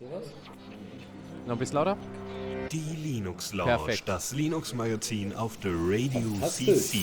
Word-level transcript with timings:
Sowas? 0.00 0.26
Noch 1.44 1.54
ein 1.54 1.58
bisschen 1.58 1.74
lauter? 1.74 1.96
Die 2.70 2.96
Linux 3.02 3.52
Lounge, 3.52 3.78
Perfekt. 3.78 4.02
das 4.06 4.32
Linux 4.32 4.72
Magazin 4.72 5.34
auf 5.34 5.56
der 5.56 5.72
Radio. 5.72 6.46
CC. 6.46 6.98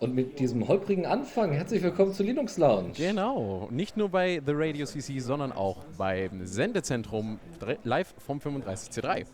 Und 0.00 0.16
mit 0.16 0.40
diesem 0.40 0.66
holprigen 0.66 1.06
Anfang, 1.06 1.52
herzlich 1.52 1.80
willkommen 1.84 2.12
zu 2.12 2.24
Linux 2.24 2.58
Lounge. 2.58 2.94
Genau. 2.96 3.68
Nicht 3.70 3.96
nur 3.96 4.08
bei 4.08 4.42
The 4.44 4.52
Radio 4.54 4.84
CC, 4.84 5.20
sondern 5.20 5.52
auch 5.52 5.84
beim 5.96 6.44
Sendezentrum 6.44 7.38
live 7.84 8.14
vom 8.18 8.40
35C3. 8.40 9.26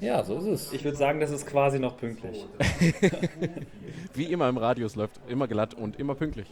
Ja, 0.00 0.22
so 0.24 0.36
ist 0.38 0.46
es. 0.46 0.72
Ich 0.72 0.84
würde 0.84 0.96
sagen, 0.96 1.20
das 1.20 1.30
ist 1.30 1.46
quasi 1.46 1.78
noch 1.78 1.96
pünktlich. 1.96 2.46
Wie 4.14 4.24
immer 4.24 4.48
im 4.48 4.56
Radio, 4.56 4.86
es 4.86 4.96
läuft 4.96 5.20
immer 5.28 5.48
glatt 5.48 5.74
und 5.74 5.98
immer 5.98 6.14
pünktlich. 6.14 6.46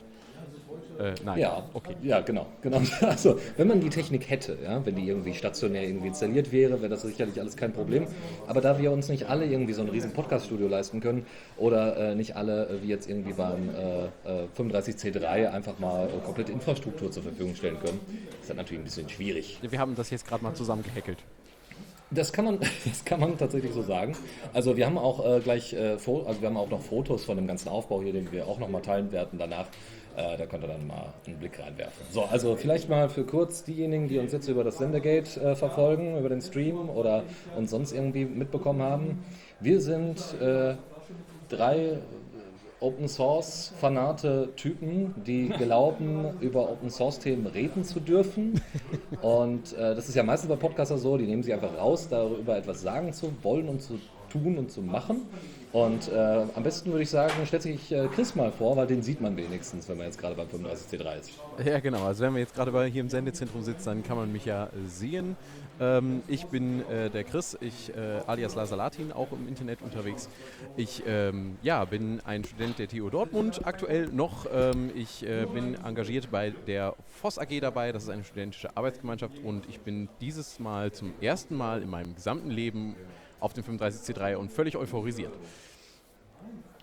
Äh, 0.98 1.14
nein. 1.24 1.38
Ja, 1.38 1.64
Okay. 1.74 1.94
Ja, 2.02 2.20
genau, 2.20 2.46
genau. 2.62 2.80
Also, 3.02 3.38
wenn 3.56 3.68
man 3.68 3.80
die 3.80 3.90
Technik 3.90 4.28
hätte, 4.30 4.56
ja, 4.62 4.84
wenn 4.84 4.94
die 4.96 5.06
irgendwie 5.06 5.34
stationär 5.34 5.82
irgendwie 5.82 6.08
installiert 6.08 6.52
wäre, 6.52 6.80
wäre 6.80 6.88
das 6.88 7.02
sicherlich 7.02 7.38
alles 7.38 7.56
kein 7.56 7.72
Problem. 7.72 8.06
Aber 8.46 8.60
da 8.60 8.78
wir 8.78 8.90
uns 8.92 9.08
nicht 9.08 9.28
alle 9.28 9.46
irgendwie 9.46 9.74
so 9.74 9.82
ein 9.82 9.88
riesen 9.88 10.12
Podcast-Studio 10.12 10.68
leisten 10.68 11.00
können 11.00 11.26
oder 11.56 11.96
äh, 11.96 12.14
nicht 12.14 12.36
alle, 12.36 12.68
äh, 12.68 12.82
wie 12.82 12.88
jetzt 12.88 13.08
irgendwie 13.08 13.34
beim 13.34 13.68
äh, 13.68 14.04
äh, 14.44 14.48
35C3, 14.56 15.50
einfach 15.50 15.78
mal 15.78 16.08
äh, 16.08 16.24
komplette 16.24 16.52
Infrastruktur 16.52 17.10
zur 17.10 17.22
Verfügung 17.22 17.54
stellen 17.54 17.78
können, 17.78 18.00
ist 18.40 18.48
das 18.48 18.56
natürlich 18.56 18.80
ein 18.80 18.84
bisschen 18.84 19.08
schwierig. 19.08 19.58
Wir 19.60 19.78
haben 19.78 19.94
das 19.94 20.10
jetzt 20.10 20.26
gerade 20.26 20.42
mal 20.42 20.54
zusammen 20.54 20.82
gehackelt. 20.82 21.18
Das 22.10 22.32
kann 22.32 22.44
man, 22.44 22.58
das 22.84 23.04
kann 23.04 23.20
man 23.20 23.36
tatsächlich 23.36 23.72
so 23.72 23.82
sagen. 23.82 24.16
Also 24.52 24.76
wir 24.76 24.86
haben 24.86 24.98
auch 24.98 25.24
äh, 25.24 25.40
gleich, 25.40 25.72
äh, 25.72 25.96
also 25.96 26.40
wir 26.40 26.48
haben 26.48 26.56
auch 26.56 26.70
noch 26.70 26.80
Fotos 26.80 27.24
von 27.24 27.36
dem 27.36 27.46
ganzen 27.46 27.68
Aufbau 27.68 28.02
hier, 28.02 28.12
den 28.12 28.30
wir 28.32 28.46
auch 28.46 28.58
noch 28.58 28.68
mal 28.68 28.82
teilen 28.82 29.10
werden 29.12 29.38
danach. 29.38 29.66
Äh, 30.16 30.38
da 30.38 30.46
könnt 30.46 30.64
ihr 30.64 30.68
dann 30.68 30.86
mal 30.86 31.12
einen 31.26 31.38
Blick 31.38 31.58
reinwerfen. 31.58 32.06
So, 32.10 32.22
also 32.22 32.56
vielleicht 32.56 32.88
mal 32.88 33.10
für 33.10 33.24
kurz 33.24 33.64
diejenigen, 33.64 34.08
die 34.08 34.18
uns 34.18 34.32
jetzt 34.32 34.48
über 34.48 34.64
das 34.64 34.78
Sendergate 34.78 35.38
äh, 35.38 35.54
verfolgen, 35.54 36.18
über 36.18 36.30
den 36.30 36.40
Stream 36.40 36.88
oder 36.88 37.24
uns 37.56 37.70
sonst 37.70 37.92
irgendwie 37.92 38.24
mitbekommen 38.24 38.82
haben. 38.82 39.24
Wir 39.60 39.80
sind 39.80 40.18
äh, 40.40 40.76
drei 41.48 41.98
Open 42.86 43.08
Source 43.08 43.72
Fanate 43.80 44.50
Typen, 44.54 45.12
die 45.26 45.48
glauben, 45.58 46.38
über 46.40 46.70
Open 46.70 46.88
Source 46.88 47.18
Themen 47.18 47.46
reden 47.46 47.82
zu 47.82 47.98
dürfen. 47.98 48.60
Und 49.22 49.72
äh, 49.72 49.96
das 49.96 50.08
ist 50.08 50.14
ja 50.14 50.22
meistens 50.22 50.48
bei 50.48 50.54
Podcaster 50.54 50.96
so, 50.96 51.16
die 51.16 51.26
nehmen 51.26 51.42
sich 51.42 51.52
einfach 51.52 51.76
raus, 51.76 52.06
darüber 52.08 52.56
etwas 52.56 52.82
sagen 52.82 53.12
zu 53.12 53.32
wollen 53.42 53.68
und 53.68 53.82
zu 53.82 53.98
tun 54.30 54.56
und 54.56 54.70
zu 54.70 54.82
machen. 54.82 55.22
Und 55.72 56.08
äh, 56.08 56.44
am 56.54 56.62
besten 56.62 56.90
würde 56.90 57.02
ich 57.02 57.10
sagen, 57.10 57.32
stellt 57.44 57.62
sich 57.62 57.92
äh, 57.92 58.08
Chris 58.14 58.34
mal 58.34 58.50
vor, 58.50 58.76
weil 58.76 58.86
den 58.86 59.02
sieht 59.02 59.20
man 59.20 59.36
wenigstens, 59.36 59.88
wenn 59.88 59.98
man 59.98 60.06
jetzt 60.06 60.18
gerade 60.18 60.34
beim 60.34 60.46
35C3 60.46 61.20
ist. 61.20 61.32
Ja, 61.64 61.80
genau. 61.80 62.04
Also 62.04 62.24
wenn 62.24 62.34
wir 62.34 62.40
jetzt 62.40 62.54
gerade 62.54 62.84
hier 62.84 63.00
im 63.00 63.10
Sendezentrum 63.10 63.62
sitzen, 63.62 63.84
dann 63.86 64.02
kann 64.02 64.16
man 64.16 64.32
mich 64.32 64.44
ja 64.44 64.64
äh, 64.64 64.68
sehen. 64.86 65.36
Ähm, 65.78 66.22
ich 66.28 66.46
bin 66.46 66.88
äh, 66.88 67.10
der 67.10 67.24
Chris, 67.24 67.56
ich 67.60 67.94
äh, 67.94 68.20
alias 68.26 68.54
Lasalatin, 68.54 69.12
auch 69.12 69.32
im 69.32 69.46
Internet 69.48 69.82
unterwegs. 69.82 70.28
Ich 70.76 71.02
ähm, 71.06 71.58
ja, 71.62 71.84
bin 71.84 72.20
ein 72.24 72.44
Student 72.44 72.78
der 72.78 72.88
TU 72.88 73.10
Dortmund 73.10 73.66
aktuell 73.66 74.06
noch. 74.06 74.46
Ähm, 74.52 74.90
ich 74.94 75.26
äh, 75.26 75.46
bin 75.46 75.74
engagiert 75.74 76.30
bei 76.30 76.54
der 76.66 76.94
FOS 77.20 77.38
AG 77.38 77.60
dabei, 77.60 77.92
das 77.92 78.04
ist 78.04 78.10
eine 78.10 78.24
studentische 78.24 78.74
Arbeitsgemeinschaft 78.76 79.38
und 79.44 79.68
ich 79.68 79.80
bin 79.80 80.08
dieses 80.20 80.58
Mal 80.58 80.92
zum 80.92 81.12
ersten 81.20 81.56
Mal 81.56 81.82
in 81.82 81.90
meinem 81.90 82.14
gesamten 82.14 82.50
Leben 82.50 82.94
auf 83.40 83.52
dem 83.52 83.64
35C3 83.64 84.36
und 84.36 84.52
völlig 84.52 84.76
euphorisiert. 84.76 85.32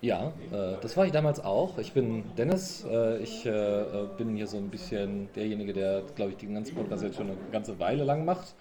Ja, 0.02 0.34
äh, 0.52 0.76
das 0.82 0.98
war 0.98 1.06
ich 1.06 1.14
damals 1.14 1.40
auch. 1.40 1.78
Ich 1.78 1.94
bin 1.94 2.24
Dennis. 2.38 2.86
Äh, 2.90 3.20
ich 3.20 3.46
äh, 3.46 3.50
äh, 3.52 4.08
bin 4.18 4.36
hier 4.36 4.48
so 4.48 4.58
ein 4.58 4.70
bisschen 4.70 5.30
derjenige, 5.34 5.72
der, 5.72 6.04
glaube 6.16 6.32
ich, 6.32 6.38
den 6.38 6.54
ganzen 6.54 6.76
Podcast 6.76 7.04
jetzt 7.04 7.16
schon 7.16 7.28
eine 7.28 7.38
ganze 7.54 7.80
Weile 7.80 8.04
lang 8.04 8.26
macht. 8.26 8.54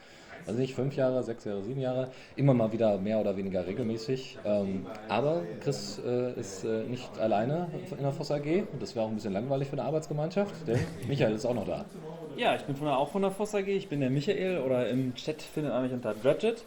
Also 0.47 0.61
nicht 0.61 0.75
fünf 0.75 0.97
Jahre, 0.97 1.23
sechs 1.23 1.45
Jahre, 1.45 1.63
sieben 1.63 1.81
Jahre. 1.81 2.11
Immer 2.37 2.55
mal 2.55 2.73
wieder 2.73 2.99
mehr 2.99 3.21
oder 3.21 3.37
weniger 3.37 3.67
regelmäßig. 3.67 4.39
Ähm, 4.45 4.87
aber 5.09 5.43
Chris 5.61 6.01
äh, 6.05 6.33
ist 6.39 6.65
äh, 6.65 6.85
nicht 6.85 7.19
alleine 7.19 7.69
in 7.91 8.03
der 8.03 8.13
Voss 8.13 8.31
AG. 8.31 8.65
Und 8.73 8.81
das 8.81 8.95
wäre 8.95 9.05
auch 9.05 9.09
ein 9.09 9.17
bisschen 9.17 9.33
langweilig 9.33 9.69
für 9.69 9.75
eine 9.75 9.85
Arbeitsgemeinschaft, 9.85 10.55
denn 10.67 10.79
Michael 11.09 11.35
ist 11.35 11.45
auch 11.45 11.55
noch 11.55 11.67
da. 11.67 11.85
Ja, 12.37 12.55
ich 12.55 12.63
bin 12.63 12.77
von 12.77 12.87
der, 12.87 12.99
auch 12.99 13.09
von 13.09 13.23
der 13.23 13.31
Voss 13.31 13.55
AG. 13.55 13.69
Ich 13.69 13.89
bin 13.89 14.01
der 14.01 14.11
Michael 14.11 14.59
oder 14.59 14.89
im 14.89 15.15
Chat 15.15 15.43
findet 15.43 15.73
man 15.73 15.83
mich 15.83 15.93
unter 15.93 16.15
Dredget. 16.15 16.65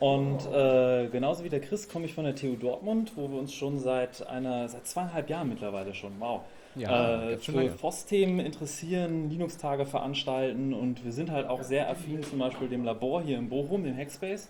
Und 0.00 0.38
äh, 0.50 1.08
genauso 1.08 1.44
wie 1.44 1.50
der 1.50 1.60
Chris 1.60 1.88
komme 1.88 2.06
ich 2.06 2.14
von 2.14 2.24
der 2.24 2.34
TU 2.34 2.56
Dortmund, 2.56 3.12
wo 3.16 3.30
wir 3.30 3.38
uns 3.38 3.52
schon 3.52 3.78
seit 3.78 4.26
einer, 4.26 4.66
seit 4.66 4.86
zweieinhalb 4.86 5.28
Jahren 5.28 5.50
mittlerweile 5.50 5.92
schon, 5.92 6.12
wow, 6.18 6.40
Ja, 6.74 7.32
äh, 7.32 7.36
für 7.36 7.52
lange. 7.52 7.70
FOS-Themen 7.70 8.40
interessieren, 8.40 9.28
Linux-Tage 9.28 9.84
veranstalten 9.84 10.72
und 10.72 11.04
wir 11.04 11.12
sind 11.12 11.30
halt 11.30 11.48
auch 11.48 11.62
sehr 11.62 11.90
affin 11.90 12.22
zum 12.22 12.38
Beispiel 12.38 12.68
dem 12.68 12.82
Labor 12.82 13.20
hier 13.22 13.36
in 13.36 13.50
Bochum, 13.50 13.84
dem 13.84 13.94
Hackspace. 13.94 14.48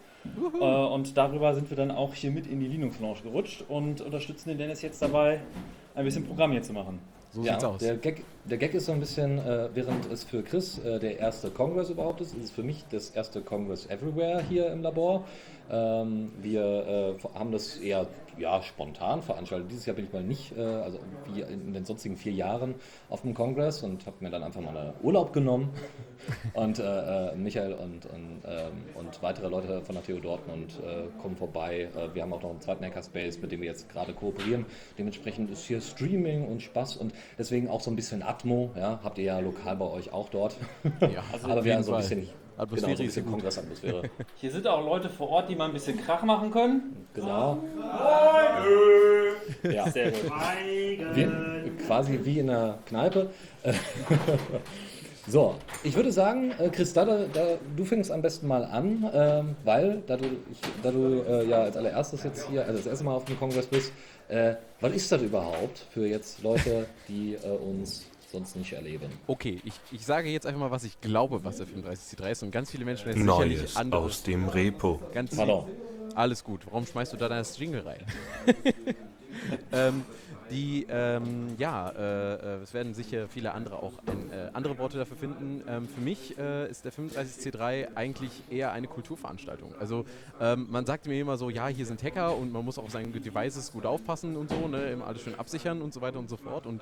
Äh, 0.61 0.65
und 0.65 1.17
darüber 1.17 1.53
sind 1.55 1.69
wir 1.69 1.77
dann 1.77 1.91
auch 1.91 2.15
hier 2.15 2.31
mit 2.31 2.47
in 2.47 2.61
die 2.61 2.69
Linux-Lounge 2.69 3.23
gerutscht 3.25 3.65
und 3.69 4.03
unterstützen 4.03 4.51
den 4.51 4.59
Dennis 4.59 4.83
jetzt 4.83 5.03
dabei, 5.03 5.41
ein 5.97 6.05
bisschen 6.05 6.25
Programm 6.27 6.53
hier 6.53 6.63
zu 6.63 6.73
machen. 6.73 7.01
So 7.33 7.43
ja, 7.43 7.53
sieht's 7.53 7.65
aus. 7.65 7.81
Der 7.81 7.97
Gag, 7.97 8.25
der 8.45 8.59
Gag 8.59 8.75
ist 8.75 8.87
so 8.87 8.93
ein 8.93 9.01
bisschen, 9.01 9.39
äh, 9.39 9.69
während 9.75 10.11
es 10.11 10.25
für 10.25 10.43
Chris 10.43 10.79
äh, 10.79 10.99
der 10.99 11.19
erste 11.19 11.51
Congress 11.51 11.91
überhaupt 11.91 12.21
ist, 12.21 12.35
ist 12.35 12.45
es 12.45 12.51
für 12.51 12.63
mich 12.63 12.85
das 12.91 13.11
erste 13.11 13.41
Congress 13.41 13.87
Everywhere 13.87 14.43
hier 14.49 14.73
im 14.73 14.83
Labor. 14.83 15.25
Ähm, 15.71 16.33
wir 16.41 17.17
äh, 17.23 17.39
haben 17.39 17.53
das 17.53 17.77
eher 17.79 18.07
ja, 18.39 18.63
spontan 18.63 19.23
veranstaltet. 19.23 19.71
Dieses 19.71 19.87
Jahr 19.87 19.95
bin 19.95 20.07
ich 20.07 20.13
mal 20.13 20.23
nicht, 20.23 20.57
äh, 20.57 20.63
also 20.63 20.99
wie 21.27 21.43
in 21.43 21.73
den 21.73 21.85
sonstigen 21.85 22.17
vier 22.17 22.33
Jahren 22.33 22.75
auf 23.09 23.23
dem 23.23 23.35
Congress 23.35 23.83
und 23.83 24.07
habe 24.07 24.17
mir 24.21 24.31
dann 24.31 24.43
einfach 24.43 24.61
mal 24.61 24.77
einen 24.77 24.95
Urlaub 25.03 25.33
genommen. 25.33 25.71
Und 26.53 26.79
äh, 26.79 27.31
äh, 27.31 27.35
Michael 27.37 27.73
und, 27.73 28.07
und, 28.07 28.43
ähm, 28.47 28.73
und 28.95 29.23
weitere 29.23 29.49
Leute 29.49 29.83
von 29.83 29.95
der 29.95 30.05
TU 30.05 30.21
Dortmund 30.21 30.79
äh, 30.85 31.09
kommen 31.21 31.37
vorbei. 31.37 31.89
Wir 32.13 32.23
haben 32.23 32.33
auch 32.33 32.43
noch 32.43 32.51
einen 32.51 32.61
zweiten 32.61 32.85
Hackerspace, 32.85 33.41
mit 33.41 33.53
dem 33.53 33.61
wir 33.61 33.69
jetzt 33.69 33.89
gerade 33.89 34.13
kooperieren. 34.13 34.67
Dementsprechend 34.99 35.51
ist 35.51 35.65
hier 35.65 35.81
Streaming 35.81 36.47
und 36.47 36.63
Spaß 36.63 36.97
und 36.97 37.15
deswegen 37.39 37.69
auch 37.69 37.81
so 37.81 37.91
ein 37.91 37.97
bisschen 37.97 38.23
Atmo. 38.23 38.71
Ja, 38.77 39.01
habt 39.03 39.19
ihr 39.19 39.25
ja 39.25 39.39
lokal 39.39 39.77
bei 39.77 39.87
euch 39.87 40.13
auch 40.13 40.29
dort. 40.29 40.57
Ja, 41.01 41.23
Also, 41.33 41.49
aber 41.49 41.65
wir 41.65 41.75
haben 41.75 41.83
so 41.83 41.95
ein 41.95 42.01
bisschen, 42.01 42.29
Atmosphäre 42.61 42.95
genau, 42.95 42.97
so 42.97 43.03
ein 43.03 43.09
ist 43.09 43.15
gut. 43.17 43.31
Kongressatmosphäre. 43.33 44.03
Hier 44.37 44.51
sind 44.51 44.67
auch 44.67 44.85
Leute 44.85 45.09
vor 45.09 45.31
Ort, 45.31 45.49
die 45.49 45.57
mal 45.57 45.67
ein 45.67 45.73
bisschen 45.73 45.99
Krach 45.99 46.23
machen 46.23 46.51
können. 46.51 47.07
genau. 47.15 47.59
Ja, 49.63 49.91
Sehr 49.91 50.11
gut. 50.11 50.31
wie, 51.15 51.85
quasi 51.87 52.21
wie 52.23 52.39
in 52.39 52.51
einer 52.51 52.79
Kneipe. 52.87 53.31
So, 55.27 55.55
ich 55.85 55.95
würde 55.95 56.11
sagen, 56.11 56.51
äh, 56.59 56.71
Chris, 56.71 56.93
da, 56.93 57.05
da, 57.05 57.27
du 57.77 57.85
fängst 57.85 58.11
am 58.11 58.21
besten 58.21 58.49
mal 58.49 58.65
an, 58.65 59.09
ähm, 59.13 59.57
weil, 59.65 60.03
da 60.07 60.17
du, 60.17 60.25
ich, 60.51 60.59
da 60.83 60.91
du 60.91 61.23
äh, 61.23 61.47
ja 61.47 61.63
als 61.63 61.77
allererstes 61.77 62.25
jetzt 62.25 62.49
hier, 62.49 62.63
also 62.63 62.79
das 62.79 62.87
erste 62.87 63.05
Mal 63.05 63.15
auf 63.15 63.27
dem 63.27 63.39
Kongress 63.39 63.67
bist, 63.67 63.93
äh, 64.29 64.55
was 64.81 64.93
ist 64.93 65.13
das 65.13 65.23
überhaupt 65.23 65.87
für 65.91 66.07
jetzt 66.07 66.43
Leute, 66.43 66.87
die 67.07 67.35
äh, 67.35 67.49
uns 67.49 68.07
sonst 68.31 68.57
nicht 68.57 68.73
erleben? 68.73 69.11
Okay, 69.27 69.61
ich, 69.65 69.75
ich 69.93 70.05
sage 70.05 70.29
jetzt 70.29 70.47
einfach 70.47 70.61
mal, 70.61 70.71
was 70.71 70.85
ich 70.85 71.01
glaube, 71.01 71.45
was 71.45 71.57
der 71.59 71.67
35C3 71.67 72.31
ist. 72.31 72.43
Und 72.43 72.51
ganz 72.51 72.71
viele 72.71 72.85
Menschen 72.85 73.07
werden 73.07 73.25
Neues 73.25 73.49
sicherlich 73.49 73.77
anderes. 73.77 74.05
aus 74.05 74.23
dem 74.23 74.49
Repo. 74.49 75.01
Ganz 75.13 75.37
Pardon. 75.37 75.67
Alles 76.15 76.43
gut. 76.45 76.67
Warum 76.67 76.87
schmeißt 76.87 77.13
du 77.13 77.17
da 77.17 77.29
das 77.29 77.59
Jingle 77.59 77.83
rein? 77.83 78.05
ähm, 79.73 80.05
die, 80.51 80.87
ähm, 80.89 81.55
ja, 81.59 81.89
äh, 81.91 82.35
äh, 82.35 82.63
es 82.63 82.75
werden 82.75 82.95
sicher 82.95 83.29
viele 83.29 83.53
andere 83.53 83.83
auch 83.83 83.93
ein, 84.07 84.33
äh, 84.33 84.51
andere 84.53 84.79
Worte 84.79 84.99
dafür 84.99 85.17
finden. 85.17 85.63
Ähm, 85.69 85.89
für 85.89 86.01
mich 86.01 86.37
äh, 86.39 86.69
ist 86.69 86.85
der 86.85 86.93
35C3 86.93 87.95
eigentlich 87.95 88.31
eher 88.51 88.73
eine 88.73 88.87
Kulturveranstaltung. 88.87 89.75
Also 89.79 90.05
ähm, 90.41 90.67
man 90.71 90.87
sagt 90.87 91.07
mir 91.07 91.21
immer 91.21 91.37
so, 91.37 91.51
ja, 91.51 91.69
hier 91.69 91.87
sind 91.87 92.03
Hacker 92.03 92.37
und 92.37 92.53
man 92.53 92.65
muss 92.65 92.79
auf 92.79 92.91
seine 92.91 93.09
Devices 93.09 93.73
gut 93.73 93.87
aufpassen 93.87 94.37
und 94.37 94.51
so, 94.51 94.69
ne, 94.69 95.01
alles 95.07 95.23
schön 95.23 95.35
absichern 95.35 95.83
und 95.83 95.95
so 95.95 96.01
weiter 96.01 96.19
und 96.19 96.29
so 96.29 96.37
fort. 96.37 96.67
Und 96.67 96.81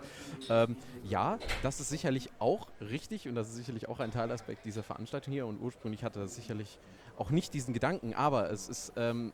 ähm, 0.49 0.77
ja, 1.05 1.39
das 1.63 1.81
ist 1.81 1.91
sicherlich 1.91 2.31
auch 2.39 2.69
richtig 2.81 3.29
und 3.29 3.35
das 3.35 3.49
ist 3.49 3.57
sicherlich 3.57 3.89
auch 3.89 4.01
ein 4.01 4.13
Teilaspekt 4.13 4.65
dieser 4.65 4.83
Veranstaltung 4.83 5.33
hier 5.33 5.47
und 5.47 5.61
ursprünglich 5.61 6.05
hatte 6.05 6.21
das 6.21 6.35
sicherlich 6.35 6.79
auch 7.19 7.31
nicht 7.31 7.53
diesen 7.53 7.75
Gedanken, 7.75 8.15
aber 8.15 8.51
es 8.51 8.69
ist 8.69 8.93
ähm, 8.97 9.33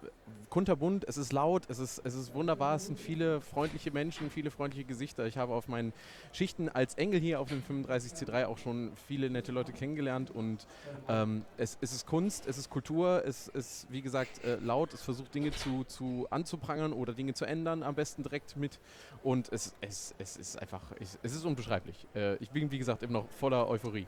kunterbunt, 0.48 1.04
es 1.06 1.16
ist 1.16 1.32
laut, 1.32 1.64
es 1.68 1.78
ist, 1.78 2.00
es 2.04 2.14
ist 2.14 2.34
wunderbar, 2.34 2.76
es 2.76 2.86
sind 2.86 2.98
viele 2.98 3.40
freundliche 3.40 3.90
Menschen, 3.90 4.30
viele 4.30 4.50
freundliche 4.50 4.84
Gesichter. 4.84 5.26
Ich 5.26 5.36
habe 5.36 5.52
auf 5.52 5.68
meinen 5.68 5.92
Schichten 6.32 6.68
als 6.68 6.94
Engel 6.94 7.20
hier 7.20 7.40
auf 7.40 7.48
dem 7.48 7.62
35C3 7.62 8.46
auch 8.46 8.58
schon 8.58 8.92
viele 9.06 9.28
nette 9.28 9.52
Leute 9.52 9.72
kennengelernt 9.72 10.30
und 10.30 10.66
ähm, 11.08 11.44
es, 11.58 11.76
es 11.80 11.92
ist 11.92 12.06
Kunst, 12.06 12.46
es 12.46 12.56
ist 12.56 12.70
Kultur, 12.70 13.22
es 13.26 13.48
ist, 13.48 13.86
wie 13.90 14.00
gesagt, 14.00 14.42
äh, 14.44 14.56
laut, 14.56 14.94
es 14.94 15.02
versucht 15.02 15.34
Dinge 15.34 15.50
zu, 15.50 15.84
zu 15.84 16.26
anzuprangern 16.30 16.92
oder 16.92 17.12
Dinge 17.12 17.34
zu 17.34 17.44
ändern, 17.44 17.82
am 17.82 17.94
besten 17.94 18.22
direkt 18.22 18.56
mit 18.56 18.78
und 19.22 19.52
es, 19.52 19.74
es, 19.80 20.14
es 20.18 20.36
ist 20.36 20.60
einfach, 20.60 20.82
es, 21.00 21.18
es 21.22 21.34
ist 21.34 21.44
unbeschreiblich. 21.44 22.06
Äh, 22.14 22.36
ich 22.36 22.50
bin, 22.50 22.70
wie 22.70 22.78
gesagt, 22.78 23.02
immer 23.02 23.20
noch 23.20 23.28
voller 23.28 23.68
Euphorie. 23.68 24.06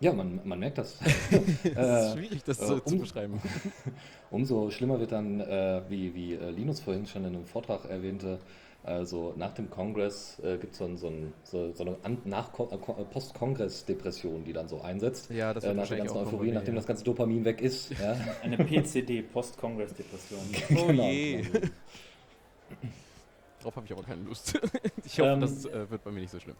Ja, 0.00 0.12
man, 0.12 0.40
man 0.44 0.58
merkt 0.58 0.78
das. 0.78 0.98
Es 1.30 1.64
ist 1.64 1.64
Äh, 1.76 2.12
schwierig, 2.12 2.44
das 2.44 2.60
äh, 2.60 2.66
so 2.66 2.78
zu 2.80 2.94
um- 2.94 3.00
beschreiben. 3.00 3.40
Umso 4.30 4.70
schlimmer 4.70 4.98
wird 5.00 5.12
dann, 5.12 5.40
äh, 5.40 5.82
wie, 5.88 6.14
wie 6.14 6.34
äh, 6.34 6.50
Linus 6.50 6.80
vorhin 6.80 7.06
schon 7.06 7.24
in 7.24 7.34
einem 7.34 7.46
Vortrag 7.46 7.84
erwähnte, 7.88 8.38
Also 8.84 9.32
nach 9.36 9.54
dem 9.54 9.70
Kongress 9.70 10.38
äh, 10.42 10.58
gibt 10.58 10.74
so 10.74 10.86
es 10.86 11.00
so, 11.00 11.06
ein, 11.08 11.32
so, 11.44 11.72
so 11.72 11.84
eine 11.84 11.92
äh, 11.92 13.04
Post-Kongress-Depression, 13.12 14.44
die 14.44 14.52
dann 14.52 14.68
so 14.68 14.80
einsetzt. 14.80 15.30
Ja, 15.30 15.54
das 15.54 15.62
äh, 15.64 15.72
nach 15.72 15.86
der 15.86 15.98
ganzen 15.98 16.16
Euphorie, 16.16 16.48
mir, 16.48 16.54
nachdem 16.54 16.74
ja. 16.74 16.80
das 16.80 16.86
ganze 16.86 17.04
Dopamin 17.04 17.44
weg 17.44 17.60
ist. 17.60 17.90
Ja. 17.98 18.16
Eine 18.42 18.56
PCD, 18.58 19.22
Post-Congress-Depression. 19.22 20.40
Oh 20.76 20.86
Genau, 20.88 21.08
je. 21.08 21.42
genau. 21.42 21.66
Darauf 23.60 23.76
habe 23.76 23.86
ich 23.86 23.92
aber 23.92 24.02
keine 24.02 24.22
Lust. 24.22 24.58
ich 25.04 25.20
hoffe, 25.20 25.30
Ähm, 25.30 25.40
das 25.40 25.64
äh, 25.66 25.88
wird 25.90 26.02
bei 26.02 26.10
mir 26.10 26.20
nicht 26.20 26.32
so 26.32 26.40
schlimm. 26.40 26.56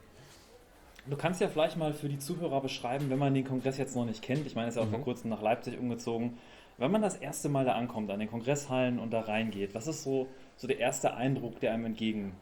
Du 1.07 1.17
kannst 1.17 1.41
ja 1.41 1.49
vielleicht 1.49 1.77
mal 1.77 1.93
für 1.93 2.09
die 2.09 2.19
Zuhörer 2.19 2.61
beschreiben, 2.61 3.11
wenn 3.11 3.19
man 3.19 3.35
den 3.35 3.45
Kongress 3.45 3.77
jetzt 3.77 3.97
noch 3.97 4.05
nicht 4.05 4.23
kennt. 4.23 4.47
Ich 4.47 4.55
meine, 4.55 4.67
er 4.67 4.69
ist 4.71 4.77
ja 4.77 4.83
auch 4.83 4.87
Mhm. 4.87 4.91
vor 4.93 5.01
kurzem 5.01 5.31
nach 5.31 5.43
Leipzig 5.43 5.79
umgezogen. 5.79 6.39
Wenn 6.79 6.91
man 6.91 7.03
das 7.03 7.17
erste 7.17 7.49
Mal 7.49 7.65
da 7.65 7.75
ankommt, 7.75 8.11
an 8.11 8.21
den 8.21 8.31
Kongresshallen 8.31 8.99
und 8.99 9.11
da 9.13 9.21
reingeht, 9.21 9.75
was 9.75 9.87
ist 9.89 10.05
so, 10.05 10.29
so 10.57 10.67
der 10.67 10.79
erste 10.79 11.15
Eindruck, 11.15 11.61
der 11.61 11.73
einem 11.73 11.87
entgegenkommt? 11.87 12.37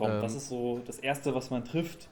Ähm. 0.00 0.22
was 0.22 0.34
ist 0.34 0.48
so 0.48 0.80
das 0.86 0.98
Erste, 0.98 1.34
was 1.34 1.50
man 1.50 1.64
trifft? 1.64 2.08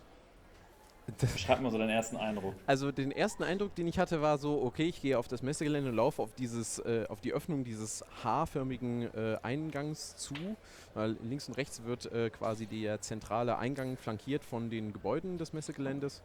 Beschreib 1.19 1.61
mal 1.61 1.71
so 1.71 1.79
deinen 1.79 1.91
ersten 1.91 2.17
Eindruck. 2.17 2.55
Also 2.67 2.91
den 2.91 3.13
ersten 3.13 3.43
Eindruck, 3.43 3.75
den 3.75 3.87
ich 3.87 3.99
hatte, 3.99 4.23
war 4.23 4.39
so, 4.39 4.63
okay, 4.63 4.85
ich 4.85 5.03
gehe 5.03 5.19
auf 5.19 5.29
das 5.29 5.43
Messegelände 5.43 5.91
und 5.91 5.97
laufe 5.97 6.23
auf 6.23 6.35
dieses, 6.35 6.79
äh, 6.79 7.05
auf 7.09 7.21
die 7.21 7.33
Öffnung 7.33 7.65
dieses 7.65 8.05
H-förmigen 8.23 9.15
äh, 9.15 9.37
Eingangs 9.43 10.17
zu. 10.17 10.35
Weil 10.95 11.17
links 11.23 11.49
und 11.49 11.57
rechts 11.57 11.83
wird 11.85 12.11
äh, 12.13 12.31
quasi 12.31 12.67
der 12.67 13.01
zentrale 13.01 13.59
Eingang 13.59 13.97
flankiert 13.97 14.45
von 14.45 14.71
den 14.71 14.93
Gebäuden 14.93 15.39
des 15.39 15.53
Messegeländes. 15.53 16.23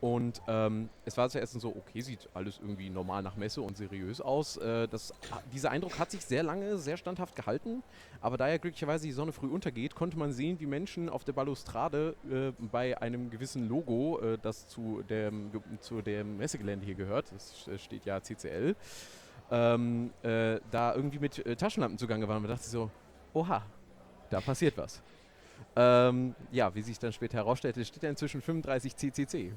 Und 0.00 0.42
ähm, 0.46 0.90
es 1.06 1.16
war 1.16 1.28
zuerst 1.30 1.58
so, 1.58 1.70
okay, 1.70 2.02
sieht 2.02 2.28
alles 2.34 2.58
irgendwie 2.60 2.90
normal 2.90 3.22
nach 3.22 3.36
Messe 3.36 3.62
und 3.62 3.78
seriös 3.78 4.20
aus. 4.20 4.58
Äh, 4.58 4.88
das, 4.88 5.14
dieser 5.52 5.70
Eindruck 5.70 5.98
hat 5.98 6.10
sich 6.10 6.20
sehr 6.20 6.42
lange, 6.42 6.76
sehr 6.76 6.98
standhaft 6.98 7.34
gehalten. 7.34 7.82
Aber 8.20 8.36
da 8.36 8.46
ja 8.46 8.58
glücklicherweise 8.58 9.06
die 9.06 9.12
Sonne 9.12 9.32
früh 9.32 9.48
untergeht, 9.48 9.94
konnte 9.94 10.18
man 10.18 10.32
sehen, 10.32 10.60
wie 10.60 10.66
Menschen 10.66 11.08
auf 11.08 11.24
der 11.24 11.32
Balustrade 11.32 12.14
äh, 12.30 12.52
bei 12.58 13.00
einem 13.00 13.30
gewissen 13.30 13.68
Logo, 13.68 14.20
äh, 14.20 14.38
das 14.40 14.68
zu 14.68 15.02
dem, 15.08 15.50
zu 15.80 16.02
dem 16.02 16.36
Messegelände 16.36 16.84
hier 16.84 16.94
gehört, 16.94 17.32
das 17.34 17.66
äh, 17.68 17.78
steht 17.78 18.04
ja 18.04 18.20
CCL, 18.20 18.76
ähm, 19.50 20.10
äh, 20.22 20.60
da 20.70 20.94
irgendwie 20.94 21.18
mit 21.18 21.44
äh, 21.46 21.56
Taschenlampen 21.56 21.98
zugange 21.98 22.28
waren. 22.28 22.42
Man 22.42 22.50
dachte 22.50 22.68
so, 22.68 22.90
oha, 23.32 23.62
da 24.28 24.40
passiert 24.40 24.76
was. 24.76 25.02
Ähm, 25.76 26.34
ja, 26.52 26.74
wie 26.74 26.82
sich 26.82 26.98
dann 26.98 27.12
später 27.12 27.38
herausstellte, 27.38 27.84
steht 27.84 28.02
da 28.02 28.08
inzwischen 28.08 28.40
35 28.40 28.96
CCC. 28.96 29.52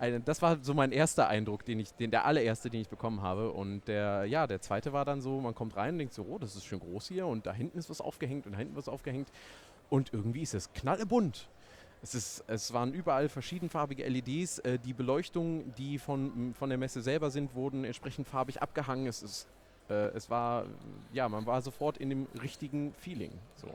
Eine, 0.00 0.20
das 0.20 0.40
war 0.40 0.58
so 0.62 0.72
mein 0.72 0.92
erster 0.92 1.28
Eindruck, 1.28 1.64
den 1.64 1.78
ich, 1.78 1.92
den, 1.92 2.10
der 2.10 2.24
allererste, 2.24 2.70
den 2.70 2.80
ich 2.80 2.88
bekommen 2.88 3.20
habe. 3.20 3.50
Und 3.52 3.86
der, 3.86 4.24
ja, 4.24 4.46
der 4.46 4.60
zweite 4.62 4.92
war 4.92 5.04
dann 5.04 5.20
so, 5.20 5.40
man 5.40 5.54
kommt 5.54 5.76
rein 5.76 5.94
und 5.94 5.98
denkt 5.98 6.14
so, 6.14 6.24
oh, 6.28 6.38
das 6.38 6.56
ist 6.56 6.64
schön 6.64 6.80
groß 6.80 7.08
hier 7.08 7.26
und 7.26 7.46
da 7.46 7.52
hinten 7.52 7.78
ist 7.78 7.90
was 7.90 8.00
aufgehängt 8.00 8.46
und 8.46 8.52
da 8.52 8.58
hinten 8.58 8.76
was 8.76 8.88
aufgehängt. 8.88 9.28
Und 9.90 10.12
irgendwie 10.12 10.40
ist 10.40 10.54
es 10.54 10.72
knallebunt. 10.72 11.48
Es, 12.02 12.14
ist, 12.14 12.44
es 12.46 12.72
waren 12.72 12.94
überall 12.94 13.28
verschiedenfarbige 13.28 14.08
LEDs. 14.08 14.60
Äh, 14.60 14.78
die 14.78 14.94
Beleuchtung, 14.94 15.74
die 15.74 15.98
von, 15.98 16.54
von 16.54 16.70
der 16.70 16.78
Messe 16.78 17.02
selber 17.02 17.30
sind, 17.30 17.54
wurden 17.54 17.84
entsprechend 17.84 18.26
farbig 18.26 18.62
abgehangen. 18.62 19.06
Es, 19.06 19.22
ist, 19.22 19.48
äh, 19.90 20.08
es 20.14 20.30
war, 20.30 20.64
ja, 21.12 21.28
man 21.28 21.44
war 21.44 21.60
sofort 21.60 21.98
in 21.98 22.08
dem 22.08 22.26
richtigen 22.40 22.94
Feeling. 22.94 23.32
So. 23.56 23.68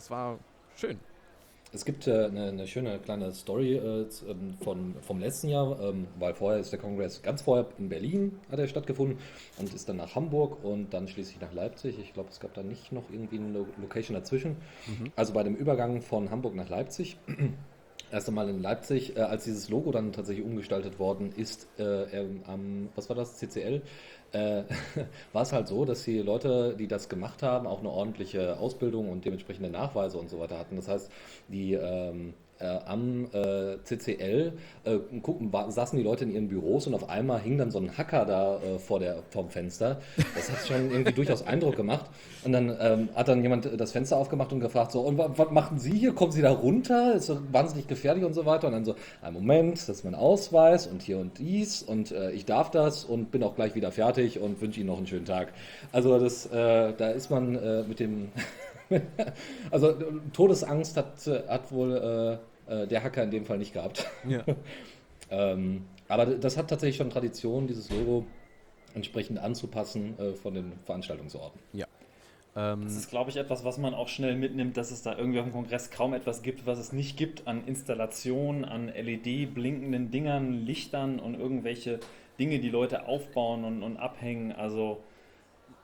Es 0.00 0.10
war 0.10 0.38
schön. 0.76 0.98
Es 1.74 1.84
gibt 1.84 2.06
äh, 2.06 2.24
eine, 2.24 2.48
eine 2.48 2.66
schöne 2.66 2.98
kleine 3.00 3.32
Story 3.32 3.74
äh, 3.74 4.06
ähm, 4.28 4.54
von, 4.64 4.94
vom 5.02 5.20
letzten 5.20 5.50
Jahr, 5.50 5.78
ähm, 5.78 6.06
weil 6.18 6.32
vorher 6.32 6.58
ist 6.58 6.72
der 6.72 6.78
Kongress, 6.78 7.20
ganz 7.20 7.42
vorher 7.42 7.66
in 7.76 7.90
Berlin 7.90 8.40
hat 8.50 8.58
er 8.58 8.66
stattgefunden 8.66 9.18
und 9.58 9.74
ist 9.74 9.90
dann 9.90 9.98
nach 9.98 10.14
Hamburg 10.14 10.64
und 10.64 10.94
dann 10.94 11.06
schließlich 11.06 11.38
nach 11.42 11.52
Leipzig. 11.52 11.98
Ich 12.00 12.14
glaube, 12.14 12.30
es 12.30 12.40
gab 12.40 12.54
da 12.54 12.62
nicht 12.62 12.92
noch 12.92 13.10
irgendwie 13.12 13.36
eine 13.36 13.52
Lo 13.52 13.66
Location 13.78 14.14
dazwischen. 14.14 14.56
Also 15.16 15.34
bei 15.34 15.42
dem 15.42 15.54
Übergang 15.54 16.00
von 16.00 16.30
Hamburg 16.30 16.54
nach 16.54 16.70
Leipzig, 16.70 17.18
erst 18.10 18.26
einmal 18.26 18.48
in 18.48 18.62
Leipzig, 18.62 19.16
äh, 19.16 19.20
als 19.20 19.44
dieses 19.44 19.68
Logo 19.68 19.92
dann 19.92 20.12
tatsächlich 20.12 20.46
umgestaltet 20.46 20.98
worden 20.98 21.30
ist, 21.36 21.68
äh, 21.78 22.24
am, 22.46 22.88
was 22.94 23.10
war 23.10 23.16
das, 23.16 23.36
CCL, 23.36 23.82
äh, 24.32 24.64
war 25.32 25.42
es 25.42 25.52
halt 25.52 25.68
so, 25.68 25.84
dass 25.84 26.04
die 26.04 26.20
Leute, 26.20 26.76
die 26.78 26.88
das 26.88 27.08
gemacht 27.08 27.42
haben, 27.42 27.66
auch 27.66 27.80
eine 27.80 27.90
ordentliche 27.90 28.58
Ausbildung 28.58 29.10
und 29.10 29.24
dementsprechende 29.24 29.70
Nachweise 29.70 30.18
und 30.18 30.30
so 30.30 30.38
weiter 30.40 30.58
hatten. 30.58 30.76
Das 30.76 30.88
heißt, 30.88 31.10
die 31.48 31.74
ähm, 31.74 32.34
äh, 32.60 32.78
am 32.86 33.26
äh, 33.32 33.76
CCL 33.84 34.52
äh, 34.84 34.96
gucken, 35.22 35.52
wa- 35.52 35.70
saßen 35.70 35.98
die 35.98 36.04
Leute 36.04 36.24
in 36.24 36.32
ihren 36.32 36.48
Büros 36.48 36.86
und 36.86 36.94
auf 36.94 37.08
einmal 37.08 37.40
hing 37.40 37.58
dann 37.58 37.70
so 37.70 37.78
ein 37.78 37.96
Hacker 37.96 38.24
da 38.26 38.56
äh, 38.56 38.78
vor 38.78 39.00
der, 39.00 39.16
vorm 39.30 39.48
Fenster. 39.50 39.98
Das 40.34 40.50
hat 40.50 40.66
schon 40.66 40.90
irgendwie 40.90 41.12
durchaus 41.12 41.46
Eindruck 41.46 41.76
gemacht. 41.76 42.06
Und 42.44 42.52
dann 42.52 42.76
ähm, 42.80 43.08
hat 43.14 43.28
dann 43.28 43.42
jemand 43.42 43.68
das 43.80 43.92
Fenster 43.92 44.16
aufgemacht 44.16 44.52
und 44.52 44.60
gefragt, 44.60 44.92
so, 44.92 45.00
und 45.00 45.18
wa- 45.18 45.30
was 45.36 45.50
machen 45.50 45.78
Sie 45.78 45.92
hier? 45.92 46.14
Kommen 46.14 46.32
Sie 46.32 46.42
da 46.42 46.50
runter? 46.52 47.14
Ist 47.14 47.28
doch 47.30 47.40
wahnsinnig 47.52 47.86
gefährlich 47.88 48.24
und 48.24 48.34
so 48.34 48.46
weiter. 48.46 48.66
Und 48.68 48.74
dann 48.74 48.84
so, 48.84 48.94
ein 49.22 49.32
Moment, 49.32 49.76
das 49.78 49.88
ist 49.88 50.04
mein 50.04 50.14
Ausweis 50.14 50.86
und 50.86 51.02
hier 51.02 51.18
und 51.18 51.38
dies 51.38 51.82
und 51.82 52.12
äh, 52.12 52.30
ich 52.32 52.44
darf 52.44 52.70
das 52.70 53.04
und 53.04 53.30
bin 53.30 53.42
auch 53.42 53.54
gleich 53.56 53.74
wieder 53.74 53.90
fertig 53.92 54.38
und 54.38 54.60
wünsche 54.60 54.80
Ihnen 54.80 54.88
noch 54.88 54.98
einen 54.98 55.06
schönen 55.06 55.24
Tag. 55.24 55.52
Also 55.92 56.18
das, 56.18 56.46
äh, 56.46 56.92
da 56.96 57.10
ist 57.10 57.30
man 57.30 57.54
äh, 57.56 57.82
mit 57.84 58.00
dem, 58.00 58.28
also 59.70 59.90
äh, 59.90 59.94
Todesangst 60.32 60.96
hat, 60.96 61.26
äh, 61.26 61.42
hat 61.48 61.70
wohl 61.72 62.38
äh, 62.70 62.86
der 62.86 63.02
Hacker 63.02 63.22
in 63.22 63.30
dem 63.30 63.44
Fall 63.44 63.58
nicht 63.58 63.72
gehabt. 63.72 64.06
Ja. 64.26 64.44
Ähm, 65.32 65.84
aber 66.08 66.26
das 66.26 66.56
hat 66.56 66.68
tatsächlich 66.68 66.96
schon 66.96 67.08
Tradition, 67.08 67.68
dieses 67.68 67.88
Logo 67.88 68.26
entsprechend 68.94 69.38
anzupassen 69.38 70.18
äh, 70.18 70.32
von 70.32 70.54
den 70.54 70.72
Veranstaltungsorten. 70.84 71.60
Ähm, 72.56 72.84
Das 72.84 72.96
ist, 72.96 73.10
glaube 73.10 73.30
ich, 73.30 73.36
etwas, 73.36 73.64
was 73.64 73.78
man 73.78 73.94
auch 73.94 74.08
schnell 74.08 74.36
mitnimmt, 74.36 74.76
dass 74.76 74.90
es 74.90 75.02
da 75.02 75.16
irgendwie 75.16 75.38
auf 75.38 75.46
dem 75.46 75.52
Kongress 75.52 75.90
kaum 75.90 76.14
etwas 76.14 76.42
gibt, 76.42 76.66
was 76.66 76.78
es 76.78 76.92
nicht 76.92 77.16
gibt 77.16 77.46
an 77.46 77.64
Installationen, 77.66 78.64
an 78.64 78.88
LED-blinkenden 78.88 80.10
Dingern, 80.10 80.66
Lichtern 80.66 81.20
und 81.20 81.38
irgendwelche 81.38 82.00
Dinge, 82.38 82.58
die 82.58 82.70
Leute 82.70 83.06
aufbauen 83.06 83.64
und, 83.64 83.82
und 83.82 83.96
abhängen. 83.96 84.52
Also 84.52 85.00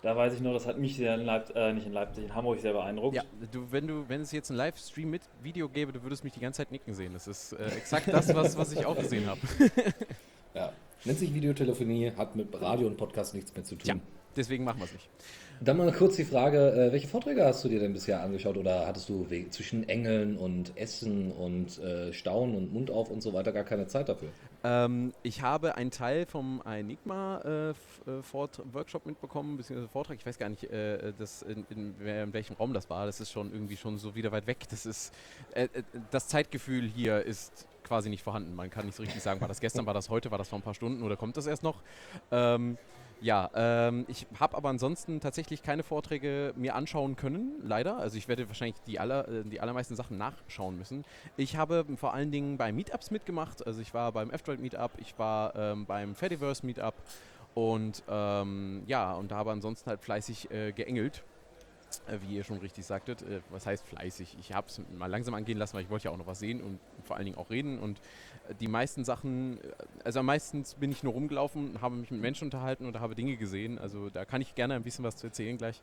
da 0.06 0.16
weiß 0.16 0.34
ich 0.34 0.40
nur, 0.40 0.52
das 0.52 0.66
hat 0.66 0.78
mich 0.78 0.94
sehr 0.94 1.16
in 1.16 1.22
Leipzig, 1.22 1.56
äh, 1.56 1.72
nicht 1.72 1.84
in 1.84 1.92
Leipzig, 1.92 2.22
in 2.22 2.32
Hamburg 2.32 2.60
sehr 2.60 2.72
beeindruckt. 2.72 3.16
Ja, 3.16 3.24
du, 3.50 3.72
wenn 3.72 3.88
du, 3.88 4.08
wenn 4.08 4.20
es 4.20 4.30
jetzt 4.30 4.50
einen 4.50 4.58
Livestream 4.58 5.10
mit 5.10 5.22
Video 5.42 5.68
gäbe, 5.68 5.90
du 5.90 6.00
würdest 6.04 6.22
mich 6.22 6.32
die 6.32 6.38
ganze 6.38 6.58
Zeit 6.58 6.70
nicken 6.70 6.94
sehen. 6.94 7.12
Das 7.12 7.26
ist 7.26 7.54
äh, 7.54 7.66
exakt 7.76 8.06
das, 8.06 8.32
was, 8.32 8.56
was 8.56 8.70
ich 8.70 8.86
auch 8.86 8.96
gesehen 8.96 9.26
habe. 9.26 9.40
Ja. 10.54 10.72
Nennt 11.04 11.18
sich 11.18 11.34
Videotelefonie, 11.34 12.12
hat 12.16 12.34
mit 12.34 12.48
Radio 12.58 12.86
und 12.86 12.96
Podcast 12.96 13.34
nichts 13.34 13.54
mehr 13.54 13.62
zu 13.62 13.74
tun. 13.74 13.86
Ja. 13.86 13.96
Deswegen 14.34 14.64
machen 14.64 14.78
wir 14.78 14.86
es 14.86 14.92
nicht. 14.94 15.06
Dann 15.60 15.78
mal 15.78 15.90
kurz 15.92 16.16
die 16.16 16.24
Frage, 16.24 16.72
äh, 16.72 16.92
welche 16.92 17.08
Vorträge 17.08 17.44
hast 17.44 17.64
du 17.64 17.68
dir 17.68 17.80
denn 17.80 17.92
bisher 17.92 18.20
angeschaut 18.20 18.56
oder 18.56 18.86
hattest 18.86 19.08
du 19.08 19.26
zwischen 19.50 19.88
Engeln 19.88 20.36
und 20.36 20.76
Essen 20.76 21.32
und 21.32 21.78
äh, 21.78 22.12
Staunen 22.12 22.56
und 22.56 22.72
Mund 22.72 22.90
auf 22.90 23.10
und 23.10 23.22
so 23.22 23.32
weiter 23.32 23.52
gar 23.52 23.64
keine 23.64 23.86
Zeit 23.86 24.08
dafür? 24.08 24.28
Ähm, 24.64 25.12
ich 25.22 25.42
habe 25.42 25.76
einen 25.76 25.90
Teil 25.90 26.26
vom 26.26 26.62
Enigma 26.66 27.40
äh, 27.44 27.70
äh, 27.70 29.02
mitbekommen, 29.04 29.56
beziehungsweise 29.56 29.88
Vortrag. 29.88 30.16
Ich 30.18 30.26
weiß 30.26 30.38
gar 30.38 30.48
nicht, 30.48 30.64
äh, 30.64 31.12
das 31.18 31.42
in, 31.42 31.64
in, 31.70 31.94
in 32.00 32.32
welchem 32.32 32.54
Raum 32.56 32.74
das 32.74 32.90
war. 32.90 33.06
Das 33.06 33.20
ist 33.20 33.30
schon 33.30 33.52
irgendwie 33.52 33.76
schon 33.76 33.98
so 33.98 34.14
wieder 34.14 34.32
weit 34.32 34.46
weg. 34.46 34.58
Das 34.70 34.84
ist 34.84 35.14
äh, 35.54 35.68
das 36.10 36.28
Zeitgefühl 36.28 36.86
hier 36.86 37.22
ist 37.22 37.66
quasi 37.82 38.10
nicht 38.10 38.22
vorhanden. 38.22 38.54
Man 38.54 38.68
kann 38.68 38.84
nicht 38.84 38.96
so 38.96 39.02
richtig 39.02 39.22
sagen, 39.22 39.40
war 39.40 39.48
das 39.48 39.60
gestern, 39.60 39.86
war 39.86 39.94
das 39.94 40.10
heute, 40.10 40.30
war 40.30 40.38
das 40.38 40.48
vor 40.48 40.58
ein 40.58 40.62
paar 40.62 40.74
Stunden 40.74 41.02
oder 41.02 41.16
kommt 41.16 41.36
das 41.36 41.46
erst 41.46 41.62
noch? 41.62 41.82
Ähm, 42.30 42.76
ja, 43.20 43.50
ähm, 43.54 44.04
ich 44.08 44.26
habe 44.38 44.56
aber 44.56 44.68
ansonsten 44.68 45.20
tatsächlich 45.20 45.62
keine 45.62 45.82
Vorträge 45.82 46.52
mir 46.56 46.74
anschauen 46.74 47.16
können, 47.16 47.54
leider. 47.62 47.96
Also 47.96 48.18
ich 48.18 48.28
werde 48.28 48.46
wahrscheinlich 48.48 48.76
die, 48.86 49.00
aller, 49.00 49.26
äh, 49.28 49.44
die 49.44 49.60
allermeisten 49.60 49.96
Sachen 49.96 50.18
nachschauen 50.18 50.76
müssen. 50.76 51.04
Ich 51.36 51.56
habe 51.56 51.84
vor 51.96 52.12
allen 52.12 52.30
Dingen 52.30 52.58
bei 52.58 52.72
Meetups 52.72 53.10
mitgemacht. 53.10 53.66
Also 53.66 53.80
ich 53.80 53.94
war 53.94 54.12
beim 54.12 54.30
F-Droid 54.30 54.60
Meetup, 54.60 54.92
ich 54.98 55.18
war 55.18 55.54
ähm, 55.56 55.86
beim 55.86 56.14
Fediverse 56.14 56.64
Meetup 56.66 56.94
und 57.54 58.02
ähm, 58.08 58.82
ja, 58.86 59.14
und 59.14 59.32
habe 59.32 59.50
ansonsten 59.50 59.88
halt 59.88 60.02
fleißig 60.02 60.50
äh, 60.50 60.72
geengelt. 60.72 61.24
Äh, 62.06 62.18
Wie 62.26 62.36
ihr 62.36 62.44
schon 62.44 62.58
richtig 62.58 62.86
sagtet, 62.86 63.22
äh, 63.22 63.40
was 63.50 63.66
heißt 63.66 63.86
fleißig? 63.86 64.36
Ich 64.40 64.52
habe 64.52 64.66
es 64.68 64.80
mal 64.98 65.06
langsam 65.06 65.34
angehen 65.34 65.58
lassen, 65.58 65.74
weil 65.74 65.82
ich 65.82 65.90
wollte 65.90 66.06
ja 66.06 66.10
auch 66.10 66.16
noch 66.16 66.26
was 66.26 66.38
sehen 66.38 66.60
und 66.60 66.78
vor 67.04 67.16
allen 67.16 67.26
Dingen 67.26 67.38
auch 67.38 67.50
reden. 67.50 67.78
Und 67.78 67.98
äh, 68.48 68.54
die 68.54 68.68
meisten 68.68 69.04
Sachen, 69.04 69.58
also 70.04 70.22
meistens 70.22 70.74
bin 70.74 70.90
ich 70.90 71.02
nur 71.02 71.12
rumgelaufen, 71.12 71.80
habe 71.80 71.96
mich 71.96 72.10
mit 72.10 72.20
Menschen 72.20 72.44
unterhalten 72.44 72.86
oder 72.86 73.00
habe 73.00 73.14
Dinge 73.14 73.36
gesehen. 73.36 73.78
Also 73.78 74.10
da 74.10 74.24
kann 74.24 74.40
ich 74.40 74.54
gerne 74.54 74.74
ein 74.74 74.82
bisschen 74.82 75.04
was 75.04 75.16
zu 75.16 75.26
erzählen 75.26 75.56
gleich. 75.56 75.82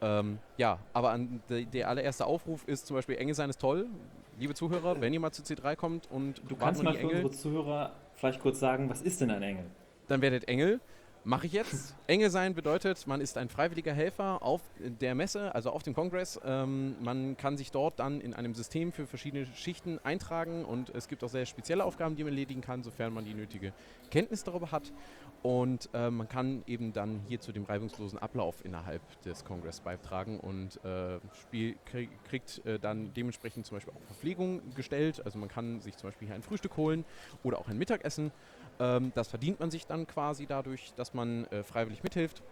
Ähm, 0.00 0.38
ja, 0.58 0.78
aber 0.92 1.10
an, 1.10 1.40
de, 1.48 1.64
der 1.64 1.88
allererste 1.88 2.26
Aufruf 2.26 2.66
ist 2.68 2.86
zum 2.86 2.96
Beispiel 2.96 3.16
Engel 3.16 3.34
sein 3.34 3.48
ist 3.48 3.60
toll. 3.60 3.86
Liebe 4.38 4.52
Zuhörer, 4.54 5.00
wenn 5.00 5.14
ihr 5.14 5.20
mal 5.20 5.32
zu 5.32 5.42
C3 5.42 5.76
kommt 5.76 6.10
und 6.10 6.42
Du 6.46 6.50
wart 6.50 6.60
kannst 6.60 6.82
mal 6.82 6.94
für 6.94 7.08
unsere 7.08 7.30
Zuhörer 7.30 7.92
vielleicht 8.14 8.40
kurz 8.40 8.60
sagen, 8.60 8.90
was 8.90 9.00
ist 9.00 9.20
denn 9.20 9.30
ein 9.30 9.42
Engel? 9.42 9.64
dann 10.08 10.20
werdet 10.22 10.46
Engel. 10.48 10.80
Mache 11.26 11.46
ich 11.48 11.54
jetzt. 11.54 11.96
Engel 12.06 12.30
sein 12.30 12.54
bedeutet, 12.54 13.04
man 13.08 13.20
ist 13.20 13.36
ein 13.36 13.48
freiwilliger 13.48 13.92
Helfer 13.92 14.44
auf 14.44 14.60
der 14.78 15.16
Messe, 15.16 15.52
also 15.56 15.70
auf 15.70 15.82
dem 15.82 15.92
Kongress. 15.92 16.38
Ähm, 16.44 16.94
man 17.02 17.36
kann 17.36 17.56
sich 17.56 17.72
dort 17.72 17.98
dann 17.98 18.20
in 18.20 18.32
einem 18.32 18.54
System 18.54 18.92
für 18.92 19.08
verschiedene 19.08 19.44
Schichten 19.46 19.98
eintragen 20.04 20.64
und 20.64 20.90
es 20.90 21.08
gibt 21.08 21.24
auch 21.24 21.28
sehr 21.28 21.44
spezielle 21.44 21.84
Aufgaben, 21.84 22.14
die 22.14 22.22
man 22.22 22.32
erledigen 22.32 22.60
kann, 22.60 22.84
sofern 22.84 23.12
man 23.12 23.24
die 23.24 23.34
nötige 23.34 23.72
Kenntnis 24.12 24.44
darüber 24.44 24.70
hat. 24.70 24.92
Und 25.42 25.88
äh, 25.94 26.10
man 26.10 26.28
kann 26.28 26.62
eben 26.68 26.92
dann 26.92 27.20
hier 27.26 27.40
zu 27.40 27.50
dem 27.50 27.64
reibungslosen 27.64 28.20
Ablauf 28.20 28.64
innerhalb 28.64 29.02
des 29.22 29.44
Kongress 29.44 29.80
beitragen 29.80 30.38
und 30.38 30.82
äh, 30.84 31.18
Spiel 31.40 31.74
krieg, 31.86 32.08
kriegt 32.28 32.64
äh, 32.64 32.78
dann 32.78 33.12
dementsprechend 33.14 33.66
zum 33.66 33.78
Beispiel 33.78 33.92
auch 33.94 34.06
Verpflegung 34.06 34.62
gestellt. 34.76 35.22
Also 35.24 35.40
man 35.40 35.48
kann 35.48 35.80
sich 35.80 35.96
zum 35.96 36.08
Beispiel 36.08 36.28
hier 36.28 36.36
ein 36.36 36.42
Frühstück 36.42 36.76
holen 36.76 37.04
oder 37.42 37.58
auch 37.58 37.68
ein 37.68 37.78
Mittagessen. 37.78 38.30
Ähm, 38.78 39.12
das 39.14 39.28
verdient 39.28 39.60
man 39.60 39.70
sich 39.70 39.86
dann 39.86 40.06
quasi 40.06 40.46
dadurch, 40.46 40.92
dass 40.96 41.14
man 41.14 41.44
äh, 41.46 41.62
freiwillig 41.62 42.02
mithilft. 42.02 42.42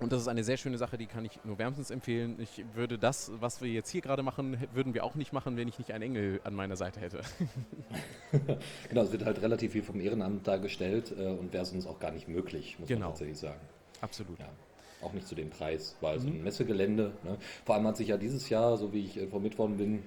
Und 0.00 0.10
das 0.12 0.20
ist 0.22 0.28
eine 0.28 0.42
sehr 0.42 0.56
schöne 0.56 0.78
Sache, 0.78 0.98
die 0.98 1.06
kann 1.06 1.24
ich 1.24 1.38
nur 1.44 1.58
wärmstens 1.58 1.90
empfehlen. 1.90 2.36
Ich 2.40 2.64
würde 2.74 2.98
das, 2.98 3.30
was 3.40 3.60
wir 3.62 3.70
jetzt 3.70 3.88
hier 3.90 4.00
gerade 4.00 4.22
machen, 4.22 4.56
würden 4.72 4.94
wir 4.94 5.04
auch 5.04 5.14
nicht 5.14 5.32
machen, 5.32 5.56
wenn 5.56 5.68
ich 5.68 5.78
nicht 5.78 5.92
einen 5.92 6.02
Engel 6.02 6.40
an 6.44 6.54
meiner 6.54 6.76
Seite 6.76 6.98
hätte. 7.00 7.20
genau, 8.88 9.02
es 9.02 9.12
wird 9.12 9.24
halt 9.24 9.40
relativ 9.42 9.72
viel 9.72 9.82
vom 9.82 10.00
Ehrenamt 10.00 10.46
dargestellt 10.46 11.12
äh, 11.16 11.26
und 11.26 11.52
wäre 11.52 11.64
sonst 11.64 11.86
auch 11.86 11.98
gar 12.00 12.10
nicht 12.10 12.28
möglich, 12.28 12.78
muss 12.78 12.88
Genau. 12.88 13.00
man 13.00 13.08
tatsächlich 13.10 13.38
sagen. 13.38 13.60
Absolut. 14.00 14.38
Ja, 14.40 14.48
auch 15.02 15.12
nicht 15.12 15.26
zu 15.26 15.34
dem 15.34 15.50
Preis, 15.50 15.96
weil 16.00 16.18
so 16.18 16.28
Mhm. 16.28 16.36
ein 16.36 16.42
Messegelände, 16.44 17.12
ne? 17.22 17.36
vor 17.64 17.74
allem 17.76 17.86
hat 17.86 17.96
sich 17.96 18.08
ja 18.08 18.16
dieses 18.16 18.48
Jahr, 18.48 18.76
so 18.76 18.92
wie 18.92 19.04
ich 19.04 19.16
informiert 19.18 19.58
worden 19.58 19.76
bin, 19.76 20.02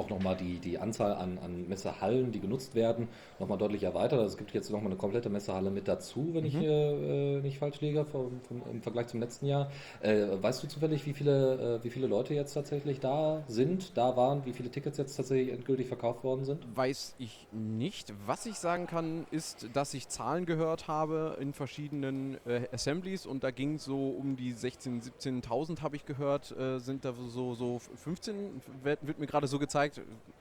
auch 0.00 0.08
nochmal 0.10 0.36
die, 0.36 0.58
die 0.58 0.78
Anzahl 0.78 1.12
an, 1.14 1.38
an 1.38 1.68
Messehallen, 1.68 2.32
die 2.32 2.40
genutzt 2.40 2.74
werden, 2.74 3.08
nochmal 3.38 3.58
deutlich 3.58 3.82
erweitert. 3.82 4.18
Also 4.18 4.32
es 4.32 4.36
gibt 4.36 4.52
jetzt 4.54 4.70
nochmal 4.70 4.90
eine 4.90 4.96
komplette 4.96 5.28
Messehalle 5.28 5.70
mit 5.70 5.86
dazu, 5.88 6.30
wenn 6.32 6.44
ich 6.44 6.54
Mhm. 6.54 6.62
äh, 6.62 7.36
äh, 7.38 7.40
nicht 7.42 7.58
falsch 7.58 7.80
liege, 7.80 8.04
vom, 8.04 8.40
vom, 8.48 8.62
im 8.70 8.82
Vergleich 8.82 9.08
zum 9.08 9.20
letzten 9.20 9.46
Jahr. 9.46 9.70
Äh, 10.00 10.26
weißt 10.40 10.62
du 10.62 10.68
zufällig, 10.68 11.06
wie 11.06 11.12
viele, 11.12 11.78
äh, 11.80 11.84
wie 11.84 11.90
viele 11.90 12.06
Leute 12.06 12.34
jetzt 12.34 12.54
tatsächlich 12.54 13.00
da 13.00 13.44
sind, 13.46 13.96
da 13.96 14.16
waren, 14.16 14.44
wie 14.46 14.52
viele 14.52 14.70
Tickets 14.70 14.98
jetzt 14.98 15.16
tatsächlich 15.16 15.52
endgültig 15.52 15.88
verkauft 15.88 16.24
worden 16.24 16.44
sind? 16.44 16.66
Weiß 16.74 17.14
ich 17.18 17.46
nicht. 17.52 18.12
Was 18.26 18.46
ich 18.46 18.58
sagen 18.58 18.86
kann, 18.86 19.26
ist, 19.30 19.68
dass 19.74 19.92
ich 19.94 20.08
Zahlen 20.08 20.46
gehört 20.46 20.88
habe 20.88 21.36
in 21.40 21.52
verschiedenen 21.52 22.38
äh, 22.46 22.62
Assemblies 22.72 23.26
und 23.26 23.44
da 23.44 23.50
ging 23.50 23.74
es 23.74 23.84
so 23.84 24.08
um 24.08 24.36
die 24.36 24.54
16.000, 24.54 25.10
17.000 25.44 25.82
habe 25.82 25.96
ich 25.96 26.04
gehört, 26.06 26.50
äh, 26.58 26.78
sind 26.78 27.04
da 27.04 27.12
so, 27.28 27.54
so 27.54 27.78
15, 27.78 28.62
wird, 28.82 29.06
wird 29.06 29.18
mir 29.18 29.26
gerade 29.26 29.46
so 29.46 29.58
gezeigt, 29.58 29.89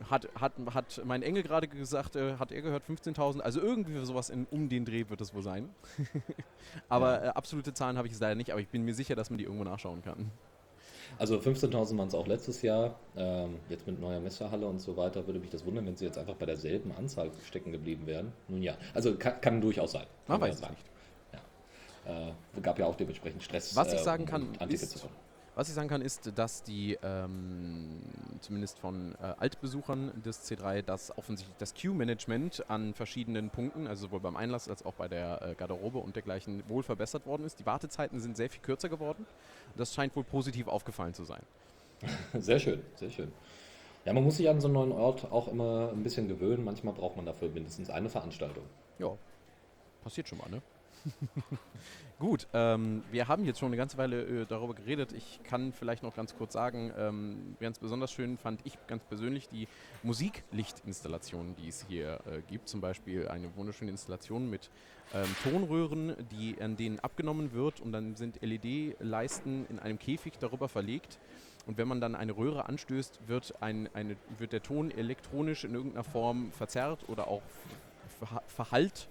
hat, 0.10 0.28
hat, 0.36 0.54
hat 0.74 1.02
mein 1.06 1.22
Engel 1.24 1.44
gerade 1.44 1.68
gesagt, 1.68 2.16
äh, 2.16 2.36
hat 2.38 2.52
er 2.52 2.62
gehört 2.62 2.84
15.000, 2.84 3.40
also 3.40 3.62
irgendwie 3.62 4.04
sowas 4.06 4.30
in, 4.30 4.46
um 4.52 4.70
den 4.70 4.86
Dreh 4.86 5.06
wird 5.10 5.22
es 5.22 5.34
wohl 5.34 5.44
sein. 5.44 5.70
aber 6.90 7.24
äh, 7.24 7.28
absolute 7.30 7.74
Zahlen 7.74 7.98
habe 7.98 8.08
ich 8.08 8.14
jetzt 8.14 8.22
leider 8.22 8.36
nicht, 8.36 8.52
aber 8.52 8.62
ich 8.62 8.70
bin 8.70 8.84
mir 8.86 8.94
sicher, 8.94 9.16
dass 9.16 9.30
man 9.30 9.38
die 9.38 9.46
irgendwo 9.46 9.64
nachschauen 9.64 10.02
kann. 10.02 10.32
Also 11.18 11.38
15.000 11.38 11.98
waren 11.98 12.08
es 12.08 12.14
auch 12.14 12.28
letztes 12.28 12.62
Jahr. 12.62 12.96
Ähm, 13.18 13.56
jetzt 13.70 13.88
mit 13.88 14.00
neuer 14.00 14.20
Messehalle 14.20 14.68
und 14.68 14.80
so 14.80 14.96
weiter 14.96 15.26
würde 15.26 15.40
mich 15.40 15.50
das 15.50 15.66
wundern, 15.66 15.86
wenn 15.88 15.96
sie 15.96 16.06
jetzt 16.06 16.18
einfach 16.18 16.36
bei 16.36 16.46
derselben 16.46 16.92
Anzahl 16.98 17.32
stecken 17.48 17.72
geblieben 17.72 18.06
wären. 18.06 18.32
Nun 18.48 18.62
ja, 18.62 18.78
also 18.94 19.16
kann, 19.16 19.42
kann 19.42 19.62
durchaus 19.62 19.94
sein. 19.94 20.06
Man 20.28 20.40
Kann 20.40 20.50
weiß 20.50 20.56
es 20.56 20.62
sagen. 20.62 20.76
Ja. 22.06 22.30
Äh, 22.30 22.62
gab 22.62 22.78
ja 22.78 22.86
auch 22.86 22.96
dementsprechend 22.96 23.44
Stress. 23.44 23.76
Was 23.76 23.94
ich 23.94 24.00
äh, 24.00 24.04
sagen 24.04 24.24
um- 24.24 24.30
kann, 24.30 24.70
ist-. 24.70 25.08
Was 25.60 25.68
ich 25.68 25.76
sagen 25.76 25.90
kann, 25.90 26.02
ist, 26.02 26.32
dass 26.38 26.64
die 26.64 26.98
ähm, 27.04 28.00
zumindest 28.40 28.80
von 28.80 29.14
äh, 29.16 29.34
Altbesuchern 29.40 30.14
des 30.24 30.50
C3 30.50 30.84
das 30.84 31.18
offensichtlich 31.18 31.58
das 31.58 31.74
Queue-Management 31.74 32.70
an 32.70 32.94
verschiedenen 32.94 33.50
Punkten, 33.50 33.86
also 33.86 34.04
sowohl 34.04 34.22
beim 34.22 34.38
Einlass 34.38 34.70
als 34.70 34.86
auch 34.86 34.94
bei 34.94 35.10
der 35.10 35.42
äh, 35.42 35.56
Garderobe 35.56 35.98
und 35.98 36.16
dergleichen, 36.16 36.64
wohl 36.70 36.82
verbessert 36.82 37.26
worden 37.26 37.44
ist. 37.44 37.60
Die 37.60 37.66
Wartezeiten 37.66 38.22
sind 38.22 38.38
sehr 38.38 38.50
viel 38.50 38.62
kürzer 38.62 38.88
geworden. 38.88 39.26
Das 39.76 39.94
scheint 39.94 40.16
wohl 40.16 40.24
positiv 40.24 40.70
aufgefallen 40.70 41.14
zu 41.14 41.26
sein. 41.26 41.42
Sehr 42.40 42.60
schön, 42.60 42.82
sehr 42.96 43.12
schön. 43.12 43.30
Ja, 44.06 44.14
man 44.14 44.24
muss 44.24 44.38
sich 44.38 44.48
an 44.48 44.62
so 44.62 44.70
einen 44.70 44.76
neuen 44.76 44.94
Ort 44.94 45.30
auch 45.30 45.50
immer 45.50 45.90
ein 45.92 46.04
bisschen 46.04 46.30
gewöhnen. 46.30 46.64
Manchmal 46.64 46.94
braucht 46.94 47.18
man 47.18 47.26
dafür 47.26 47.50
mindestens 47.50 47.90
eine 47.90 48.08
Veranstaltung. 48.08 48.64
Ja, 48.98 49.12
passiert 50.06 50.30
schon 50.30 50.38
mal, 50.38 50.50
ne? 50.50 50.62
Gut, 52.20 52.48
ähm, 52.54 53.04
wir 53.12 53.28
haben 53.28 53.46
jetzt 53.46 53.60
schon 53.60 53.68
eine 53.68 53.78
ganze 53.78 53.98
Weile 53.98 54.42
äh, 54.42 54.46
darüber 54.46 54.74
geredet. 54.74 55.14
Ich 55.14 55.40
kann 55.44 55.72
vielleicht 55.72 56.04
noch 56.04 56.14
ganz 56.16 56.36
kurz 56.36 56.54
sagen, 56.54 56.92
ähm, 56.98 57.56
ganz 57.60 57.80
besonders 57.80 58.12
schön 58.12 58.38
fand 58.38 58.60
ich 58.66 58.78
ganz 58.88 59.04
persönlich 59.06 59.48
die 59.48 59.68
Musiklichtinstallationen, 60.04 61.56
die 61.56 61.70
es 61.70 61.86
hier 61.88 62.20
äh, 62.26 62.42
gibt. 62.48 62.68
Zum 62.68 62.82
Beispiel 62.82 63.28
eine 63.30 63.56
wunderschöne 63.56 63.92
Installation 63.92 64.50
mit 64.50 64.70
ähm, 65.14 65.34
Tonröhren, 65.44 66.16
die 66.32 66.62
an 66.62 66.76
denen 66.76 67.00
abgenommen 67.00 67.54
wird 67.54 67.80
und 67.80 67.94
dann 67.94 68.16
sind 68.16 68.42
LED-Leisten 68.42 69.66
in 69.70 69.80
einem 69.80 69.98
Käfig 69.98 70.34
darüber 70.40 70.68
verlegt. 70.68 71.20
Und 71.68 71.78
wenn 71.78 71.88
man 71.88 72.02
dann 72.02 72.16
eine 72.16 72.36
Röhre 72.36 72.68
anstößt, 72.68 73.28
wird, 73.28 73.62
ein, 73.62 73.90
eine, 73.94 74.18
wird 74.38 74.52
der 74.54 74.64
Ton 74.64 74.92
elektronisch 74.92 75.64
in 75.64 75.74
irgendeiner 75.74 76.04
Form 76.04 76.52
verzerrt 76.52 77.08
oder 77.08 77.28
auch 77.28 77.44
verha- 78.20 78.42
verhallt 78.48 79.08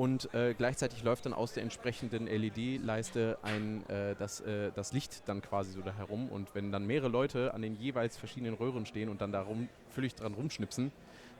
und 0.00 0.32
äh, 0.32 0.54
gleichzeitig 0.54 1.02
läuft 1.02 1.26
dann 1.26 1.34
aus 1.34 1.52
der 1.52 1.62
entsprechenden 1.62 2.26
LED-Leiste 2.26 3.36
ein, 3.42 3.86
äh, 3.90 4.14
das, 4.18 4.40
äh, 4.40 4.70
das 4.74 4.94
Licht 4.94 5.28
dann 5.28 5.42
quasi 5.42 5.72
so 5.72 5.82
da 5.82 5.92
herum 5.92 6.30
und 6.30 6.54
wenn 6.54 6.72
dann 6.72 6.86
mehrere 6.86 7.10
Leute 7.10 7.52
an 7.52 7.60
den 7.60 7.76
jeweils 7.76 8.16
verschiedenen 8.16 8.54
Röhren 8.54 8.86
stehen 8.86 9.10
und 9.10 9.20
dann 9.20 9.30
da 9.30 9.42
rum, 9.42 9.68
völlig 9.90 10.14
dran 10.14 10.32
rumschnipsen, 10.32 10.90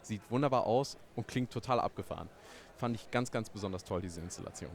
sieht 0.03 0.21
wunderbar 0.29 0.67
aus 0.67 0.99
und 1.17 1.27
klingt 1.27 1.51
total 1.51 1.81
abgefahren. 1.81 2.29
Fand 2.77 2.97
ich 2.97 3.11
ganz, 3.11 3.31
ganz 3.31 3.49
besonders 3.49 3.83
toll, 3.83 4.03
diese 4.03 4.21
Installation. 4.21 4.73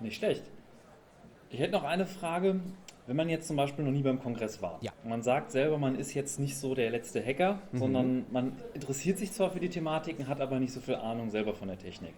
Nicht 0.00 0.16
schlecht. 0.16 0.42
Ich 1.50 1.60
hätte 1.60 1.70
noch 1.70 1.84
eine 1.84 2.06
Frage. 2.06 2.58
Wenn 3.06 3.16
man 3.16 3.28
jetzt 3.28 3.46
zum 3.46 3.56
Beispiel 3.56 3.84
noch 3.84 3.92
nie 3.92 4.02
beim 4.02 4.20
Kongress 4.20 4.60
war, 4.62 4.78
Ja. 4.80 4.92
man 5.04 5.22
sagt 5.22 5.52
selber, 5.52 5.78
man 5.78 5.94
ist 5.96 6.14
jetzt 6.14 6.40
nicht 6.40 6.56
so 6.56 6.74
der 6.74 6.90
letzte 6.90 7.24
Hacker, 7.24 7.60
Mhm. 7.72 7.78
sondern 7.78 8.26
man 8.32 8.52
interessiert 8.74 9.18
sich 9.18 9.32
zwar 9.32 9.50
für 9.50 9.60
die 9.60 9.68
Thematiken, 9.68 10.26
hat 10.28 10.40
aber 10.40 10.58
nicht 10.58 10.72
so 10.72 10.80
viel 10.80 10.96
Ahnung 10.96 11.30
selber 11.30 11.54
von 11.54 11.68
der 11.68 11.78
Technik. 11.78 12.14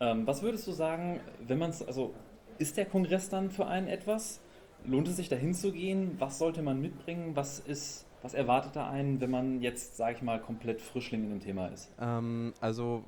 Ähm, 0.00 0.26
was 0.26 0.42
würdest 0.42 0.66
du 0.66 0.72
sagen, 0.72 1.20
wenn 1.46 1.58
man 1.58 1.70
es, 1.70 1.86
also 1.86 2.14
ist 2.58 2.76
der 2.76 2.86
Kongress 2.86 3.28
dann 3.28 3.50
für 3.50 3.66
einen 3.66 3.88
etwas? 3.88 4.40
Lohnt 4.84 5.08
es 5.08 5.16
sich 5.16 5.28
da 5.28 5.36
hinzugehen? 5.36 6.16
Was 6.18 6.38
sollte 6.38 6.62
man 6.62 6.80
mitbringen? 6.80 7.32
Was 7.34 7.58
ist, 7.60 8.06
was 8.22 8.32
erwartet 8.34 8.76
da 8.76 8.88
einen, 8.88 9.20
wenn 9.20 9.30
man 9.30 9.60
jetzt, 9.60 9.96
sage 9.96 10.16
ich 10.16 10.22
mal, 10.22 10.40
komplett 10.40 10.80
Frischling 10.80 11.24
in 11.24 11.30
dem 11.30 11.40
Thema 11.40 11.66
ist? 11.68 11.90
Ähm, 12.00 12.54
also 12.60 13.04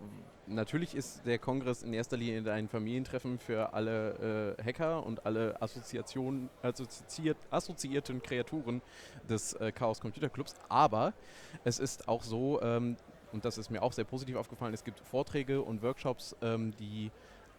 natürlich 0.49 0.95
ist 0.95 1.25
der 1.27 1.39
Kongress 1.39 1.83
in 1.83 1.93
erster 1.93 2.17
Linie 2.17 2.51
ein 2.53 2.69
Familientreffen 2.69 3.39
für 3.39 3.73
alle 3.73 4.57
äh, 4.59 4.63
Hacker 4.63 5.05
und 5.05 5.25
alle 5.27 5.61
Assoziationen, 5.61 6.49
assoziiert, 6.63 7.37
assoziierten 7.51 8.23
Kreaturen 8.23 8.83
des 9.29 9.55
äh, 9.55 9.73
Chaos 9.73 10.01
Computer 10.01 10.29
Clubs. 10.29 10.55
Aber 10.69 11.13
es 11.65 11.79
ist 11.79 12.09
auch 12.09 12.23
so, 12.23 12.61
ähm, 12.63 12.97
und 13.33 13.45
das 13.45 13.59
ist 13.59 13.71
mir 13.71 13.83
auch 13.83 13.93
sehr 13.93 14.05
positiv 14.05 14.37
aufgefallen, 14.37 14.75
es 14.75 14.85
gibt 14.85 15.01
Vorträge 15.01 15.63
und 15.63 15.83
Workshops, 15.83 16.35
ähm, 16.43 16.75
die 16.79 17.11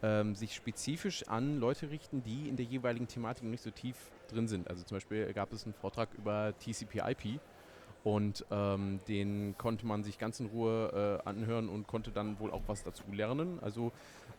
ähm, 0.02 0.34
sich 0.34 0.54
spezifisch 0.54 1.28
an 1.28 1.58
Leute 1.58 1.90
richten, 1.90 2.22
die 2.22 2.48
in 2.48 2.56
der 2.56 2.66
jeweiligen 2.66 3.06
Thematik 3.06 3.44
nicht 3.44 3.62
so 3.62 3.70
tief 3.70 3.96
drin 4.28 4.48
sind. 4.48 4.68
Also 4.68 4.82
zum 4.84 4.96
Beispiel 4.96 5.32
gab 5.32 5.52
es 5.52 5.64
einen 5.64 5.74
Vortrag 5.74 6.08
über 6.14 6.54
TCP/IP 6.58 7.40
und 8.04 8.44
ähm, 8.50 9.00
den 9.08 9.54
konnte 9.58 9.86
man 9.86 10.02
sich 10.02 10.18
ganz 10.18 10.40
in 10.40 10.46
Ruhe 10.46 11.20
äh, 11.24 11.28
anhören 11.28 11.68
und 11.68 11.86
konnte 11.86 12.10
dann 12.10 12.38
wohl 12.40 12.50
auch 12.50 12.62
was 12.66 12.82
dazu 12.82 13.02
lernen. 13.12 13.58
Also 13.60 13.92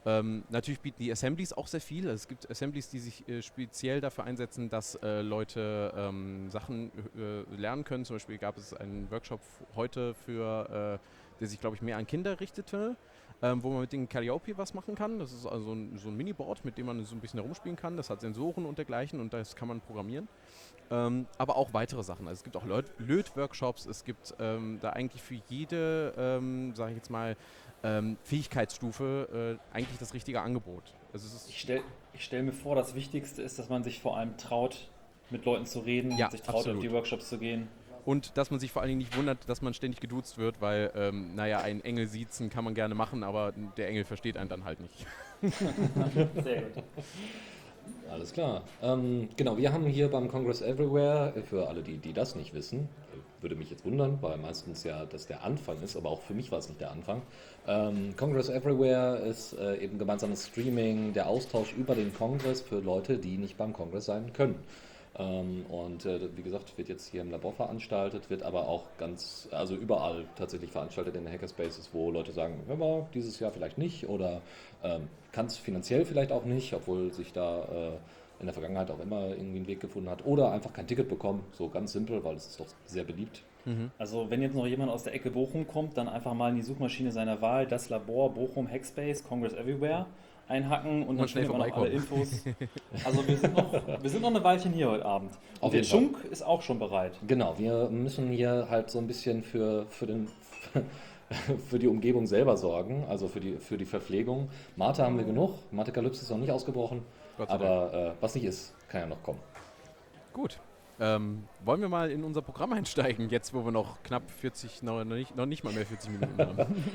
ähm, 0.03 0.43
natürlich 0.49 0.79
bieten 0.79 1.03
die 1.03 1.11
Assemblies 1.11 1.53
auch 1.53 1.67
sehr 1.67 1.81
viel. 1.81 2.05
Also 2.05 2.15
es 2.15 2.27
gibt 2.27 2.49
Assemblies, 2.49 2.89
die 2.89 2.99
sich 2.99 3.27
äh, 3.29 3.41
speziell 3.41 4.01
dafür 4.01 4.23
einsetzen, 4.23 4.69
dass 4.69 4.95
äh, 4.95 5.21
Leute 5.21 5.93
ähm, 5.95 6.49
Sachen 6.49 6.91
äh, 7.15 7.55
lernen 7.55 7.83
können. 7.83 8.05
Zum 8.05 8.15
Beispiel 8.15 8.39
gab 8.39 8.57
es 8.57 8.73
einen 8.73 9.09
Workshop 9.11 9.41
heute 9.75 10.15
für, 10.25 10.99
äh, 10.99 11.39
der 11.39 11.47
sich 11.47 11.59
glaube 11.59 11.75
ich 11.75 11.83
mehr 11.83 11.97
an 11.97 12.07
Kinder 12.07 12.39
richtete. 12.39 12.95
Ähm, 13.43 13.63
wo 13.63 13.69
man 13.71 13.81
mit 13.81 13.91
dem 13.91 14.07
Calliope 14.07 14.55
was 14.57 14.75
machen 14.75 14.93
kann. 14.93 15.17
Das 15.17 15.33
ist 15.33 15.47
also 15.47 15.73
ein, 15.73 15.97
so 15.97 16.09
ein 16.09 16.15
Miniboard, 16.15 16.63
mit 16.63 16.77
dem 16.77 16.85
man 16.85 17.03
so 17.05 17.15
ein 17.15 17.21
bisschen 17.21 17.39
herumspielen 17.39 17.75
kann. 17.75 17.97
Das 17.97 18.11
hat 18.11 18.21
Sensoren 18.21 18.67
und 18.67 18.77
dergleichen 18.77 19.19
und 19.19 19.33
das 19.33 19.55
kann 19.55 19.67
man 19.67 19.81
programmieren. 19.81 20.27
Ähm, 20.91 21.25
aber 21.39 21.55
auch 21.55 21.73
weitere 21.73 22.03
Sachen. 22.03 22.27
Also 22.27 22.39
es 22.39 22.43
gibt 22.43 22.55
auch 22.55 22.65
Löt- 22.65 22.91
Löt-Workshops, 22.99 23.87
es 23.87 24.03
gibt 24.03 24.35
ähm, 24.39 24.77
da 24.81 24.91
eigentlich 24.91 25.23
für 25.23 25.35
jede, 25.49 26.13
ähm, 26.17 26.75
sage 26.75 26.91
ich 26.91 26.97
jetzt 26.97 27.09
mal, 27.09 27.35
ähm, 27.83 28.17
Fähigkeitsstufe 28.23 29.57
äh, 29.73 29.75
eigentlich 29.75 29.97
das 29.97 30.13
richtige 30.13 30.41
Angebot. 30.41 30.83
Also 31.11 31.27
Ich 31.49 31.59
stelle 31.59 31.81
stell 32.19 32.43
mir 32.43 32.53
vor, 32.53 32.75
das 32.75 32.93
Wichtigste 32.93 33.41
ist, 33.41 33.57
dass 33.57 33.69
man 33.69 33.83
sich 33.83 34.01
vor 34.01 34.17
allem 34.17 34.37
traut, 34.37 34.87
mit 35.31 35.45
Leuten 35.45 35.65
zu 35.65 35.79
reden, 35.79 36.15
Ja, 36.17 36.29
sich 36.29 36.41
traut, 36.41 36.57
absolut. 36.57 36.77
auf 36.77 36.83
die 36.83 36.91
Workshops 36.91 37.29
zu 37.29 37.39
gehen. 37.39 37.69
Und 38.05 38.37
dass 38.37 38.51
man 38.51 38.59
sich 38.59 38.71
vor 38.71 38.81
allen 38.81 38.89
Dingen 38.89 38.99
nicht 38.99 39.15
wundert, 39.17 39.37
dass 39.47 39.61
man 39.61 39.73
ständig 39.73 39.99
geduzt 39.99 40.37
wird, 40.37 40.61
weil, 40.61 40.91
ähm, 40.95 41.35
naja, 41.35 41.59
ein 41.59 41.83
Engel 41.83 42.07
siezen 42.07 42.49
kann 42.49 42.63
man 42.63 42.73
gerne 42.73 42.95
machen, 42.95 43.23
aber 43.23 43.53
der 43.77 43.89
Engel 43.89 44.05
versteht 44.05 44.37
einen 44.37 44.49
dann 44.49 44.63
halt 44.63 44.79
nicht. 44.79 45.05
Sehr 46.43 46.61
gut. 46.61 46.83
Alles 48.09 48.33
klar. 48.33 48.63
Ähm, 48.81 49.29
genau, 49.37 49.57
wir 49.57 49.71
haben 49.71 49.85
hier 49.85 50.09
beim 50.09 50.27
Congress 50.27 50.61
Everywhere, 50.61 51.33
für 51.49 51.67
alle, 51.67 51.81
die, 51.81 51.97
die 51.97 52.13
das 52.13 52.35
nicht 52.35 52.53
wissen, 52.53 52.89
würde 53.41 53.55
mich 53.55 53.69
jetzt 53.69 53.85
wundern, 53.85 54.17
weil 54.21 54.37
meistens 54.37 54.83
ja 54.83 55.05
das 55.05 55.27
der 55.27 55.43
Anfang 55.43 55.81
ist, 55.81 55.95
aber 55.95 56.09
auch 56.09 56.21
für 56.21 56.33
mich 56.33 56.51
war 56.51 56.59
es 56.59 56.67
nicht 56.67 56.81
der 56.81 56.91
Anfang. 56.91 57.21
Ähm, 57.67 58.13
Congress 58.17 58.49
Everywhere 58.49 59.17
ist 59.17 59.53
äh, 59.57 59.77
eben 59.77 59.97
gemeinsames 59.97 60.47
Streaming, 60.47 61.13
der 61.13 61.27
Austausch 61.27 61.73
über 61.73 61.95
den 61.95 62.13
Kongress 62.13 62.61
für 62.61 62.79
Leute, 62.79 63.17
die 63.17 63.37
nicht 63.37 63.57
beim 63.57 63.73
Kongress 63.73 64.05
sein 64.05 64.33
können. 64.33 64.55
Ähm, 65.17 65.65
und 65.67 66.05
äh, 66.05 66.35
wie 66.37 66.41
gesagt, 66.41 66.77
wird 66.77 66.87
jetzt 66.87 67.07
hier 67.07 67.21
im 67.21 67.31
Labor 67.31 67.53
veranstaltet, 67.53 68.29
wird 68.29 68.43
aber 68.43 68.67
auch 68.67 68.85
ganz, 68.97 69.49
also 69.51 69.75
überall 69.75 70.25
tatsächlich 70.37 70.71
veranstaltet 70.71 71.15
in 71.15 71.25
den 71.25 71.33
Hackerspaces, 71.33 71.89
wo 71.91 72.11
Leute 72.11 72.31
sagen, 72.31 72.63
hör 72.67 72.77
mal, 72.77 73.07
dieses 73.13 73.39
Jahr 73.39 73.51
vielleicht 73.51 73.77
nicht 73.77 74.07
oder 74.07 74.41
ähm, 74.83 75.09
kann 75.31 75.47
es 75.47 75.57
finanziell 75.57 76.05
vielleicht 76.05 76.31
auch 76.31 76.45
nicht, 76.45 76.73
obwohl 76.73 77.11
sich 77.11 77.33
da 77.33 77.63
äh, 77.63 77.97
in 78.39 78.45
der 78.47 78.53
Vergangenheit 78.53 78.89
auch 78.89 78.99
immer 78.99 79.29
irgendwie 79.29 79.57
einen 79.57 79.67
Weg 79.67 79.81
gefunden 79.81 80.09
hat. 80.09 80.25
Oder 80.25 80.51
einfach 80.51 80.73
kein 80.73 80.87
Ticket 80.87 81.09
bekommen, 81.09 81.43
so 81.51 81.69
ganz 81.69 81.91
simpel, 81.93 82.23
weil 82.23 82.35
es 82.35 82.47
ist 82.47 82.59
doch 82.59 82.67
sehr 82.85 83.03
beliebt. 83.03 83.43
Also 83.99 84.29
wenn 84.29 84.41
jetzt 84.41 84.55
noch 84.55 84.65
jemand 84.65 84.91
aus 84.91 85.03
der 85.03 85.13
Ecke 85.13 85.29
Bochum 85.29 85.67
kommt, 85.67 85.97
dann 85.97 86.09
einfach 86.09 86.33
mal 86.33 86.49
in 86.49 86.55
die 86.55 86.63
Suchmaschine 86.63 87.11
seiner 87.11 87.41
Wahl 87.41 87.67
das 87.67 87.89
Labor 87.89 88.33
Bochum 88.33 88.67
Hackspace 88.67 89.23
Congress 89.23 89.53
Everywhere 89.53 90.07
einhacken 90.51 91.03
und 91.07 91.17
dann 91.17 91.27
schnell 91.27 91.45
findet 91.45 91.59
man 91.59 91.71
auch 91.71 91.77
alle. 91.77 91.89
Infos. 91.89 92.43
Also 93.03 93.27
wir 93.27 93.37
sind, 93.37 93.55
noch, 93.55 93.73
wir 93.73 94.09
sind 94.09 94.21
noch 94.21 94.29
eine 94.29 94.43
Weilchen 94.43 94.73
hier 94.73 94.91
heute 94.91 95.05
Abend. 95.05 95.31
Auf 95.31 95.63
Und 95.63 95.73
der 95.73 95.81
jeden 95.81 95.89
Fall. 95.89 95.99
Schunk 95.99 96.31
ist 96.31 96.43
auch 96.43 96.61
schon 96.61 96.77
bereit. 96.77 97.13
Genau, 97.25 97.57
wir 97.57 97.89
müssen 97.89 98.29
hier 98.29 98.67
halt 98.69 98.89
so 98.89 98.99
ein 98.99 99.07
bisschen 99.07 99.43
für, 99.43 99.85
für, 99.89 100.07
den, 100.07 100.27
für 101.69 101.79
die 101.79 101.87
Umgebung 101.87 102.27
selber 102.27 102.57
sorgen, 102.57 103.05
also 103.09 103.27
für 103.27 103.39
die, 103.39 103.53
für 103.57 103.77
die 103.77 103.85
Verpflegung. 103.85 104.49
Mate 104.75 105.03
haben 105.03 105.17
wir 105.17 105.25
genug, 105.25 105.53
Mathe-Kalypse 105.71 106.21
ist 106.21 106.29
noch 106.29 106.37
nicht 106.37 106.51
ausgebrochen, 106.51 107.01
aber 107.37 107.93
äh, 107.93 108.11
was 108.21 108.35
nicht 108.35 108.45
ist, 108.45 108.73
kann 108.89 109.01
ja 109.01 109.07
noch 109.07 109.23
kommen. 109.23 109.39
Gut. 110.33 110.59
Ähm, 111.01 111.45
wollen 111.65 111.81
wir 111.81 111.89
mal 111.89 112.11
in 112.11 112.23
unser 112.23 112.43
Programm 112.43 112.73
einsteigen, 112.73 113.29
jetzt 113.29 113.53
wo 113.55 113.65
wir 113.65 113.71
noch 113.71 114.03
knapp 114.03 114.29
40, 114.29 114.83
noch, 114.83 115.03
nicht, 115.03 115.35
noch 115.35 115.47
nicht 115.47 115.63
mal 115.63 115.73
mehr 115.73 115.85
40 115.85 116.11
Minuten 116.11 116.37
haben? 116.37 116.75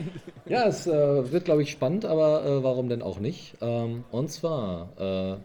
Ja, 0.47 0.65
es 0.69 0.87
äh, 0.87 1.33
wird, 1.33 1.45
glaube 1.45 1.63
ich, 1.63 1.73
spannend, 1.73 2.05
aber 2.05 2.45
äh, 2.45 2.63
warum 2.63 2.89
denn 2.89 3.03
auch 3.03 3.19
nicht? 3.19 3.57
Ähm, 3.61 4.05
und 4.13 4.31
zwar 4.31 4.89
äh, 4.97 5.37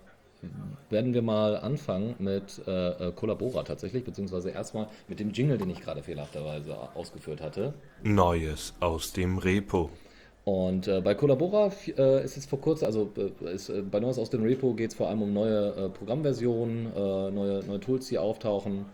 werden 0.92 1.16
wir 1.16 1.24
mal 1.24 1.58
anfangen 1.58 2.16
mit 2.20 2.62
äh, 2.68 3.08
äh, 3.08 3.12
Collabora 3.14 3.64
tatsächlich, 3.64 4.04
beziehungsweise 4.04 4.52
erstmal 4.52 4.88
mit 5.08 5.20
dem 5.20 5.32
Jingle, 5.32 5.58
den 5.58 5.72
ich 5.72 5.82
gerade 5.82 6.04
fehlerhafterweise 6.04 6.78
ausgeführt 6.94 7.42
hatte. 7.42 7.74
Neues 8.04 8.76
aus 8.80 9.12
dem 9.12 9.40
Repo. 9.40 9.90
Und 10.44 10.88
äh, 10.88 11.02
bei 11.02 11.14
Collabora 11.14 11.72
äh, 11.98 12.24
ist 12.24 12.36
jetzt 12.36 12.50
vor 12.50 12.60
kurzem, 12.60 12.88
also 12.88 13.12
äh, 13.16 13.54
ist, 13.54 13.70
äh, 13.70 13.84
bei 13.84 14.00
Neues 14.00 14.18
aus 14.18 14.32
dem 14.32 14.42
Repo 14.42 14.74
geht 14.74 14.90
es 14.92 14.96
vor 14.96 15.08
allem 15.08 15.22
um 15.22 15.34
neue 15.34 15.70
äh, 15.76 15.90
Programmversionen, 15.90 16.88
äh, 16.88 17.32
neue, 17.32 17.64
neue 17.64 17.80
Tools, 17.80 18.08
die 18.08 18.18
auftauchen. 18.18 18.86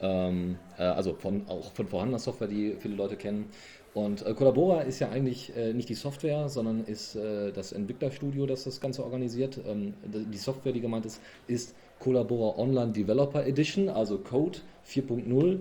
Ähm, 0.00 0.56
äh, 0.78 0.82
also 0.82 1.14
von, 1.14 1.46
auch 1.48 1.72
von 1.72 1.86
vorhandener 1.88 2.18
Software, 2.18 2.48
die 2.48 2.76
viele 2.78 2.94
Leute 2.94 3.16
kennen. 3.16 3.50
Und 3.92 4.24
Collabora 4.24 4.80
ist 4.80 4.98
ja 4.98 5.10
eigentlich 5.10 5.52
nicht 5.72 5.88
die 5.88 5.94
Software, 5.94 6.48
sondern 6.48 6.82
ist 6.82 7.14
das 7.14 7.70
Entwicklerstudio, 7.70 8.44
das 8.44 8.64
das 8.64 8.80
Ganze 8.80 9.04
organisiert. 9.04 9.60
Ähm, 9.64 9.94
die 10.02 10.36
Software, 10.36 10.72
die 10.72 10.80
gemeint 10.80 11.06
ist, 11.06 11.20
ist 11.46 11.76
Collabora 12.00 12.58
Online 12.58 12.90
Developer 12.90 13.46
Edition, 13.46 13.88
also 13.88 14.18
Code 14.18 14.58
4.0. 14.84 15.60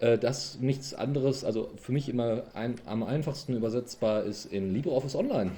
Äh, 0.00 0.18
Das 0.18 0.58
nichts 0.60 0.94
anderes, 0.94 1.44
also 1.44 1.70
für 1.76 1.92
mich 1.92 2.08
immer 2.08 2.44
ein, 2.54 2.76
am 2.86 3.02
einfachsten 3.02 3.54
übersetzbar 3.54 4.24
ist 4.24 4.46
in 4.46 4.72
LibreOffice 4.72 5.14
Online. 5.16 5.52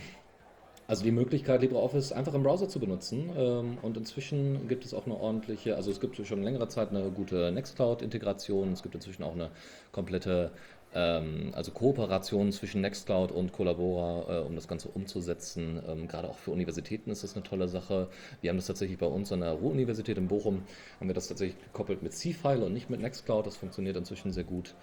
Also 0.87 1.05
die 1.05 1.13
Möglichkeit, 1.13 1.63
LibreOffice 1.63 2.11
einfach 2.13 2.35
im 2.35 2.43
Browser 2.43 2.69
zu 2.69 2.81
benutzen. 2.81 3.31
Ähm, 3.37 3.79
Und 3.83 3.97
inzwischen 3.97 4.67
gibt 4.69 4.85
es 4.85 4.93
auch 4.93 5.07
eine 5.07 5.17
ordentliche, 5.17 5.77
also 5.77 5.91
es 5.91 6.01
gibt 6.01 6.17
schon 6.27 6.43
längere 6.43 6.69
Zeit 6.69 6.91
eine 6.91 7.11
gute 7.11 7.53
Nextcloud-Integration. 7.53 8.73
Es 8.73 8.83
gibt 8.83 8.95
inzwischen 8.97 9.23
auch 9.23 9.35
eine 9.35 9.51
komplette, 9.93 10.51
ähm, 10.95 11.53
also 11.55 11.71
Kooperation 11.73 12.53
zwischen 12.53 12.81
Nextcloud 12.81 13.33
und 13.33 13.53
Collabora, 13.53 14.41
äh, 14.41 14.43
um 14.43 14.55
das 14.55 14.69
Ganze 14.69 14.89
umzusetzen. 14.89 15.81
Ähm, 15.87 16.09
Gerade 16.09 16.29
auch 16.29 16.39
für 16.39 16.51
Universitäten 16.51 17.11
ist 17.11 17.23
das 17.23 17.35
eine 17.35 17.43
tolle 17.43 17.69
Sache. 17.69 18.09
Wir 18.41 18.51
haben 18.51 18.57
das 18.57 18.67
tatsächlich 18.67 18.99
bei 18.99 19.07
uns 19.07 19.33
an 19.33 19.41
der 19.41 19.53
Ruhr-Universität 19.53 20.19
in 20.19 20.29
Bochum, 20.29 20.63
haben 20.99 21.09
wir 21.09 21.15
das 21.15 21.29
tatsächlich 21.29 21.63
gekoppelt 21.63 22.03
mit 22.03 22.13
C-File 22.13 22.63
und 22.63 22.73
nicht 22.73 22.91
mit 22.91 23.01
Nextcloud. 23.01 23.47
Das 23.47 23.57
funktioniert 23.57 23.97
inzwischen 23.97 24.33
sehr 24.33 24.45
gut. 24.45 24.75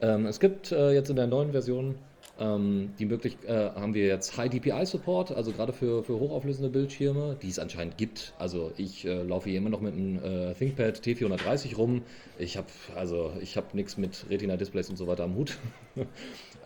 Ähm, 0.00 0.26
Es 0.26 0.40
gibt 0.40 0.72
äh, 0.72 0.92
jetzt 0.92 1.10
in 1.10 1.16
der 1.16 1.26
neuen 1.26 1.52
Version 1.52 1.96
ähm, 2.42 2.92
die 2.98 3.06
Möglichkeit 3.06 3.48
äh, 3.48 3.80
haben 3.80 3.94
wir 3.94 4.06
jetzt 4.06 4.36
High 4.36 4.50
DPI 4.50 4.84
Support, 4.84 5.32
also 5.32 5.52
gerade 5.52 5.72
für, 5.72 6.02
für 6.02 6.18
hochauflösende 6.18 6.70
Bildschirme, 6.70 7.36
die 7.40 7.48
es 7.48 7.58
anscheinend 7.58 7.96
gibt. 7.98 8.34
Also 8.38 8.72
ich 8.76 9.04
äh, 9.04 9.22
laufe 9.22 9.48
hier 9.48 9.58
immer 9.58 9.70
noch 9.70 9.80
mit 9.80 9.94
einem 9.94 10.18
äh, 10.18 10.54
ThinkPad 10.54 10.98
T430 10.98 11.76
rum. 11.76 12.02
Ich 12.38 12.56
habe 12.56 12.66
also 12.96 13.32
ich 13.40 13.56
habe 13.56 13.68
nichts 13.74 13.96
mit 13.96 14.26
Retina 14.28 14.56
Displays 14.56 14.90
und 14.90 14.96
so 14.96 15.06
weiter 15.06 15.24
am 15.24 15.36
Hut. 15.36 15.58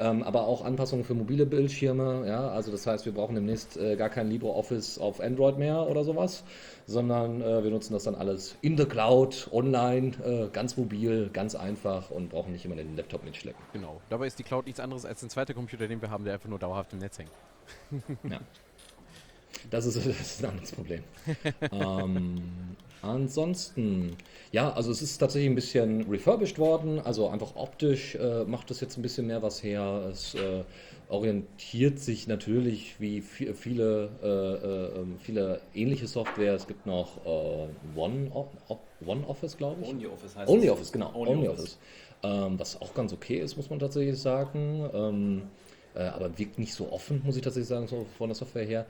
ähm, 0.00 0.22
aber 0.22 0.46
auch 0.46 0.64
Anpassungen 0.64 1.04
für 1.04 1.14
mobile 1.14 1.46
Bildschirme, 1.46 2.24
ja, 2.26 2.48
also 2.48 2.70
das 2.70 2.86
heißt, 2.86 3.04
wir 3.06 3.12
brauchen 3.12 3.34
demnächst 3.34 3.76
äh, 3.76 3.96
gar 3.96 4.08
kein 4.08 4.30
LibreOffice 4.30 4.98
auf 4.98 5.20
Android 5.20 5.58
mehr 5.58 5.88
oder 5.88 6.04
sowas, 6.04 6.44
sondern 6.86 7.40
äh, 7.40 7.62
wir 7.64 7.70
nutzen 7.70 7.92
das 7.92 8.04
dann 8.04 8.14
alles 8.14 8.56
in 8.62 8.76
the 8.76 8.84
Cloud, 8.84 9.48
online, 9.52 10.12
äh, 10.24 10.48
ganz 10.52 10.76
mobil, 10.76 11.30
ganz 11.32 11.54
einfach 11.54 12.10
und 12.10 12.30
brauchen 12.30 12.52
nicht 12.52 12.64
immer 12.64 12.76
den 12.76 12.96
Laptop 12.96 13.24
mitschleppen. 13.24 13.62
genau. 13.72 14.00
Dabei 14.08 14.26
ist 14.26 14.38
die 14.38 14.44
Cloud 14.44 14.66
nichts 14.66 14.80
anderes 14.80 15.04
als 15.04 15.22
ein 15.22 15.30
zweiter 15.30 15.54
Computer, 15.54 15.65
den 15.74 16.00
wir 16.00 16.10
haben, 16.10 16.24
der 16.24 16.34
einfach 16.34 16.48
nur 16.48 16.58
dauerhaft 16.58 16.92
im 16.92 16.98
Netz 17.00 17.18
hängt. 17.18 17.30
Ja. 18.30 18.40
Das 19.70 19.86
ist, 19.86 19.96
das 19.96 20.06
ist 20.06 20.44
ein 20.44 20.50
anderes 20.50 20.70
Problem. 20.72 21.02
ähm, 21.72 22.76
ansonsten, 23.02 24.16
ja, 24.52 24.72
also 24.72 24.90
es 24.92 25.02
ist 25.02 25.18
tatsächlich 25.18 25.50
ein 25.50 25.54
bisschen 25.54 26.02
refurbished 26.08 26.58
worden, 26.58 27.00
also 27.00 27.28
einfach 27.28 27.56
optisch 27.56 28.14
äh, 28.16 28.44
macht 28.44 28.70
das 28.70 28.80
jetzt 28.80 28.96
ein 28.96 29.02
bisschen 29.02 29.26
mehr 29.26 29.42
was 29.42 29.62
her. 29.62 30.08
Es 30.12 30.34
äh, 30.34 30.62
orientiert 31.08 31.98
sich 31.98 32.26
natürlich 32.28 33.00
wie 33.00 33.22
vi- 33.22 33.54
viele, 33.54 34.10
äh, 34.22 34.96
äh, 34.98 35.00
ähm, 35.00 35.18
viele 35.18 35.60
ähnliche 35.74 36.06
Software. 36.06 36.54
Es 36.54 36.66
gibt 36.66 36.86
noch 36.86 37.24
äh, 37.24 37.68
One, 37.98 38.30
One 39.04 39.26
Office, 39.26 39.56
glaube 39.56 39.82
ich. 39.82 39.88
OnlyOffice 39.88 40.36
heißt 40.36 40.50
Only 40.50 40.66
es. 40.66 40.72
Office, 40.72 40.92
genau. 40.92 41.12
Only 41.14 41.32
Only, 41.32 41.48
Office. 41.48 41.60
Office. 41.62 41.78
Ähm, 42.22 42.58
was 42.58 42.80
auch 42.80 42.94
ganz 42.94 43.12
okay 43.12 43.38
ist, 43.38 43.56
muss 43.56 43.70
man 43.70 43.78
tatsächlich 43.78 44.20
sagen. 44.20 44.88
Ähm, 44.92 45.42
äh, 45.96 46.08
aber 46.08 46.38
wirkt 46.38 46.58
nicht 46.58 46.74
so 46.74 46.92
offen, 46.92 47.22
muss 47.24 47.36
ich 47.36 47.42
tatsächlich 47.42 47.68
sagen, 47.68 47.88
so 47.88 48.06
von 48.18 48.28
der 48.28 48.34
Software 48.34 48.64
her. 48.64 48.86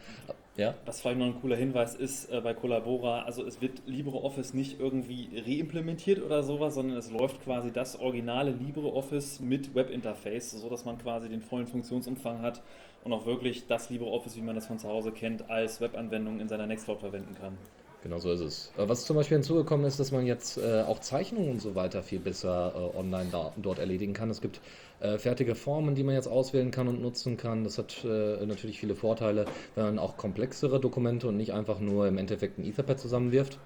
Ja, 0.57 0.75
Was 0.87 1.03
vielleicht 1.03 1.19
noch 1.19 1.27
ein 1.27 1.41
cooler 1.41 1.57
Hinweis 1.57 1.95
ist 1.95 2.33
äh, 2.33 2.41
bei 2.41 2.55
Collabora, 2.55 3.23
also 3.23 3.45
es 3.45 3.61
wird 3.61 3.83
LibreOffice 3.87 4.55
nicht 4.55 4.81
irgendwie 4.81 5.29
reimplementiert 5.47 6.23
oder 6.23 6.43
sowas, 6.43 6.75
sondern 6.75 6.97
es 6.97 7.11
läuft 7.11 7.45
quasi 7.45 7.71
das 7.71 8.01
originale 8.01 8.53
LibreOffice 8.53 9.41
mit 9.41 9.75
Webinterface, 9.75 10.53
sodass 10.53 10.87
man 10.87 10.97
quasi 10.97 11.29
den 11.29 11.43
vollen 11.43 11.67
Funktionsumfang 11.67 12.41
hat 12.41 12.63
und 13.05 13.13
auch 13.13 13.27
wirklich 13.27 13.67
das 13.67 13.91
LibreOffice, 13.91 14.37
wie 14.37 14.41
man 14.41 14.55
das 14.55 14.67
von 14.67 14.79
zu 14.79 14.89
Hause 14.89 15.13
kennt, 15.13 15.51
als 15.51 15.81
Webanwendung 15.83 16.41
in 16.41 16.49
seiner 16.49 16.67
Nextcloud 16.67 17.01
verwenden 17.01 17.37
kann. 17.39 17.59
Genau 18.07 18.19
so 18.21 18.33
ist 18.33 18.41
es. 18.41 18.73
Äh, 18.77 18.89
Was 18.89 19.05
zum 19.05 19.17
Beispiel 19.17 19.37
hinzugekommen 19.37 19.87
ist, 19.87 19.99
dass 19.99 20.13
man 20.13 20.27
jetzt 20.27 20.59
äh, 20.59 20.83
auch 20.83 21.01
Zeichnungen 21.01 21.51
und 21.51 21.61
so 21.61 21.75
weiter 21.75 22.03
viel 22.03 22.21
besser 22.21 22.73
äh, 22.75 22.97
online 22.97 23.29
da, 23.31 23.53
dort 23.57 23.79
erledigen 23.79 24.13
kann. 24.13 24.31
Es 24.31 24.41
gibt 24.41 24.61
äh, 25.01 25.19
fertige 25.19 25.55
Formen, 25.55 25.95
die 25.95 26.05
man 26.05 26.15
jetzt 26.15 26.29
auswählen 26.29 26.71
kann 26.71 26.89
und 26.89 27.03
nutzen 27.03 27.37
kann. 27.37 27.65
Das 27.65 27.79
hat 27.79 28.05
äh, 28.05 28.47
natürlich 28.47 28.79
viele 28.79 28.95
Vorteile, 28.95 29.47
wenn 29.75 29.85
man 29.85 29.99
auch 29.99 30.17
komplexere 30.17 30.81
Dokumente 30.81 31.29
und 31.29 31.37
nicht 31.37 31.53
einfach 31.53 31.81
nur 31.81 32.07
im 32.07 32.19
Endeffekt 32.19 32.59
ein 32.59 32.65
Etherpad 32.65 33.01
zusammenwirft. 33.01 33.59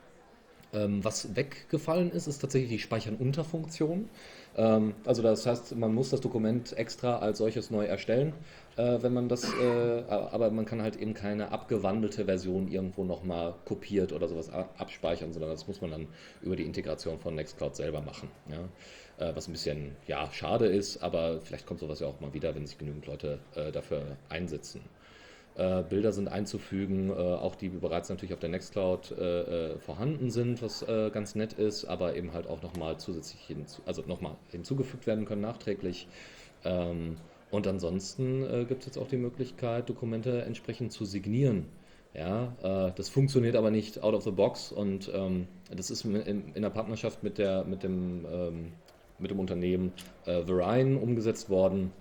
Ähm, 0.72 1.04
was 1.04 1.34
weggefallen 1.34 2.12
ist, 2.12 2.26
ist 2.26 2.38
tatsächlich 2.38 2.70
die 2.70 2.78
Speichern-Unter-Funktion. 2.78 4.08
Ähm, 4.56 4.94
also 5.04 5.22
das 5.22 5.46
heißt, 5.46 5.76
man 5.76 5.94
muss 5.94 6.10
das 6.10 6.20
Dokument 6.20 6.76
extra 6.76 7.18
als 7.18 7.38
solches 7.38 7.70
neu 7.70 7.84
erstellen, 7.84 8.32
äh, 8.76 8.98
wenn 9.02 9.12
man 9.12 9.28
das, 9.28 9.44
äh, 9.44 10.02
aber 10.08 10.50
man 10.50 10.64
kann 10.64 10.82
halt 10.82 10.96
eben 10.96 11.14
keine 11.14 11.52
abgewandelte 11.52 12.24
Version 12.24 12.68
irgendwo 12.68 13.04
nochmal 13.04 13.54
kopiert 13.64 14.12
oder 14.12 14.28
sowas 14.28 14.50
abspeichern, 14.50 15.32
sondern 15.32 15.50
das 15.50 15.66
muss 15.68 15.80
man 15.80 15.90
dann 15.90 16.08
über 16.42 16.56
die 16.56 16.64
Integration 16.64 17.18
von 17.18 17.34
Nextcloud 17.34 17.76
selber 17.76 18.00
machen. 18.00 18.30
Ja? 18.48 19.28
Äh, 19.28 19.36
was 19.36 19.48
ein 19.48 19.52
bisschen 19.52 19.96
ja, 20.06 20.28
schade 20.32 20.66
ist, 20.66 21.02
aber 21.02 21.40
vielleicht 21.40 21.66
kommt 21.66 21.80
sowas 21.80 22.00
ja 22.00 22.06
auch 22.06 22.20
mal 22.20 22.34
wieder, 22.34 22.54
wenn 22.54 22.66
sich 22.66 22.78
genügend 22.78 23.06
Leute 23.06 23.38
dafür 23.72 24.16
einsetzen. 24.28 24.80
Äh, 25.60 25.84
Bilder 25.86 26.12
sind 26.12 26.28
einzufügen, 26.28 27.10
äh, 27.10 27.12
auch 27.12 27.54
die 27.54 27.68
bereits 27.68 28.08
natürlich 28.08 28.32
auf 28.32 28.40
der 28.40 28.48
Nextcloud 28.48 29.10
äh, 29.10 29.72
äh, 29.72 29.78
vorhanden 29.78 30.30
sind, 30.30 30.62
was 30.62 30.80
äh, 30.80 31.10
ganz 31.12 31.34
nett 31.34 31.52
ist, 31.52 31.84
aber 31.84 32.16
eben 32.16 32.32
halt 32.32 32.46
auch 32.46 32.62
nochmal 32.62 32.96
zusätzlich 32.96 33.42
hinzu, 33.42 33.82
also 33.84 34.02
nochmal 34.06 34.36
hinzugefügt 34.50 35.06
werden 35.06 35.26
können 35.26 35.42
nachträglich. 35.42 36.08
Ähm, 36.64 37.18
und 37.50 37.66
ansonsten 37.66 38.42
äh, 38.42 38.64
gibt 38.64 38.80
es 38.80 38.86
jetzt 38.86 38.96
auch 38.96 39.08
die 39.08 39.18
Möglichkeit, 39.18 39.90
Dokumente 39.90 40.40
entsprechend 40.42 40.92
zu 40.92 41.04
signieren. 41.04 41.66
Ja, 42.12 42.90
das 42.96 43.08
funktioniert 43.08 43.54
aber 43.54 43.70
nicht 43.70 44.02
out 44.02 44.14
of 44.14 44.24
the 44.24 44.32
box 44.32 44.72
und 44.72 45.08
ähm, 45.14 45.46
das 45.72 45.90
ist 45.90 46.04
in, 46.04 46.16
in, 46.54 46.62
der 46.62 46.70
Partnerschaft 46.70 47.22
mit, 47.22 47.38
der, 47.38 47.62
mit, 47.62 47.84
dem, 47.84 48.26
ähm, 48.28 48.72
mit 49.20 49.30
dem 49.30 49.38
Unternehmen 49.38 49.92
äh, 50.26 50.42
Verein 50.42 50.96
umgesetzt 50.96 51.50
worden 51.50 51.92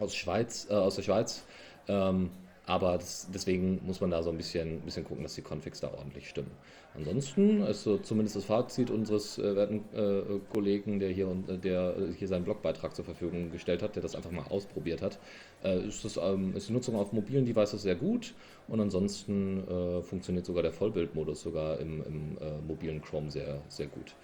aus, 0.00 0.14
Schweiz, 0.16 0.70
aus 0.70 0.96
der 0.96 1.02
Schweiz. 1.02 1.44
Ähm, 1.86 2.30
Aber 2.72 2.96
das, 2.96 3.28
deswegen 3.30 3.82
muss 3.84 4.00
man 4.00 4.10
da 4.10 4.22
so 4.22 4.30
ein 4.30 4.38
bisschen, 4.38 4.80
bisschen 4.80 5.04
gucken, 5.04 5.22
dass 5.24 5.34
die 5.34 5.42
Configs 5.42 5.80
da 5.80 5.92
ordentlich 5.92 6.26
stimmen. 6.26 6.52
Ansonsten 6.94 7.60
ist 7.64 7.82
so 7.82 7.98
zumindest 7.98 8.36
das 8.36 8.46
Fazit 8.46 8.90
unseres 8.90 9.36
äh, 9.36 9.54
werten 9.54 9.84
äh, 9.94 10.38
Kollegen, 10.50 10.98
der 10.98 11.10
hier, 11.10 11.28
äh, 11.48 11.58
der 11.58 11.94
hier 12.16 12.28
seinen 12.28 12.44
Blogbeitrag 12.44 12.96
zur 12.96 13.04
Verfügung 13.04 13.50
gestellt 13.50 13.82
hat, 13.82 13.94
der 13.94 14.02
das 14.02 14.14
einfach 14.14 14.30
mal 14.30 14.46
ausprobiert 14.48 15.02
hat, 15.02 15.18
äh, 15.62 15.86
ist, 15.86 16.02
das, 16.02 16.16
ähm, 16.16 16.56
ist 16.56 16.70
die 16.70 16.72
Nutzung 16.72 16.96
auf 16.96 17.12
mobilen 17.12 17.44
Devices 17.44 17.82
sehr 17.82 17.94
gut 17.94 18.32
und 18.68 18.80
ansonsten 18.80 19.68
äh, 19.68 20.00
funktioniert 20.00 20.46
sogar 20.46 20.62
der 20.62 20.72
Vollbildmodus 20.72 21.42
sogar 21.42 21.78
im, 21.78 22.02
im 22.06 22.38
äh, 22.38 22.58
mobilen 22.66 23.02
Chrome 23.02 23.30
sehr, 23.30 23.60
sehr 23.68 23.88
gut. 23.88 24.14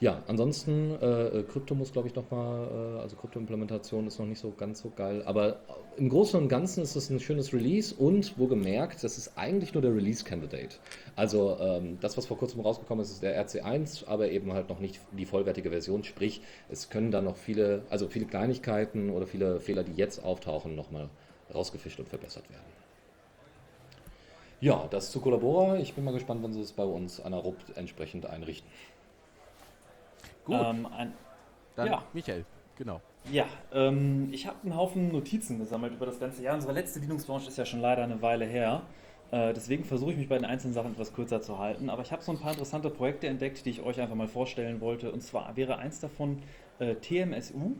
Ja, 0.00 0.22
ansonsten, 0.28 0.96
äh, 1.02 1.26
äh, 1.26 1.42
Krypto 1.42 1.74
muss, 1.74 1.92
glaube 1.92 2.08
ich, 2.08 2.14
nochmal, 2.14 2.96
äh, 2.96 3.00
also 3.02 3.16
Krypto-Implementation 3.16 4.06
ist 4.06 4.18
noch 4.18 4.24
nicht 4.24 4.38
so 4.38 4.50
ganz 4.50 4.80
so 4.80 4.90
geil, 4.96 5.22
aber 5.26 5.60
im 5.98 6.08
Großen 6.08 6.40
und 6.40 6.48
Ganzen 6.48 6.82
ist 6.82 6.96
es 6.96 7.10
ein 7.10 7.20
schönes 7.20 7.52
Release 7.52 7.94
und 7.94 8.38
wo 8.38 8.46
gemerkt, 8.46 9.04
das 9.04 9.18
ist 9.18 9.36
eigentlich 9.36 9.74
nur 9.74 9.82
der 9.82 9.94
Release-Candidate. 9.94 10.76
Also 11.16 11.58
ähm, 11.60 11.98
das, 12.00 12.16
was 12.16 12.24
vor 12.24 12.38
kurzem 12.38 12.60
rausgekommen 12.60 13.02
ist, 13.04 13.10
ist 13.10 13.22
der 13.22 13.46
RC1, 13.46 14.06
aber 14.06 14.30
eben 14.30 14.54
halt 14.54 14.70
noch 14.70 14.80
nicht 14.80 14.98
die 15.12 15.26
vollwertige 15.26 15.68
Version, 15.68 16.02
sprich, 16.02 16.40
es 16.70 16.88
können 16.88 17.10
dann 17.10 17.24
noch 17.24 17.36
viele, 17.36 17.82
also 17.90 18.08
viele 18.08 18.24
Kleinigkeiten 18.24 19.10
oder 19.10 19.26
viele 19.26 19.60
Fehler, 19.60 19.84
die 19.84 19.92
jetzt 19.96 20.24
auftauchen, 20.24 20.74
nochmal 20.74 21.10
rausgefischt 21.54 22.00
und 22.00 22.08
verbessert 22.08 22.48
werden. 22.48 22.64
Ja, 24.62 24.86
das 24.90 25.10
zu 25.10 25.20
Collabora. 25.20 25.78
Ich 25.78 25.94
bin 25.94 26.04
mal 26.04 26.12
gespannt, 26.12 26.42
wenn 26.42 26.52
sie 26.52 26.60
es 26.60 26.72
bei 26.72 26.84
uns 26.84 27.20
anaerob 27.20 27.56
entsprechend 27.76 28.26
einrichten. 28.26 28.68
Gut, 30.50 30.66
Ähm, 30.66 30.86
ein, 30.96 31.12
dann 31.76 31.86
ja. 31.86 32.02
Michael, 32.12 32.44
genau. 32.76 33.00
Ja, 33.30 33.46
ähm, 33.72 34.28
ich 34.32 34.46
habe 34.46 34.56
einen 34.62 34.76
Haufen 34.76 35.12
Notizen 35.12 35.58
gesammelt 35.58 35.92
über 35.92 36.06
das 36.06 36.18
ganze 36.18 36.42
Jahr. 36.42 36.54
Unsere 36.54 36.72
letzte 36.72 37.00
Linux-Launch 37.00 37.46
ist 37.46 37.58
ja 37.58 37.64
schon 37.64 37.80
leider 37.80 38.02
eine 38.02 38.20
Weile 38.22 38.46
her. 38.46 38.82
Äh, 39.30 39.52
deswegen 39.52 39.84
versuche 39.84 40.12
ich 40.12 40.16
mich 40.16 40.28
bei 40.28 40.36
den 40.36 40.44
einzelnen 40.44 40.74
Sachen 40.74 40.92
etwas 40.92 41.12
kürzer 41.12 41.40
zu 41.40 41.58
halten. 41.58 41.88
Aber 41.88 42.02
ich 42.02 42.10
habe 42.10 42.22
so 42.22 42.32
ein 42.32 42.38
paar 42.38 42.52
interessante 42.52 42.90
Projekte 42.90 43.28
entdeckt, 43.28 43.64
die 43.64 43.70
ich 43.70 43.82
euch 43.82 44.00
einfach 44.00 44.16
mal 44.16 44.26
vorstellen 44.26 44.80
wollte. 44.80 45.12
Und 45.12 45.22
zwar 45.22 45.56
wäre 45.56 45.78
eins 45.78 46.00
davon 46.00 46.42
äh, 46.80 46.96
TMSU. 46.96 47.76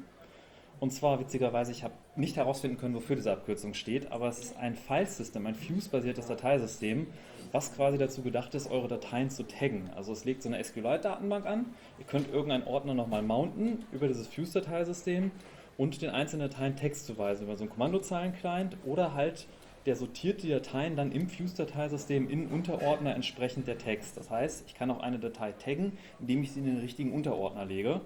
Und 0.79 0.93
zwar 0.93 1.21
witzigerweise, 1.21 1.73
ich 1.73 1.83
habe 1.85 1.95
nicht 2.17 2.37
herausfinden 2.37 2.79
können, 2.79 2.95
wofür 2.95 3.17
diese 3.17 3.33
Abkürzung 3.33 3.75
steht, 3.75 4.11
aber 4.13 4.29
es 4.29 4.39
ist 4.39 4.57
ein 4.57 4.75
File-System, 4.75 5.47
ein 5.47 5.55
Fuse-basiertes 5.55 6.27
Dateisystem, 6.27 7.07
was 7.53 7.75
quasi 7.75 7.99
dazu 7.99 8.23
gedacht 8.23 8.55
ist, 8.55 8.71
eure 8.71 8.89
Dateien 8.89 9.31
zu 9.31 9.45
taggen. 9.47 9.91
Also 9.97 10.13
es 10.13 10.25
legt 10.25 10.43
so 10.43 10.49
eine 10.49 10.63
SQLite-Datenbank 10.63 11.47
an, 11.47 11.67
ihr 11.99 12.05
könnt 12.05 12.33
irgendeinen 12.33 12.65
Ordner 12.65 12.95
nochmal 12.95 13.23
mounten 13.23 13.85
über 13.93 14.09
dieses 14.09 14.27
Fuse-Dateisystem 14.29 15.31
und 15.77 16.03
den 16.03 16.11
einzelnen 16.11 16.51
Dateien 16.51 16.77
Text 16.77 17.07
zuweisen 17.07 17.45
über 17.45 17.57
so 17.57 17.65
einen 17.65 17.71
Kommandozeilen-Client 17.71 18.77
oder 18.85 19.15
halt 19.15 19.47
der 19.87 19.97
sortiert 19.97 20.43
die 20.43 20.51
Dateien 20.51 20.95
dann 20.95 21.11
im 21.11 21.29
Fuse-Dateisystem 21.29 22.29
in 22.29 22.49
Unterordner 22.49 23.15
entsprechend 23.15 23.67
der 23.67 23.79
Text. 23.79 24.17
Das 24.17 24.31
heißt, 24.31 24.65
ich 24.67 24.75
kann 24.75 24.91
auch 24.91 25.01
eine 25.01 25.19
Datei 25.19 25.53
taggen, 25.53 25.97
indem 26.21 26.43
ich 26.43 26.53
sie 26.53 26.61
in 26.61 26.67
den 26.67 26.79
richtigen 26.81 27.13
Unterordner 27.13 27.65
lege. 27.65 28.03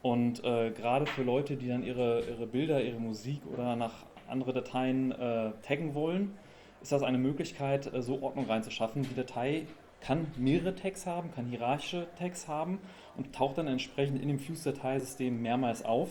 Und 0.00 0.44
äh, 0.44 0.70
gerade 0.70 1.06
für 1.06 1.22
Leute, 1.22 1.56
die 1.56 1.68
dann 1.68 1.82
ihre, 1.82 2.22
ihre 2.22 2.46
Bilder, 2.46 2.82
ihre 2.82 3.00
Musik 3.00 3.40
oder 3.52 3.74
nach 3.74 4.06
andere 4.28 4.52
Dateien 4.52 5.10
äh, 5.10 5.50
taggen 5.62 5.94
wollen, 5.94 6.36
ist 6.82 6.92
das 6.92 7.02
eine 7.02 7.18
Möglichkeit, 7.18 7.92
äh, 7.92 8.02
so 8.02 8.22
Ordnung 8.22 8.46
reinzuschaffen. 8.46 9.02
Die 9.02 9.14
Datei 9.14 9.66
kann 10.00 10.28
mehrere 10.36 10.74
Tags 10.74 11.06
haben, 11.06 11.32
kann 11.32 11.46
hierarchische 11.46 12.06
Tags 12.18 12.48
haben 12.48 12.78
und 13.16 13.34
taucht 13.34 13.58
dann 13.58 13.66
entsprechend 13.66 14.22
in 14.22 14.28
dem 14.28 14.38
Fuse-Dateisystem 14.38 15.42
mehrmals 15.42 15.84
auf. 15.84 16.10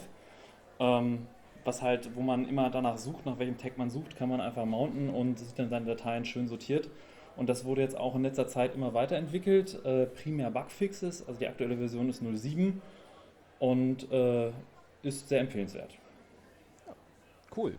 Ähm, 0.80 1.27
was 1.63 1.82
halt, 1.82 2.15
wo 2.15 2.21
man 2.21 2.47
immer 2.47 2.69
danach 2.69 2.97
sucht, 2.97 3.25
nach 3.25 3.39
welchem 3.39 3.58
Tag 3.58 3.77
man 3.77 3.89
sucht, 3.89 4.15
kann 4.15 4.30
man 4.30 4.39
einfach 4.39 4.65
mounten 4.65 5.10
und 5.10 5.38
sieht 5.39 5.60
dann 5.60 5.69
seine 5.69 5.86
Dateien 5.86 6.23
schön 6.23 6.47
sortiert. 6.47 6.89
Und 7.36 7.49
das 7.49 7.65
wurde 7.65 7.82
jetzt 7.82 7.97
auch 7.97 8.15
in 8.15 8.23
letzter 8.23 8.47
Zeit 8.47 8.73
immer 8.73 8.93
weiterentwickelt. 8.93 9.84
Äh, 9.86 10.08
primär 10.08 10.49
Bugfixes, 10.49 11.27
also 11.27 11.39
die 11.39 11.47
aktuelle 11.47 11.77
Version 11.77 12.10
ist 12.10 12.23
07 12.23 12.82
und 13.60 14.12
äh, 14.12 14.51
ist 15.03 15.30
sehr 15.30 15.41
empfehlenswert. 15.41 15.91
Cool. 17.56 17.77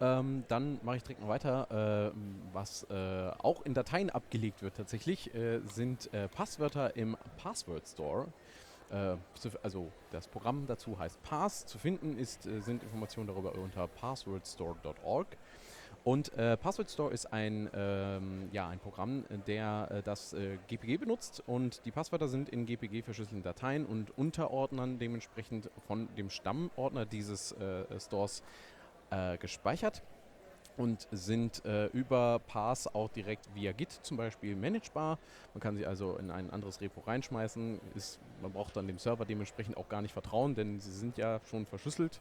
Ähm, 0.00 0.44
dann 0.48 0.78
mache 0.82 0.96
ich 0.96 1.02
direkt 1.02 1.22
noch 1.22 1.28
weiter. 1.28 2.12
Äh, 2.12 2.18
was 2.52 2.86
äh, 2.90 3.30
auch 3.38 3.62
in 3.62 3.72
Dateien 3.72 4.10
abgelegt 4.10 4.62
wird 4.62 4.76
tatsächlich, 4.76 5.34
äh, 5.34 5.60
sind 5.60 6.12
äh, 6.12 6.28
Passwörter 6.28 6.96
im 6.96 7.16
Password 7.38 7.86
Store. 7.88 8.26
Äh, 8.90 9.16
also 9.62 9.90
das 10.10 10.28
Programm 10.28 10.66
dazu 10.66 10.98
heißt 10.98 11.22
Pass. 11.22 11.66
Zu 11.66 11.78
finden 11.78 12.18
ist, 12.18 12.46
äh, 12.46 12.60
sind 12.60 12.82
Informationen 12.82 13.26
darüber 13.26 13.54
unter 13.54 13.88
passwordstore.org. 13.88 15.28
Und 16.04 16.32
äh, 16.34 16.56
Password 16.56 16.88
Store 16.88 17.12
ist 17.12 17.32
ein, 17.32 17.68
ähm, 17.74 18.48
ja, 18.52 18.68
ein 18.68 18.78
Programm, 18.78 19.24
der 19.48 19.88
äh, 19.90 20.02
das 20.02 20.34
äh, 20.34 20.58
GPG 20.68 20.98
benutzt 20.98 21.42
und 21.48 21.84
die 21.84 21.90
Passwörter 21.90 22.28
sind 22.28 22.48
in 22.48 22.64
GPG 22.64 23.02
verschlüsselten 23.02 23.42
Dateien 23.42 23.84
und 23.84 24.16
Unterordnern 24.16 25.00
dementsprechend 25.00 25.68
von 25.88 26.08
dem 26.16 26.30
Stammordner 26.30 27.06
dieses 27.06 27.56
Stores 27.98 28.44
äh, 29.10 29.36
gespeichert 29.38 30.02
und 30.76 31.06
sind 31.10 31.64
äh, 31.64 31.86
über 31.86 32.40
Pass 32.46 32.86
auch 32.94 33.08
direkt 33.08 33.48
via 33.54 33.72
Git 33.72 33.90
zum 33.90 34.16
Beispiel 34.16 34.54
managebar. 34.56 35.18
Man 35.54 35.60
kann 35.60 35.76
sie 35.76 35.86
also 35.86 36.16
in 36.16 36.30
ein 36.30 36.50
anderes 36.50 36.80
Repo 36.80 37.00
reinschmeißen. 37.00 37.80
Ist, 37.94 38.18
man 38.42 38.52
braucht 38.52 38.76
dann 38.76 38.86
dem 38.86 38.98
Server 38.98 39.24
dementsprechend 39.24 39.76
auch 39.76 39.88
gar 39.88 40.02
nicht 40.02 40.12
vertrauen, 40.12 40.54
denn 40.54 40.80
sie 40.80 40.92
sind 40.92 41.18
ja 41.18 41.40
schon 41.48 41.66
verschlüsselt. 41.66 42.20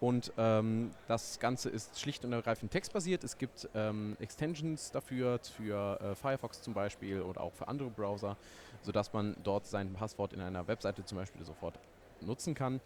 Und 0.00 0.32
ähm, 0.38 0.90
das 1.08 1.38
Ganze 1.38 1.68
ist 1.68 2.00
schlicht 2.00 2.24
und 2.24 2.32
ergreifend 2.32 2.70
textbasiert. 2.70 3.24
Es 3.24 3.36
gibt 3.36 3.68
ähm, 3.74 4.16
Extensions 4.20 4.90
dafür, 4.90 5.38
für 5.56 6.00
äh, 6.00 6.14
Firefox 6.14 6.62
zum 6.62 6.74
Beispiel 6.74 7.20
oder 7.20 7.40
auch 7.42 7.52
für 7.52 7.68
andere 7.68 7.90
Browser, 7.90 8.36
sodass 8.82 9.12
man 9.12 9.36
dort 9.44 9.66
sein 9.66 9.92
Passwort 9.92 10.32
in 10.32 10.40
einer 10.40 10.66
Webseite 10.68 11.04
zum 11.04 11.18
Beispiel 11.18 11.44
sofort 11.44 11.78
nutzen 12.22 12.54
kann. 12.54 12.80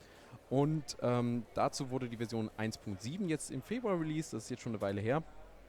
Und 0.51 0.97
ähm, 1.03 1.45
dazu 1.55 1.91
wurde 1.91 2.09
die 2.09 2.17
Version 2.17 2.51
1.7 2.59 3.29
jetzt 3.29 3.51
im 3.51 3.63
Februar 3.63 3.99
released, 3.99 4.33
das 4.33 4.45
ist 4.45 4.51
jetzt 4.51 4.63
schon 4.63 4.73
eine 4.73 4.81
Weile 4.81 5.01
her. 5.01 5.23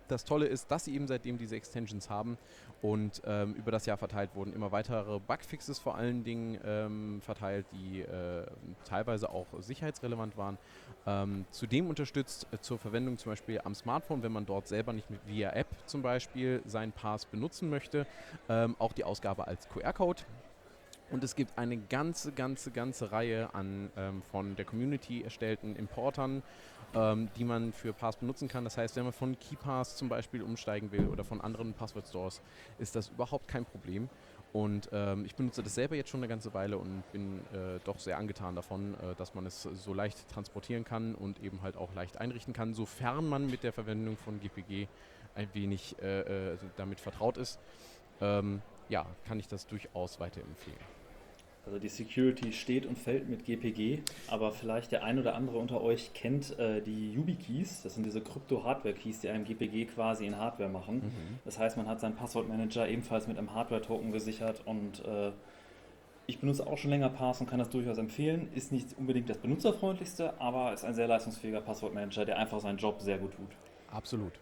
Das 0.08 0.24
Tolle 0.24 0.46
ist, 0.46 0.70
dass 0.70 0.86
sie 0.86 0.94
eben 0.94 1.08
seitdem 1.08 1.38
diese 1.38 1.56
Extensions 1.56 2.10
haben 2.10 2.38
und 2.82 3.24
ähm, 3.26 3.56
über 3.56 3.72
das 3.72 3.86
Jahr 3.88 3.98
verteilt 3.98 4.36
wurden 4.36 4.54
immer 4.54 4.72
weitere 4.72 5.20
Bugfixes 5.20 5.80
vor 5.80 5.96
allen 5.96 6.24
Dingen 6.24 6.60
ähm, 6.64 7.22
verteilt, 7.22 7.66
die 7.72 8.02
äh, 8.02 8.46
teilweise 8.84 9.30
auch 9.30 9.48
sicherheitsrelevant 9.60 10.38
waren. 10.38 10.58
Ähm, 11.08 11.46
zudem 11.50 11.90
unterstützt 11.90 12.48
äh, 12.52 12.60
zur 12.60 12.78
Verwendung 12.78 13.18
zum 13.18 13.32
Beispiel 13.32 13.60
am 13.64 13.74
Smartphone, 13.74 14.22
wenn 14.22 14.32
man 14.32 14.46
dort 14.46 14.68
selber 14.68 14.94
nicht 14.94 15.10
mit 15.10 15.26
via 15.26 15.52
App 15.54 15.68
zum 15.88 16.04
Beispiel 16.04 16.62
seinen 16.66 16.92
Pass 16.92 17.26
benutzen 17.26 17.70
möchte, 17.70 18.06
ähm, 18.48 18.76
auch 18.78 18.94
die 18.94 19.04
Ausgabe 19.04 19.48
als 19.48 19.68
QR-Code. 19.70 20.22
Und 21.12 21.24
es 21.24 21.36
gibt 21.36 21.58
eine 21.58 21.78
ganze, 21.78 22.32
ganze, 22.32 22.72
ganze 22.72 23.12
Reihe 23.12 23.54
an 23.54 23.92
ähm, 23.96 24.22
von 24.32 24.56
der 24.56 24.66
Community 24.66 25.24
erstellten 25.24 25.76
Importern, 25.76 26.42
ähm, 26.96 27.30
die 27.38 27.44
man 27.44 27.74
für 27.74 27.94
Pass 27.94 28.18
benutzen 28.18 28.48
kann. 28.48 28.64
Das 28.64 28.78
heißt, 28.78 28.96
wenn 28.96 29.04
man 29.04 29.14
von 29.14 29.38
KeyPass 29.38 29.98
zum 29.98 30.10
Beispiel 30.10 30.42
umsteigen 30.42 30.92
will 30.92 31.08
oder 31.08 31.24
von 31.24 31.42
anderen 31.42 31.74
Password-Stores, 31.74 32.42
ist 32.80 32.96
das 32.96 33.10
überhaupt 33.10 33.48
kein 33.48 33.66
Problem. 33.66 34.10
Und 34.56 34.90
ähm, 34.94 35.26
ich 35.26 35.36
benutze 35.36 35.62
das 35.62 35.76
selber 35.76 35.96
jetzt 35.96 36.10
schon 36.10 36.22
eine 36.22 36.30
ganze 36.30 36.54
Weile 36.54 36.78
und 36.78 37.04
bin 37.12 37.40
äh, 37.54 37.80
doch 37.84 38.00
sehr 38.00 38.18
angetan 38.18 38.56
davon, 38.56 38.94
äh, 38.94 39.14
dass 39.18 39.36
man 39.36 39.46
es 39.46 39.64
so 39.64 39.94
leicht 39.94 40.30
transportieren 40.30 40.86
kann 40.86 41.14
und 41.14 41.44
eben 41.44 41.62
halt 41.62 41.76
auch 41.76 41.94
leicht 41.94 42.18
einrichten 42.22 42.54
kann, 42.54 42.74
sofern 42.74 43.28
man 43.28 43.48
mit 43.48 43.64
der 43.64 43.74
Verwendung 43.74 44.16
von 44.16 44.40
GPG 44.40 44.88
ein 45.36 45.50
wenig 45.54 45.98
äh, 46.02 46.54
äh, 46.54 46.58
damit 46.78 47.02
vertraut 47.02 47.36
ist. 47.36 47.60
Ähm, 48.22 48.62
ja, 48.90 49.06
kann 49.28 49.40
ich 49.40 49.48
das 49.48 49.68
durchaus 49.68 50.20
weiterempfehlen. 50.20 50.80
Also 51.66 51.80
die 51.80 51.90
Security 51.90 52.54
steht 52.54 52.86
und 52.86 52.96
fällt 52.96 53.28
mit 53.28 53.44
GPG, 53.44 54.04
aber 54.28 54.52
vielleicht 54.52 54.92
der 54.92 55.04
ein 55.04 55.18
oder 55.18 55.34
andere 55.34 55.58
unter 55.58 55.82
euch 55.82 56.14
kennt 56.14 56.58
äh, 56.60 56.80
die 56.82 57.12
YubiKeys. 57.14 57.82
Das 57.82 57.96
sind 57.96 58.06
diese 58.06 58.22
Krypto-Hardware-Keys, 58.22 59.22
die 59.22 59.30
einem 59.30 59.46
GPG 59.46 59.86
quasi 59.86 60.28
in 60.28 60.38
Hardware 60.38 60.70
machen. 60.70 61.02
Das 61.44 61.58
heißt, 61.58 61.76
man 61.76 61.88
hat 61.88 62.00
seinen 62.00 62.16
Passwortmanager 62.16 62.88
ebenfalls 62.88 63.28
mit 63.28 63.40
einem 63.40 63.52
Hardware-Token 63.56 64.12
gesichert 64.12 64.62
und 64.66 65.04
äh, 65.06 65.32
ich 66.28 66.40
benutze 66.40 66.66
auch 66.66 66.78
schon 66.78 66.92
länger 66.92 67.10
Pass 67.10 67.42
und 67.42 67.50
kann 67.50 67.60
das 67.60 67.70
durchaus 67.70 67.98
empfehlen. 67.98 68.50
Ist 68.54 68.72
nicht 68.72 68.96
unbedingt 68.98 69.30
das 69.30 69.40
benutzerfreundlichste, 69.40 70.40
aber 70.40 70.74
ist 70.74 70.84
ein 70.84 70.94
sehr 70.94 71.08
leistungsfähiger 71.08 71.62
Passwortmanager, 71.62 72.26
der 72.26 72.38
einfach 72.38 72.60
seinen 72.60 72.78
Job 72.78 73.02
sehr 73.02 73.18
gut 73.18 73.34
tut. 73.34 73.50
Absolut. 73.92 74.34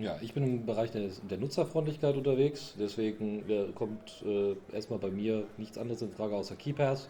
Ja, 0.00 0.18
ich 0.22 0.32
bin 0.32 0.42
im 0.44 0.66
Bereich 0.66 0.90
der, 0.90 1.08
der 1.28 1.38
Nutzerfreundlichkeit 1.38 2.16
unterwegs, 2.16 2.74
deswegen 2.78 3.48
äh, 3.48 3.66
kommt 3.74 4.24
äh, 4.24 4.56
erstmal 4.74 4.98
bei 4.98 5.10
mir 5.10 5.44
nichts 5.58 5.76
anderes 5.76 6.02
in 6.02 6.10
Frage 6.10 6.34
außer 6.34 6.56
KeyPass. 6.56 7.08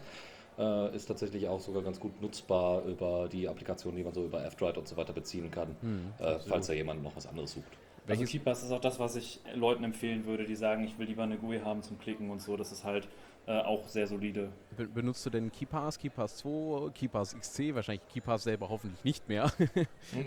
Äh, 0.57 0.95
ist 0.95 1.05
tatsächlich 1.05 1.47
auch 1.47 1.61
sogar 1.61 1.81
ganz 1.81 1.99
gut 1.99 2.21
nutzbar 2.21 2.83
über 2.83 3.29
die 3.31 3.47
Applikationen, 3.47 3.97
die 3.97 4.03
man 4.03 4.13
so 4.13 4.25
über 4.25 4.43
F-Droid 4.43 4.77
und 4.77 4.87
so 4.87 4.97
weiter 4.97 5.13
beziehen 5.13 5.49
kann, 5.49 5.75
äh, 6.19 6.37
falls 6.45 6.67
da 6.67 6.73
jemand 6.73 7.01
noch 7.01 7.15
was 7.15 7.25
anderes 7.25 7.53
sucht. 7.53 7.71
Also 8.07 8.25
KeePass 8.25 8.63
ist 8.63 8.71
auch 8.71 8.81
das, 8.81 8.99
was 8.99 9.15
ich 9.15 9.39
Leuten 9.55 9.83
empfehlen 9.83 10.25
würde, 10.25 10.43
die 10.43 10.55
sagen, 10.55 10.83
ich 10.83 10.97
will 10.99 11.07
lieber 11.07 11.23
eine 11.23 11.37
GUI 11.37 11.59
haben 11.59 11.83
zum 11.83 11.99
Klicken 11.99 12.29
und 12.29 12.41
so. 12.41 12.57
Das 12.57 12.71
ist 12.71 12.83
halt 12.83 13.07
äh, 13.47 13.59
auch 13.59 13.87
sehr 13.87 14.07
solide. 14.07 14.49
Be 14.77 14.85
benutzt 14.85 15.25
du 15.25 15.29
denn 15.29 15.51
KeyPass, 15.51 15.97
KeyPass 15.97 16.37
2, 16.37 16.91
KeyPass 16.91 17.35
XC? 17.35 17.73
Wahrscheinlich 17.73 18.07
KeyPass 18.07 18.43
selber 18.43 18.69
hoffentlich 18.69 19.03
nicht 19.03 19.27
mehr. 19.27 19.51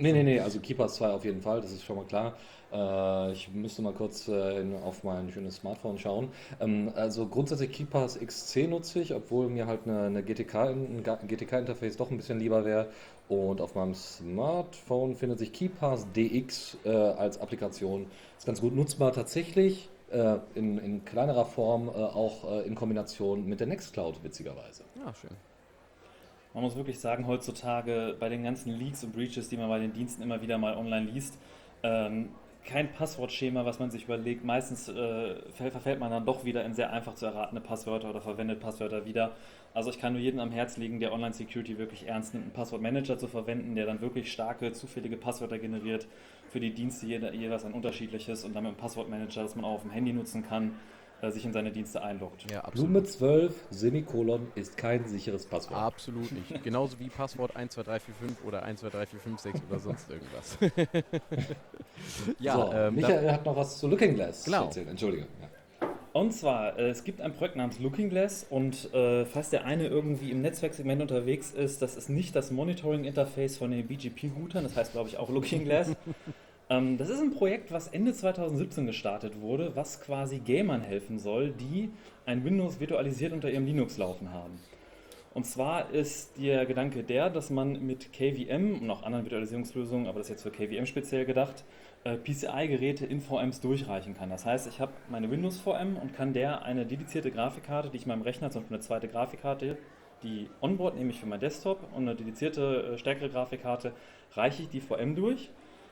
Nee, 0.00 0.12
nee, 0.12 0.22
nee, 0.22 0.40
also 0.40 0.61
KeyPass 0.61 0.96
2 0.96 1.11
auf 1.11 1.24
jeden 1.24 1.40
Fall, 1.40 1.61
das 1.61 1.72
ist 1.72 1.85
schon 1.85 1.96
mal 1.96 2.05
klar. 2.05 2.37
Äh, 2.72 3.33
ich 3.33 3.48
müsste 3.53 3.83
mal 3.83 3.92
kurz 3.92 4.29
äh, 4.29 4.61
in, 4.61 4.74
auf 4.77 5.05
mein 5.05 5.31
schönes 5.31 5.57
Smartphone 5.57 5.98
schauen. 5.98 6.31
Ähm, 6.61 6.90
also 6.94 7.27
grundsätzlich 7.27 7.72
KeyPass 7.72 8.18
XC 8.18 8.68
nutze 8.68 9.00
ich, 9.00 9.14
obwohl 9.14 9.48
mir 9.48 9.66
halt 9.66 9.81
eine, 9.87 10.07
eine 10.07 10.22
GTK, 10.22 10.55
ein 10.57 11.03
GTK-Interface 11.05 11.96
doch 11.96 12.11
ein 12.11 12.16
bisschen 12.16 12.40
lieber 12.40 12.64
wäre. 12.64 12.88
Und 13.29 13.61
auf 13.61 13.74
meinem 13.74 13.94
Smartphone 13.94 15.14
findet 15.14 15.38
sich 15.38 15.53
KeyPass 15.53 16.07
DX 16.12 16.79
äh, 16.85 16.90
als 16.90 17.40
Applikation. 17.40 18.07
Ist 18.37 18.46
ganz 18.46 18.61
gut 18.61 18.74
nutzbar 18.74 19.12
tatsächlich. 19.12 19.88
Äh, 20.14 20.38
in, 20.55 20.79
in, 20.79 21.05
kleinerer 21.05 21.44
Form 21.44 21.88
äh, 21.88 21.90
auch 21.90 22.48
äh, 22.48 22.68
in 22.68 22.77
Kombination 22.77 23.46
mit 23.46 23.59
der 23.59 23.66
Nextcloud, 23.66 24.22
witzigerweise. 24.22 24.85
Ja, 24.94 25.12
schön. 25.12 25.33
Man 26.53 26.62
muss 26.62 26.77
wirklich 26.77 27.00
sagen, 27.00 27.27
heutzutage 27.27 28.14
bei 28.20 28.29
den 28.29 28.44
ganzen 28.44 28.79
Leaks 28.79 29.03
und 29.03 29.12
Breaches, 29.12 29.48
die 29.48 29.57
man 29.57 29.68
bei 29.68 29.81
den 29.81 29.92
Diensten 29.92 30.22
immer 30.22 30.40
wieder 30.40 30.57
mal 30.57 30.77
online 30.77 31.11
liest, 31.11 31.37
ähm, 31.83 32.29
kein 32.64 32.92
Passwortschema, 32.92 33.64
was 33.64 33.79
man 33.79 33.90
sich 33.90 34.05
überlegt. 34.05 34.44
Meistens 34.44 34.88
äh, 34.88 35.35
verfällt 35.53 36.00
man 36.00 36.11
dann 36.11 36.24
doch 36.24 36.44
wieder 36.44 36.64
in 36.64 36.74
sehr 36.74 36.92
einfach 36.92 37.14
zu 37.14 37.27
erratene 37.27 37.61
Passwörter 37.61 38.11
oder 38.11 38.20
verwendet 38.20 38.61
Passwörter 38.61 39.05
wieder. 39.05 39.33
Also 39.74 39.90
ich 39.90 39.98
kann 39.98 40.12
nur 40.12 40.22
jedem 40.22 40.40
am 40.40 40.50
Herz 40.50 40.77
legen, 40.77 41.00
der 41.00 41.12
Online-Security 41.12 41.79
wirklich 41.79 42.07
ernst 42.07 42.33
nimmt, 42.33 42.44
einen 42.44 42.53
Passwortmanager 42.53 43.18
zu 43.18 43.29
verwenden, 43.29 43.74
der 43.74 43.87
dann 43.87 44.00
wirklich 44.00 44.33
starke, 44.33 44.72
zufällige 44.72 45.16
Passwörter 45.16 45.59
generiert 45.59 46.07
für 46.48 46.61
die 46.61 46.72
Dienste 46.72 47.07
jeweils 47.07 47.64
ein 47.64 47.72
unterschiedliches 47.72 48.44
und 48.44 48.55
dann 48.55 48.62
mit 48.62 48.70
einem 48.70 48.79
Passwortmanager, 48.79 49.42
das 49.42 49.57
man 49.57 49.64
auch 49.64 49.74
auf 49.74 49.83
dem 49.83 49.90
Handy 49.90 50.12
nutzen 50.12 50.46
kann, 50.46 50.77
äh, 51.25 51.31
sich 51.31 51.45
in 51.45 51.53
seine 51.53 51.71
Dienste 51.71 52.03
einloggt. 52.03 52.51
Ja, 52.51 52.69
Blume 52.71 53.03
12, 53.03 53.55
Semikolon 53.71 54.49
ist 54.55 54.77
kein 54.77 55.07
sicheres 55.07 55.47
Passwort. 55.47 55.81
Absolut 55.81 56.31
nicht. 56.33 56.63
Genauso 56.65 56.99
wie 56.99 57.09
Passwort 57.09 57.53
12345 57.53 58.47
oder 58.47 58.63
123456 58.63 59.63
oder 59.69 59.79
sonst 59.79 60.11
irgendwas. 60.11 60.59
ja, 62.39 62.55
so, 62.55 62.73
ähm, 62.73 62.95
Michael 62.95 63.31
hat 63.31 63.45
noch 63.45 63.57
was 63.57 63.79
zu 63.79 63.89
Looking 63.89 64.15
Glass 64.15 64.45
genau. 64.45 64.65
erzählt. 64.65 64.89
Entschuldige. 64.89 65.27
Ja. 65.41 65.49
Und 66.13 66.33
zwar, 66.33 66.79
äh, 66.79 66.91
es 66.91 67.03
gibt 67.03 67.21
ein 67.21 67.35
Projekt 67.35 67.57
namens 67.57 67.81
Looking 67.81 68.09
Glass 68.09 68.47
und 68.49 68.95
äh, 68.95 69.25
falls 69.25 69.51
der 69.51 69.65
eine 69.65 69.89
irgendwie 69.89 70.31
im 70.31 70.43
Netzwerksegment 70.43 71.03
unterwegs 71.03 71.51
ist, 71.51 71.83
das 71.83 71.97
ist 71.97 72.09
nicht 72.09 72.37
das 72.37 72.53
Monitoring-Interface 72.53 73.57
von 73.57 73.73
den 73.73 73.85
BGP-Routern, 73.87 74.63
das 74.63 74.77
heißt 74.77 74.93
glaube 74.93 75.09
ich 75.09 75.19
auch 75.19 75.29
Looking 75.29 75.65
Glass. 75.65 75.91
ähm, 76.70 76.96
das 76.96 77.11
ist 77.11 77.20
ein 77.20 77.33
Projekt, 77.33 77.72
was 77.72 77.88
Ende 77.88 78.12
2017 78.12 78.87
gestartet 78.87 79.40
wurde, 79.40 79.74
was 79.74 80.00
quasi 80.00 80.38
Gamern 80.38 80.81
helfen 80.81 81.18
soll, 81.18 81.50
die 81.50 81.90
ein 82.27 82.44
Windows 82.44 82.81
virtualisiert 82.81 83.33
unter 83.33 83.50
ihrem 83.50 83.66
Linux 83.66 83.98
laufen 83.98 84.33
haben. 84.33 84.59
Und 85.35 85.46
zwar 85.46 85.90
ist 85.90 86.38
der 86.38 86.64
Gedanke 86.64 87.03
der, 87.03 87.29
dass 87.29 87.50
man 87.50 87.85
mit 87.85 88.12
KVM 88.12 88.81
und 88.81 88.90
auch 88.90 89.03
anderen 89.03 89.24
Virtualisierungslösungen, 89.24 90.07
aber 90.07 90.18
das 90.18 90.31
ist 90.31 90.31
jetzt 90.31 90.42
für 90.44 90.53
KVM 90.53 90.87
speziell 90.87 91.24
gedacht, 91.24 91.64
äh, 92.05 92.16
PCI-Geräte 92.16 93.05
in 93.05 93.20
VMs 93.20 93.61
durchreichen 93.61 94.16
kann. 94.16 94.31
Das 94.31 94.46
heißt, 94.46 94.68
ich 94.68 94.81
habe 94.81 94.92
meine 95.11 95.31
Windows-VM 95.31 95.96
und 95.96 96.14
kann 96.14 96.33
der 96.33 96.62
eine 96.64 96.87
dedizierte 96.87 97.33
Grafikkarte, 97.33 97.90
die 97.90 97.96
ich 97.96 98.07
meinem 98.07 98.22
Rechner, 98.22 98.50
zum 98.50 98.62
Beispiel 98.62 98.77
eine 98.77 98.85
zweite 98.85 99.09
Grafikkarte, 99.09 99.77
die 100.22 100.48
Onboard 100.61 100.96
nehme 100.96 101.11
ich 101.11 101.18
für 101.18 101.27
meinen 101.27 101.40
Desktop 101.40 101.81
und 101.94 102.03
eine 102.03 102.14
dedizierte, 102.14 102.92
äh, 102.94 102.98
stärkere 102.98 103.29
Grafikkarte, 103.29 103.92
reiche 104.35 104.62
ich 104.62 104.68
die 104.68 104.81
VM 104.81 105.16
durch. 105.16 105.50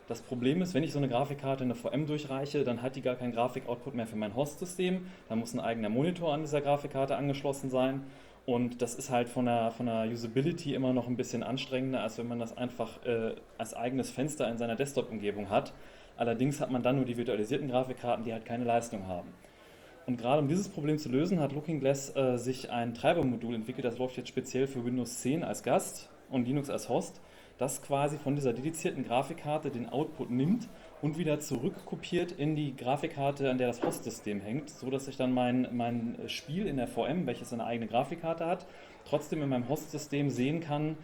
Das 0.08 0.20
Problem 0.20 0.62
ist, 0.62 0.74
wenn 0.74 0.82
ich 0.82 0.92
so 0.92 0.98
eine 0.98 1.08
Grafikkarte 1.08 1.62
in 1.64 1.70
eine 1.70 1.78
VM 1.78 2.06
durchreiche, 2.06 2.64
dann 2.64 2.82
hat 2.82 2.96
die 2.96 3.02
gar 3.02 3.14
keinen 3.14 3.32
Grafik-Output 3.32 3.94
mehr 3.94 4.06
für 4.06 4.16
mein 4.16 4.34
Host-System. 4.34 5.06
Da 5.28 5.36
muss 5.36 5.54
ein 5.54 5.60
eigener 5.60 5.88
Monitor 5.88 6.34
an 6.34 6.40
dieser 6.40 6.60
Grafikkarte 6.60 7.16
angeschlossen 7.16 7.70
sein. 7.70 8.02
Und 8.44 8.82
das 8.82 8.96
ist 8.96 9.10
halt 9.10 9.28
von 9.28 9.46
der, 9.46 9.70
von 9.70 9.86
der 9.86 10.08
Usability 10.10 10.74
immer 10.74 10.92
noch 10.92 11.06
ein 11.06 11.16
bisschen 11.16 11.44
anstrengender, 11.44 12.02
als 12.02 12.18
wenn 12.18 12.26
man 12.26 12.40
das 12.40 12.56
einfach 12.56 13.04
äh, 13.06 13.36
als 13.56 13.74
eigenes 13.74 14.10
Fenster 14.10 14.48
in 14.48 14.58
seiner 14.58 14.74
Desktop-Umgebung 14.74 15.48
hat. 15.48 15.72
Allerdings 16.16 16.60
hat 16.60 16.70
man 16.70 16.82
dann 16.82 16.96
nur 16.96 17.04
die 17.04 17.16
virtualisierten 17.16 17.68
Grafikkarten, 17.68 18.24
die 18.24 18.32
halt 18.32 18.44
keine 18.44 18.64
Leistung 18.64 19.06
haben. 19.06 19.28
Und 20.06 20.18
gerade 20.18 20.42
um 20.42 20.48
dieses 20.48 20.68
Problem 20.68 20.98
zu 20.98 21.08
lösen, 21.08 21.38
hat 21.38 21.52
Looking 21.52 21.78
Glass 21.78 22.14
äh, 22.16 22.36
sich 22.36 22.70
ein 22.70 22.94
Treibermodul 22.94 23.54
entwickelt, 23.54 23.84
das 23.84 23.98
läuft 23.98 24.16
jetzt 24.16 24.28
speziell 24.28 24.66
für 24.66 24.84
Windows 24.84 25.20
10 25.20 25.44
als 25.44 25.62
Gast 25.62 26.10
und 26.28 26.46
Linux 26.46 26.70
als 26.70 26.88
Host, 26.88 27.20
das 27.62 27.80
quasi 27.80 28.18
von 28.18 28.34
dieser 28.34 28.52
dedizierten 28.52 29.04
Grafikkarte 29.04 29.70
den 29.70 29.88
Output 29.88 30.30
nimmt 30.30 30.68
und 31.00 31.16
wieder 31.16 31.38
zurückkopiert 31.38 32.32
in 32.32 32.56
die 32.56 32.74
Grafikkarte, 32.74 33.48
an 33.48 33.58
der 33.58 33.68
das 33.68 33.82
Host-System 33.82 34.40
hängt, 34.40 34.68
sodass 34.68 35.06
ich 35.06 35.16
dann 35.16 35.32
mein, 35.32 35.68
mein 35.70 36.18
Spiel 36.26 36.66
in 36.66 36.76
der 36.76 36.88
VM, 36.88 37.24
welches 37.26 37.52
eine 37.52 37.64
eigene 37.64 37.86
Grafikkarte 37.86 38.46
hat, 38.46 38.66
trotzdem 39.04 39.42
in 39.42 39.48
meinem 39.48 39.68
Host-System 39.68 40.28
sehen 40.28 40.60
kann, 40.60 40.96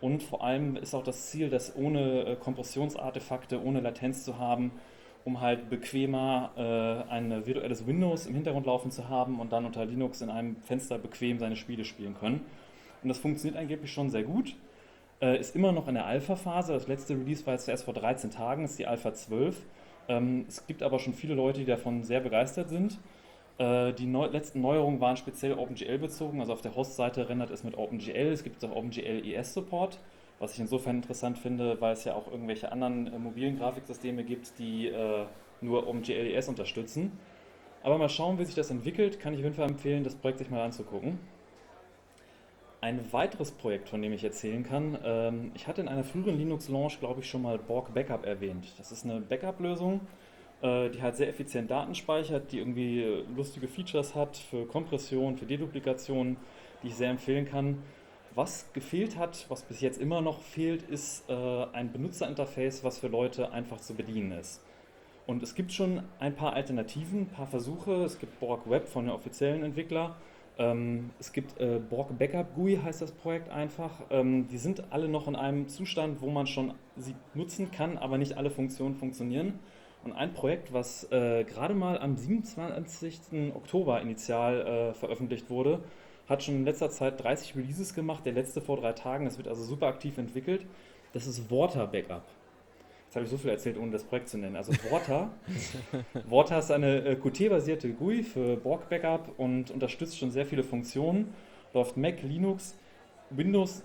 und 0.00 0.22
vor 0.22 0.44
allem 0.44 0.76
ist 0.76 0.94
auch 0.94 1.02
das 1.02 1.30
Ziel, 1.30 1.48
das 1.48 1.74
ohne 1.74 2.24
äh, 2.24 2.36
Kompressionsartefakte, 2.36 3.62
ohne 3.62 3.80
Latenz 3.80 4.24
zu 4.24 4.38
haben, 4.38 4.72
um 5.24 5.40
halt 5.40 5.70
bequemer 5.70 6.50
äh, 6.56 7.10
ein 7.10 7.46
virtuelles 7.46 7.86
Windows 7.86 8.26
im 8.26 8.34
Hintergrund 8.34 8.66
laufen 8.66 8.90
zu 8.90 9.08
haben 9.08 9.40
und 9.40 9.52
dann 9.52 9.64
unter 9.64 9.84
Linux 9.84 10.20
in 10.20 10.30
einem 10.30 10.56
Fenster 10.56 10.98
bequem 10.98 11.38
seine 11.38 11.56
Spiele 11.56 11.84
spielen 11.84 12.14
können. 12.14 12.42
Und 13.02 13.08
das 13.08 13.18
funktioniert 13.18 13.58
angeblich 13.58 13.90
schon 13.90 14.10
sehr 14.10 14.22
gut. 14.22 14.54
Äh, 15.20 15.38
ist 15.40 15.56
immer 15.56 15.72
noch 15.72 15.88
in 15.88 15.94
der 15.94 16.06
Alpha-Phase. 16.06 16.72
Das 16.72 16.88
letzte 16.88 17.14
Release 17.14 17.46
war 17.46 17.54
jetzt 17.54 17.68
erst 17.68 17.84
vor 17.84 17.94
13 17.94 18.30
Tagen, 18.30 18.64
ist 18.64 18.78
die 18.78 18.86
Alpha 18.86 19.14
12. 19.14 19.56
Ähm, 20.08 20.44
es 20.48 20.66
gibt 20.66 20.82
aber 20.82 20.98
schon 20.98 21.14
viele 21.14 21.34
Leute, 21.34 21.60
die 21.60 21.66
davon 21.66 22.02
sehr 22.02 22.20
begeistert 22.20 22.68
sind. 22.68 22.98
Äh, 23.58 23.94
die 23.94 24.06
neu 24.06 24.26
letzten 24.26 24.60
Neuerungen 24.60 25.00
waren 25.00 25.16
speziell 25.16 25.54
OpenGL 25.54 25.98
bezogen, 25.98 26.40
also 26.40 26.52
auf 26.52 26.60
der 26.60 26.74
Host-Seite 26.74 27.28
rendert 27.28 27.50
es 27.50 27.64
mit 27.64 27.78
OpenGL, 27.78 28.32
es 28.32 28.44
gibt 28.44 28.62
auch 28.64 28.76
OpenGL 28.76 29.22
ES-Support, 29.24 29.98
was 30.38 30.52
ich 30.52 30.60
insofern 30.60 30.96
interessant 30.96 31.38
finde, 31.38 31.80
weil 31.80 31.94
es 31.94 32.04
ja 32.04 32.14
auch 32.14 32.30
irgendwelche 32.30 32.70
anderen 32.70 33.06
äh, 33.06 33.18
mobilen 33.18 33.58
Grafiksysteme 33.58 34.24
gibt, 34.24 34.58
die 34.58 34.88
äh, 34.88 35.24
nur 35.62 35.88
OpenGL 35.88 36.26
ES 36.34 36.48
unterstützen. 36.48 37.12
Aber 37.82 37.96
mal 37.96 38.10
schauen, 38.10 38.38
wie 38.38 38.44
sich 38.44 38.54
das 38.54 38.70
entwickelt, 38.70 39.20
kann 39.20 39.32
ich 39.32 39.38
auf 39.38 39.44
jeden 39.44 39.56
Fall 39.56 39.70
empfehlen, 39.70 40.04
das 40.04 40.16
Projekt 40.16 40.38
sich 40.38 40.50
mal 40.50 40.62
anzugucken. 40.62 41.18
Ein 42.82 43.12
weiteres 43.12 43.52
Projekt, 43.52 43.88
von 43.88 44.02
dem 44.02 44.12
ich 44.12 44.22
erzählen 44.22 44.62
kann, 44.62 44.98
ähm, 45.02 45.50
ich 45.54 45.66
hatte 45.66 45.80
in 45.80 45.88
einer 45.88 46.04
früheren 46.04 46.36
Linux-Launch, 46.36 47.00
glaube 47.00 47.20
ich, 47.20 47.28
schon 47.28 47.42
mal 47.42 47.58
Borg 47.58 47.94
Backup 47.94 48.26
erwähnt. 48.26 48.66
Das 48.76 48.92
ist 48.92 49.04
eine 49.04 49.20
Backup-Lösung, 49.20 50.00
äh, 50.60 50.90
die 50.90 51.00
halt 51.00 51.16
sehr 51.16 51.28
effizient 51.28 51.70
Daten 51.70 51.94
speichert, 51.94 52.52
die 52.52 52.58
irgendwie 52.58 53.24
lustige 53.34 53.66
Features 53.66 54.14
hat 54.14 54.36
für 54.36 54.66
Kompression, 54.66 55.36
für 55.38 55.46
Deduplikation, 55.46 56.36
die 56.82 56.88
ich 56.88 56.94
sehr 56.94 57.10
empfehlen 57.10 57.46
kann. 57.46 57.82
Was 58.34 58.70
gefehlt 58.74 59.16
hat, 59.16 59.46
was 59.48 59.62
bis 59.62 59.80
jetzt 59.80 59.98
immer 59.98 60.20
noch 60.20 60.42
fehlt, 60.42 60.82
ist 60.82 61.24
äh, 61.30 61.32
ein 61.72 61.90
Benutzerinterface, 61.90 62.84
was 62.84 62.98
für 62.98 63.08
Leute 63.08 63.52
einfach 63.52 63.80
zu 63.80 63.94
bedienen 63.94 64.32
ist. 64.32 64.60
Und 65.26 65.42
es 65.42 65.54
gibt 65.54 65.72
schon 65.72 66.02
ein 66.20 66.36
paar 66.36 66.52
Alternativen, 66.52 67.22
ein 67.22 67.28
paar 67.28 67.46
Versuche. 67.46 68.04
Es 68.04 68.18
gibt 68.18 68.38
Borg 68.38 68.68
Web 68.68 68.86
von 68.86 69.06
den 69.06 69.14
offiziellen 69.14 69.64
Entwickler. 69.64 70.16
Ähm, 70.58 71.10
es 71.18 71.32
gibt 71.32 71.60
äh, 71.60 71.78
Borg 71.78 72.18
Backup 72.18 72.54
GUI, 72.54 72.78
heißt 72.82 73.02
das 73.02 73.12
Projekt 73.12 73.50
einfach. 73.50 73.90
Ähm, 74.10 74.48
die 74.48 74.58
sind 74.58 74.90
alle 74.90 75.08
noch 75.08 75.28
in 75.28 75.36
einem 75.36 75.68
Zustand, 75.68 76.22
wo 76.22 76.30
man 76.30 76.46
schon 76.46 76.74
sie 76.96 77.14
nutzen 77.34 77.70
kann, 77.70 77.98
aber 77.98 78.18
nicht 78.18 78.36
alle 78.36 78.50
Funktionen 78.50 78.94
funktionieren. 78.94 79.58
Und 80.04 80.12
ein 80.12 80.32
Projekt, 80.32 80.72
was 80.72 81.10
äh, 81.10 81.44
gerade 81.44 81.74
mal 81.74 81.98
am 81.98 82.16
27. 82.16 83.54
Oktober 83.54 84.00
initial 84.00 84.60
äh, 84.60 84.94
veröffentlicht 84.94 85.50
wurde, 85.50 85.80
hat 86.28 86.42
schon 86.42 86.54
in 86.54 86.64
letzter 86.64 86.90
Zeit 86.90 87.22
30 87.22 87.56
Releases 87.56 87.94
gemacht, 87.94 88.24
der 88.24 88.32
letzte 88.32 88.60
vor 88.60 88.76
drei 88.76 88.92
Tagen. 88.92 89.24
Das 89.24 89.36
wird 89.36 89.48
also 89.48 89.62
super 89.62 89.86
aktiv 89.86 90.16
entwickelt. 90.18 90.66
Das 91.12 91.26
ist 91.26 91.50
Water 91.50 91.86
Backup. 91.86 92.24
Habe 93.16 93.24
ich 93.24 93.30
so 93.30 93.38
viel 93.38 93.50
erzählt, 93.50 93.78
ohne 93.78 93.92
das 93.92 94.04
Projekt 94.04 94.28
zu 94.28 94.36
nennen. 94.36 94.56
Also 94.56 94.72
Water. 94.90 95.30
Water 96.28 96.58
ist 96.58 96.70
eine 96.70 97.02
äh, 97.02 97.16
Qt-basierte 97.16 97.90
GUI 97.94 98.22
für 98.22 98.56
Borg 98.58 98.90
Backup 98.90 99.38
und 99.38 99.70
unterstützt 99.70 100.18
schon 100.18 100.30
sehr 100.30 100.44
viele 100.44 100.62
Funktionen. 100.62 101.32
Läuft 101.72 101.96
Mac, 101.96 102.22
Linux, 102.22 102.76
Windows 103.30 103.82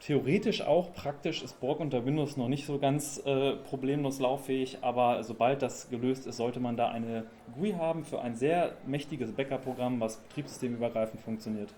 theoretisch 0.00 0.60
auch, 0.60 0.92
praktisch 0.92 1.42
ist 1.42 1.58
Borg 1.60 1.80
unter 1.80 2.04
Windows 2.04 2.36
noch 2.36 2.48
nicht 2.48 2.66
so 2.66 2.78
ganz 2.78 3.20
äh, 3.24 3.52
problemlos 3.56 4.20
lauffähig, 4.20 4.78
aber 4.82 5.22
sobald 5.22 5.62
das 5.62 5.88
gelöst 5.88 6.26
ist, 6.26 6.36
sollte 6.36 6.60
man 6.60 6.76
da 6.76 6.88
eine 6.88 7.24
GUI 7.54 7.72
haben 7.72 8.04
für 8.04 8.20
ein 8.20 8.34
sehr 8.34 8.76
mächtiges 8.86 9.32
Backup-Programm, 9.32 10.00
was 10.00 10.18
betriebssystemübergreifend 10.18 11.20
funktioniert. 11.20 11.72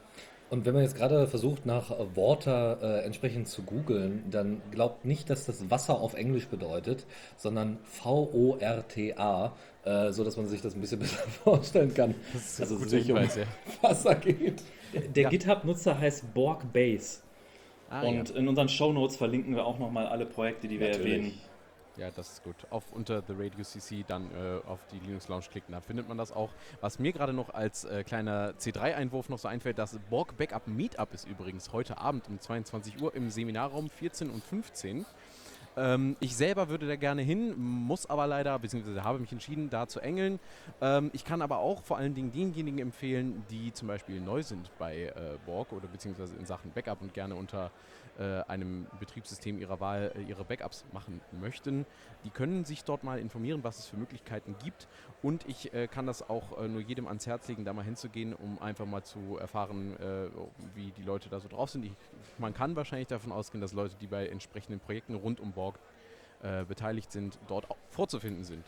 Und 0.48 0.64
wenn 0.64 0.74
man 0.74 0.85
jetzt 0.85 0.96
gerade 0.96 1.26
versucht, 1.26 1.66
nach 1.66 1.90
Water 2.14 2.78
äh, 2.80 3.04
entsprechend 3.04 3.48
zu 3.48 3.62
googeln, 3.62 4.24
dann 4.30 4.62
glaubt 4.70 5.04
nicht, 5.04 5.28
dass 5.28 5.44
das 5.44 5.70
Wasser 5.70 6.00
auf 6.00 6.14
Englisch 6.14 6.46
bedeutet, 6.46 7.04
sondern 7.37 7.78
V-O-R-T-A, 7.82 9.52
äh, 9.85 10.12
so 10.12 10.22
dass 10.22 10.37
man 10.37 10.46
sich 10.46 10.62
das 10.62 10.74
ein 10.74 10.80
bisschen 10.80 10.98
besser 11.00 11.28
vorstellen 11.42 11.92
kann, 11.94 12.14
dass 12.32 12.61
es 12.61 12.90
sich 12.90 13.11
um 13.11 13.16
ja. 13.16 13.28
Wasser 13.82 14.14
geht. 14.14 14.62
Der, 14.94 15.02
der 15.02 15.22
ja. 15.24 15.28
GitHub-Nutzer 15.30 15.98
heißt 15.98 16.32
Borg 16.32 16.72
Base. 16.72 17.20
Ah, 17.90 18.02
und 18.02 18.30
ja. 18.30 18.37
in 18.37 18.48
unseren 18.48 18.68
Show 18.68 18.92
Notes 18.92 19.16
verlinken 19.16 19.54
wir 19.54 19.64
auch 19.64 19.78
nochmal 19.78 20.06
alle 20.06 20.26
Projekte, 20.26 20.68
die 20.68 20.78
wir 20.78 20.88
Natürlich. 20.90 21.12
erwähnen. 21.12 21.40
Ja, 21.96 22.11
das 22.11 22.32
ist 22.32 22.44
gut. 22.44 22.56
Auf 22.68 22.92
unter 22.92 23.22
The 23.26 23.32
Radio 23.32 23.64
CC 23.64 24.04
dann 24.06 24.24
äh, 24.24 24.66
auf 24.68 24.80
die 24.92 24.98
Linux 24.98 25.28
Lounge 25.28 25.46
klicken, 25.50 25.72
da 25.72 25.80
findet 25.80 26.09
man 26.09 26.18
das 26.18 26.30
auch. 26.30 26.50
Was 26.82 26.98
mir 26.98 27.12
gerade 27.12 27.32
noch 27.32 27.54
als 27.54 27.85
äh, 27.85 28.04
kleiner 28.04 28.52
C3-Einwurf 28.52 29.30
noch 29.30 29.38
so 29.38 29.48
einfällt, 29.48 29.78
das 29.78 29.98
Borg 30.11 30.37
Backup 30.37 30.66
Meetup 30.66 31.14
ist 31.14 31.26
übrigens 31.26 31.72
heute 31.72 31.96
Abend 31.96 32.28
um 32.28 32.38
22 32.38 33.00
Uhr 33.00 33.14
im 33.14 33.30
Seminarraum 33.30 33.88
14 33.88 34.28
und 34.28 34.44
15. 34.44 35.06
Ähm, 35.78 36.16
ich 36.20 36.37
selber 36.37 36.68
würde 36.68 36.87
da 36.87 36.96
gerne 36.96 37.22
hin, 37.22 37.54
muss 37.56 38.09
aber 38.09 38.26
leider, 38.26 38.59
beziehungsweise 38.59 39.02
habe 39.02 39.18
mich 39.18 39.32
entschieden, 39.32 39.70
da 39.70 39.87
zu 39.87 40.00
engeln. 40.00 40.38
Ähm, 40.82 41.11
ich 41.14 41.24
kann 41.24 41.40
aber 41.40 41.59
auch 41.59 41.82
vor 41.82 41.96
allen 41.96 42.14
Dingen 42.14 42.30
denjenigen 42.30 42.78
empfehlen, 42.78 43.44
die 43.50 43.72
zum 43.72 43.88
Beispiel 43.88 44.20
neu 44.20 44.42
sind 44.42 44.70
bei 44.78 45.04
äh, 45.04 45.12
Borg 45.46 45.72
oder 45.72 45.87
beziehungsweise 45.87 46.35
in 46.37 46.44
Sachen 46.44 46.72
Backup 46.72 47.00
und 47.00 47.14
gerne 47.14 47.35
unter 47.35 47.70
äh, 48.18 48.42
einem 48.48 48.87
Betriebssystem 48.98 49.59
ihrer 49.59 49.81
Wahl 49.81 50.12
äh, 50.16 50.22
ihre 50.22 50.44
Backups 50.44 50.85
machen 50.92 51.20
möchten. 51.40 51.85
Die 52.24 52.31
können 52.31 52.64
sich 52.64 52.85
dort 52.85 53.05
mal 53.05 53.18
informieren, 53.18 53.62
was 53.62 53.79
es 53.79 53.87
für 53.87 53.96
Möglichkeiten 53.96 54.57
gibt. 54.64 54.88
Und 55.22 55.46
ich 55.48 55.74
äh, 55.74 55.87
kann 55.87 56.07
das 56.07 56.29
auch 56.29 56.59
äh, 56.59 56.68
nur 56.68 56.81
jedem 56.81 57.07
ans 57.09 57.26
Herz 57.26 57.46
legen, 57.48 57.64
da 57.64 57.72
mal 57.72 57.85
hinzugehen, 57.85 58.35
um 58.35 58.61
einfach 58.61 58.87
mal 58.87 59.02
zu 59.02 59.37
erfahren, 59.38 59.96
äh, 59.98 60.29
wie 60.74 60.92
die 60.92 61.02
Leute 61.02 61.29
da 61.29 61.40
so 61.40 61.48
drauf 61.48 61.70
sind. 61.70 61.85
Ich, 61.85 61.92
man 62.38 62.55
kann 62.55 62.74
wahrscheinlich 62.76 63.09
davon 63.09 63.33
ausgehen, 63.33 63.61
dass 63.61 63.72
Leute, 63.72 63.94
die 64.00 64.07
bei 64.07 64.29
entsprechenden 64.29 64.81
Projekten 64.81 65.14
rund 65.14 65.40
um 65.40 65.52
Borg 65.52 65.79
beteiligt 66.68 67.11
sind, 67.11 67.38
dort 67.48 67.70
auch 67.70 67.79
vorzufinden 67.88 68.44
sind. 68.44 68.62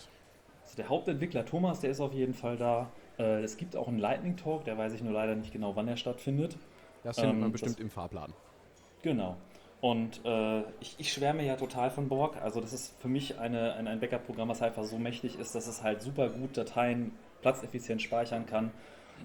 Also 0.65 0.77
der 0.77 0.89
Hauptentwickler 0.89 1.45
Thomas, 1.45 1.81
der 1.81 1.91
ist 1.91 2.01
auf 2.01 2.15
jeden 2.15 2.33
Fall 2.33 2.57
da. 2.57 2.91
Es 3.19 3.59
gibt 3.59 3.77
auch 3.77 3.89
einen 3.89 3.99
Lightning 3.99 4.39
Talk, 4.39 4.65
der 4.65 4.79
weiß 4.79 4.95
ich 4.95 5.03
nur 5.03 5.13
leider 5.13 5.35
nicht 5.35 5.53
genau, 5.53 5.77
wann 5.77 5.87
er 5.87 5.99
stattfindet. 5.99 6.57
Das 7.05 7.17
findet 7.17 7.35
Ähm, 7.35 7.41
man 7.41 7.53
bestimmt 7.53 7.79
im 7.79 7.91
Fahrplan. 7.91 8.33
Genau. 9.03 9.37
Und 9.81 10.25
äh, 10.25 10.61
ich, 10.81 10.97
ich 10.99 11.13
schwärme 11.13 11.45
ja 11.45 11.57
total 11.57 11.91
von 11.91 12.09
Borg. 12.09 12.41
Also 12.43 12.61
das 12.61 12.73
ist 12.73 13.01
für 13.01 13.09
mich 13.09 13.39
eine, 13.39 13.75
ein, 13.75 13.87
ein 13.87 14.01
Backup-Programm, 14.01 14.49
was 14.49 14.61
einfach 14.61 14.85
so 14.85 14.99
mächtig 14.99 15.39
ist, 15.39 15.55
dass 15.55 15.69
es 15.69 15.83
halt 15.83 16.03
super 16.03 16.29
gut 16.31 16.57
Dateien 16.57 17.13
platzeffizient 17.43 18.03
speichern 18.03 18.47
kann 18.47 18.73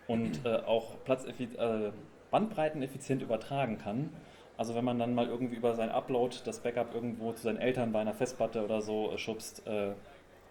und 0.07 0.45
äh, 0.45 0.57
auch 0.57 0.95
äh, 1.07 1.91
bandbreiteneffizient 2.29 3.21
übertragen 3.21 3.79
kann. 3.79 4.09
Also 4.57 4.75
wenn 4.75 4.85
man 4.85 4.99
dann 4.99 5.15
mal 5.15 5.27
irgendwie 5.27 5.55
über 5.55 5.75
sein 5.75 5.89
Upload 5.89 6.35
das 6.45 6.59
Backup 6.59 6.93
irgendwo 6.93 7.33
zu 7.33 7.43
seinen 7.43 7.57
Eltern 7.57 7.91
bei 7.91 8.01
einer 8.01 8.13
Festplatte 8.13 8.63
oder 8.63 8.81
so 8.81 9.11
äh, 9.11 9.17
schubst, 9.17 9.65
äh, 9.65 9.93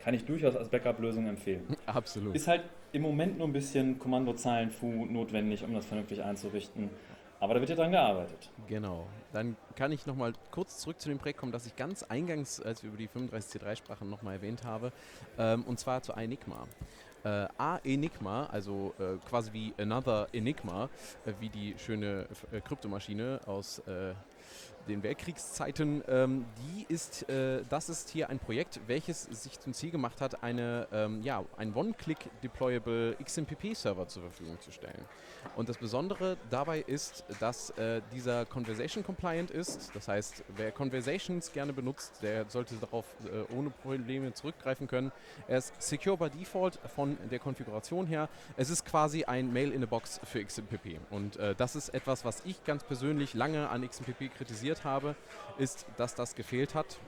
kann 0.02 0.14
ich 0.14 0.24
durchaus 0.24 0.56
als 0.56 0.68
Backup-Lösung 0.68 1.28
empfehlen. 1.28 1.64
Absolut. 1.86 2.34
Ist 2.34 2.48
halt 2.48 2.64
im 2.90 3.02
Moment 3.02 3.38
nur 3.38 3.46
ein 3.46 3.52
bisschen 3.52 4.00
Kommandozeilen-Fu 4.00 5.06
notwendig, 5.06 5.62
um 5.62 5.72
das 5.74 5.86
vernünftig 5.86 6.24
einzurichten. 6.24 6.90
Aber 7.42 7.54
da 7.54 7.60
wird 7.60 7.70
ja 7.70 7.74
dran 7.74 7.90
gearbeitet. 7.90 8.50
Genau. 8.68 9.04
Dann 9.32 9.56
kann 9.74 9.90
ich 9.90 10.06
nochmal 10.06 10.32
kurz 10.52 10.78
zurück 10.78 11.00
zu 11.00 11.08
dem 11.08 11.18
Projekt 11.18 11.40
kommen, 11.40 11.50
das 11.50 11.66
ich 11.66 11.74
ganz 11.74 12.04
eingangs, 12.04 12.60
als 12.62 12.84
wir 12.84 12.90
über 12.90 12.98
die 12.98 13.08
35C3 13.08 13.74
sprachen, 13.74 14.08
nochmal 14.08 14.34
erwähnt 14.34 14.62
habe. 14.64 14.92
Ähm, 15.36 15.64
und 15.64 15.80
zwar 15.80 16.02
zu 16.02 16.12
Enigma. 16.12 16.68
Äh, 17.24 17.48
A 17.58 17.80
Enigma, 17.82 18.46
also 18.46 18.94
äh, 19.00 19.18
quasi 19.28 19.52
wie 19.52 19.74
Another 19.76 20.28
Enigma, 20.32 20.88
äh, 21.26 21.32
wie 21.40 21.48
die 21.48 21.74
schöne 21.78 22.28
äh, 22.52 22.60
Kryptomaschine 22.60 23.40
aus 23.46 23.80
äh, 23.88 24.14
den 24.88 25.02
Weltkriegszeiten, 25.02 26.02
ähm, 26.08 26.44
die 26.58 26.92
ist, 26.92 27.28
äh, 27.28 27.62
das 27.68 27.88
ist 27.88 28.08
hier 28.08 28.28
ein 28.28 28.38
Projekt, 28.38 28.80
welches 28.86 29.22
sich 29.24 29.58
zum 29.60 29.72
Ziel 29.72 29.90
gemacht 29.90 30.20
hat, 30.20 30.42
eine, 30.42 30.88
ähm, 30.92 31.22
ja, 31.22 31.44
ein 31.56 31.74
One-Click-Deployable 31.74 33.16
XMPP-Server 33.22 34.08
zur 34.08 34.22
Verfügung 34.22 34.60
zu 34.60 34.70
stellen. 34.72 35.04
Und 35.56 35.68
das 35.68 35.78
Besondere 35.78 36.36
dabei 36.50 36.80
ist, 36.80 37.24
dass 37.40 37.70
äh, 37.70 38.00
dieser 38.12 38.46
Conversation 38.46 39.04
compliant 39.04 39.50
ist. 39.50 39.90
Das 39.94 40.08
heißt, 40.08 40.44
wer 40.56 40.72
Conversations 40.72 41.52
gerne 41.52 41.72
benutzt, 41.72 42.22
der 42.22 42.48
sollte 42.48 42.74
darauf 42.76 43.04
äh, 43.24 43.52
ohne 43.54 43.70
Probleme 43.70 44.32
zurückgreifen 44.34 44.86
können. 44.86 45.12
Er 45.48 45.58
ist 45.58 45.80
secure 45.80 46.16
by 46.16 46.30
default 46.30 46.78
von 46.94 47.16
der 47.30 47.38
Konfiguration 47.38 48.06
her. 48.06 48.28
Es 48.56 48.70
ist 48.70 48.84
quasi 48.84 49.24
ein 49.24 49.52
Mail 49.52 49.72
in 49.72 49.82
a 49.82 49.86
Box 49.86 50.20
für 50.24 50.44
XMPP. 50.44 50.98
Und 51.10 51.36
äh, 51.36 51.54
das 51.54 51.76
ist 51.76 51.90
etwas, 51.90 52.24
was 52.24 52.42
ich 52.44 52.64
ganz 52.64 52.84
persönlich 52.84 53.34
lange 53.34 53.68
an 53.68 53.88
XMPP 53.88 54.34
kritisiert 54.36 54.71
habe, 54.84 55.14
ist, 55.58 55.86
dass 55.96 56.14
das 56.14 56.34
gefehlt 56.34 56.74
hat 56.74 56.98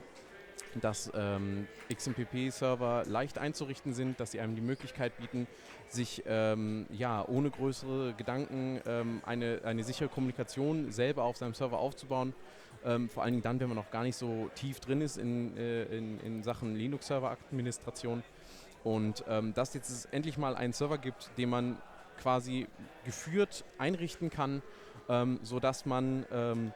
dass 0.81 1.11
ähm, 1.15 1.67
XMPP-Server 1.93 3.03
leicht 3.05 3.37
einzurichten 3.37 3.93
sind, 3.93 4.19
dass 4.19 4.31
sie 4.31 4.39
einem 4.39 4.55
die 4.55 4.61
Möglichkeit 4.61 5.17
bieten, 5.17 5.47
sich 5.87 6.23
ähm, 6.27 6.85
ja, 6.89 7.25
ohne 7.27 7.49
größere 7.49 8.13
Gedanken 8.13 8.81
ähm, 8.85 9.21
eine, 9.25 9.61
eine 9.63 9.83
sichere 9.83 10.09
Kommunikation 10.09 10.91
selber 10.91 11.23
auf 11.23 11.37
seinem 11.37 11.53
Server 11.53 11.79
aufzubauen. 11.79 12.33
Ähm, 12.83 13.09
vor 13.09 13.23
allen 13.23 13.33
Dingen 13.33 13.43
dann, 13.43 13.59
wenn 13.59 13.67
man 13.67 13.77
noch 13.77 13.89
gar 13.89 14.03
nicht 14.03 14.17
so 14.17 14.49
tief 14.55 14.79
drin 14.79 15.01
ist 15.01 15.17
in, 15.17 15.57
äh, 15.57 15.83
in, 15.85 16.19
in 16.19 16.43
Sachen 16.43 16.75
Linux-Server-Administration. 16.75 18.23
Und 18.83 19.23
ähm, 19.27 19.53
dass 19.53 19.73
jetzt 19.73 19.89
es 19.89 20.05
endlich 20.05 20.37
mal 20.37 20.55
einen 20.55 20.73
Server 20.73 20.97
gibt, 20.97 21.31
den 21.37 21.49
man 21.49 21.77
quasi 22.21 22.67
geführt 23.03 23.65
einrichten 23.77 24.29
kann, 24.29 24.61
ähm, 25.09 25.39
sodass 25.41 25.85
man 25.85 26.25
ähm, 26.31 26.73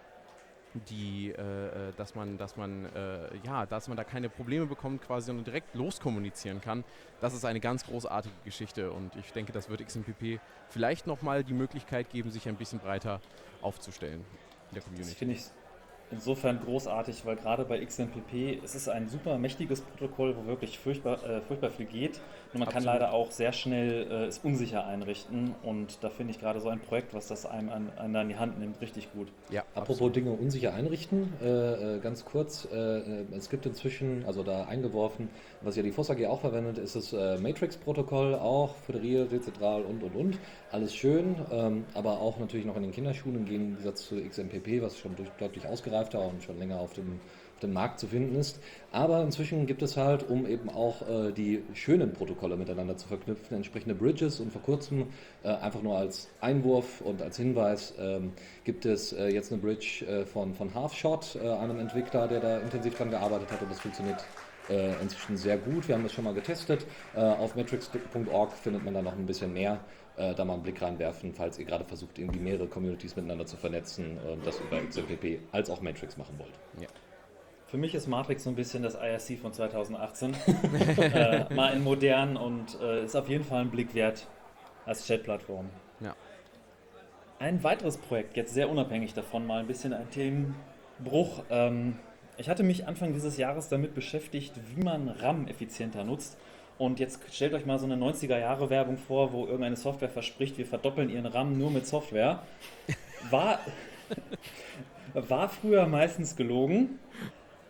die, 0.73 1.33
äh, 1.35 1.89
äh, 1.89 1.93
dass 1.97 2.15
man, 2.15 2.37
dass 2.37 2.55
man, 2.55 2.85
äh, 2.95 3.29
ja, 3.43 3.65
dass 3.65 3.87
man 3.87 3.97
da 3.97 4.03
keine 4.03 4.29
Probleme 4.29 4.65
bekommt, 4.65 5.01
quasi, 5.01 5.27
sondern 5.27 5.45
direkt 5.45 5.73
loskommunizieren 5.75 6.61
kann. 6.61 6.83
Das 7.21 7.33
ist 7.33 7.45
eine 7.45 7.59
ganz 7.59 7.85
großartige 7.85 8.35
Geschichte 8.45 8.91
und 8.91 9.15
ich 9.15 9.31
denke, 9.33 9.51
das 9.51 9.69
wird 9.69 9.85
XMPP 9.85 10.39
vielleicht 10.69 11.07
nochmal 11.07 11.43
die 11.43 11.53
Möglichkeit 11.53 12.09
geben, 12.09 12.31
sich 12.31 12.47
ein 12.47 12.55
bisschen 12.55 12.79
breiter 12.79 13.19
aufzustellen 13.61 14.21
in 14.69 14.75
der 14.75 14.81
Das 14.81 14.85
Community. 14.85 15.15
finde 15.15 15.33
ich 15.35 15.43
insofern 16.11 16.59
großartig, 16.63 17.25
weil 17.25 17.35
gerade 17.35 17.65
bei 17.65 17.83
XMPP 17.83 18.61
es 18.63 18.75
ist 18.75 18.89
ein 18.89 19.09
super 19.09 19.37
mächtiges 19.37 19.81
Protokoll, 19.81 20.35
wo 20.35 20.45
wirklich 20.45 20.79
furchtbar, 20.79 21.23
äh, 21.23 21.41
furchtbar 21.41 21.69
viel 21.71 21.85
geht. 21.85 22.19
Nur 22.53 22.61
man 22.61 22.69
kann 22.69 22.77
Absolut. 22.77 22.99
leider 22.99 23.13
auch 23.13 23.29
sehr 23.29 23.53
schnell 23.53 24.07
äh, 24.09 24.25
es 24.25 24.39
unsicher 24.39 24.85
einrichten. 24.87 25.53
Und 25.61 26.03
da 26.03 26.09
finde 26.09 26.31
ich 26.31 26.39
gerade 26.39 26.59
so 26.59 26.69
ein 26.69 26.79
Projekt, 26.79 27.13
was 27.13 27.27
das 27.27 27.45
einem 27.45 27.69
an, 27.69 27.91
an, 27.97 28.15
an 28.15 28.27
die 28.27 28.37
Hand 28.37 28.59
nimmt, 28.59 28.81
richtig 28.81 29.11
gut. 29.13 29.27
Ja, 29.51 29.61
Apropos 29.75 29.97
absolut. 29.97 30.15
Dinge 30.15 30.31
unsicher 30.31 30.73
einrichten, 30.73 31.31
äh, 31.43 31.97
äh, 31.97 31.99
ganz 31.99 32.25
kurz, 32.25 32.67
äh, 32.71 32.75
äh, 32.75 33.25
es 33.37 33.51
gibt 33.51 33.67
inzwischen, 33.67 34.23
also 34.25 34.41
da 34.41 34.65
eingeworfen, 34.65 35.29
was 35.61 35.75
ja 35.75 35.83
die 35.83 35.91
FOSS 35.91 36.11
AG 36.11 36.25
auch 36.25 36.41
verwendet, 36.41 36.79
ist 36.79 36.95
das 36.95 37.13
äh, 37.13 37.37
Matrix-Protokoll, 37.37 38.33
auch 38.33 38.75
föderiert, 38.77 39.31
dezentral 39.31 39.83
und 39.83 40.01
und 40.01 40.15
und. 40.15 40.39
Alles 40.71 40.95
schön, 40.95 41.35
ähm, 41.51 41.85
aber 41.93 42.19
auch 42.19 42.39
natürlich 42.39 42.65
noch 42.65 42.75
in 42.77 42.83
den 42.83 42.91
Kinderschuhen 42.91 43.35
im 43.35 43.45
Gegensatz 43.45 44.07
zu 44.07 44.15
XMPP, 44.19 44.81
was 44.81 44.97
schon 44.97 45.15
durch, 45.15 45.29
deutlich 45.37 45.67
ausgereifter 45.67 46.25
und 46.25 46.43
schon 46.43 46.57
länger 46.57 46.79
auf 46.79 46.93
dem, 46.93 47.19
dem 47.59 47.73
Markt 47.73 47.99
zu 47.99 48.07
finden 48.07 48.35
ist. 48.35 48.59
Aber 48.91 49.21
inzwischen 49.21 49.67
gibt 49.67 49.81
es 49.81 49.97
halt, 49.97 50.27
um 50.27 50.47
eben 50.47 50.69
auch 50.69 51.07
äh, 51.07 51.31
die 51.31 51.63
schönen 51.73 52.13
Protokolle 52.13 52.57
miteinander 52.57 52.97
zu 52.97 53.07
verknüpfen, 53.07 53.57
entsprechende 53.57 53.93
Bridges 53.93 54.39
und 54.39 54.51
vor 54.51 54.61
kurzem 54.61 55.07
äh, 55.43 55.49
einfach 55.49 55.81
nur 55.83 55.97
als 55.97 56.29
Einwurf 56.41 57.01
und 57.01 57.21
als 57.21 57.37
Hinweis 57.37 57.93
ähm, 57.99 58.33
gibt 58.63 58.85
es 58.85 59.13
äh, 59.13 59.27
jetzt 59.27 59.51
eine 59.51 59.61
Bridge 59.61 60.05
äh, 60.05 60.25
von, 60.25 60.55
von 60.55 60.73
Halfshot, 60.73 61.35
äh, 61.35 61.47
einem 61.47 61.79
Entwickler, 61.79 62.27
der 62.27 62.39
da 62.39 62.57
intensiv 62.59 62.95
dran 62.95 63.11
gearbeitet 63.11 63.51
hat 63.51 63.61
und 63.61 63.71
das 63.71 63.79
funktioniert 63.79 64.25
äh, 64.69 64.99
inzwischen 65.01 65.37
sehr 65.37 65.57
gut. 65.57 65.87
Wir 65.87 65.95
haben 65.95 66.03
das 66.03 66.13
schon 66.13 66.23
mal 66.23 66.33
getestet. 66.33 66.85
Auf 67.15 67.55
matrix.org 67.55 68.51
findet 68.53 68.83
man 68.83 68.93
da 68.93 69.01
noch 69.01 69.13
ein 69.13 69.25
bisschen 69.25 69.53
mehr. 69.53 69.79
Da 70.15 70.43
mal 70.43 70.55
einen 70.55 70.63
Blick 70.63 70.81
reinwerfen, 70.81 71.33
falls 71.33 71.57
ihr 71.57 71.65
gerade 71.65 71.85
versucht, 71.85 72.19
irgendwie 72.19 72.39
mehrere 72.39 72.67
Communities 72.67 73.15
miteinander 73.15 73.45
zu 73.45 73.55
vernetzen 73.55 74.17
und 74.17 74.45
das 74.45 74.59
über 74.59 74.81
XMPP 74.81 75.39
als 75.53 75.69
auch 75.69 75.81
Matrix 75.81 76.17
machen 76.17 76.37
wollt. 76.37 76.51
Für 77.69 77.77
mich 77.77 77.93
ist 77.93 78.07
Matrix 78.07 78.45
so 78.45 78.49
ein 78.49 78.55
bisschen 78.55 78.81
das 78.81 78.95
IRC 78.95 79.39
von 79.39 79.53
2018. 79.53 80.35
äh, 80.97 81.53
mal 81.53 81.71
in 81.73 81.83
modern 81.83 82.35
und 82.35 82.79
äh, 82.81 83.05
ist 83.05 83.15
auf 83.15 83.29
jeden 83.29 83.43
Fall 83.43 83.61
ein 83.61 83.69
Blick 83.69 83.93
wert 83.93 84.25
als 84.87 85.05
Chat-Plattform. 85.05 85.69
Ja. 85.99 86.15
Ein 87.37 87.63
weiteres 87.63 87.97
Projekt, 87.97 88.35
jetzt 88.37 88.55
sehr 88.55 88.69
unabhängig 88.71 89.13
davon, 89.13 89.45
mal 89.45 89.59
ein 89.59 89.67
bisschen 89.67 89.93
ein 89.93 90.09
Themenbruch. 90.09 91.43
Ähm, 91.51 91.99
ich 92.37 92.49
hatte 92.49 92.63
mich 92.63 92.87
Anfang 92.87 93.13
dieses 93.13 93.37
Jahres 93.37 93.69
damit 93.69 93.93
beschäftigt, 93.93 94.53
wie 94.73 94.83
man 94.83 95.07
RAM 95.07 95.47
effizienter 95.47 96.03
nutzt. 96.03 96.37
Und 96.79 96.99
jetzt 96.99 97.21
stellt 97.31 97.53
euch 97.53 97.67
mal 97.67 97.77
so 97.77 97.85
eine 97.85 97.97
90er-Jahre-Werbung 97.97 98.97
vor, 98.97 99.31
wo 99.31 99.45
irgendeine 99.45 99.75
Software 99.75 100.09
verspricht, 100.09 100.57
wir 100.57 100.65
verdoppeln 100.65 101.11
ihren 101.11 101.27
RAM 101.27 101.57
nur 101.57 101.69
mit 101.69 101.85
Software. 101.85 102.41
War, 103.29 103.59
war 105.13 105.49
früher 105.49 105.85
meistens 105.85 106.37
gelogen, 106.37 106.97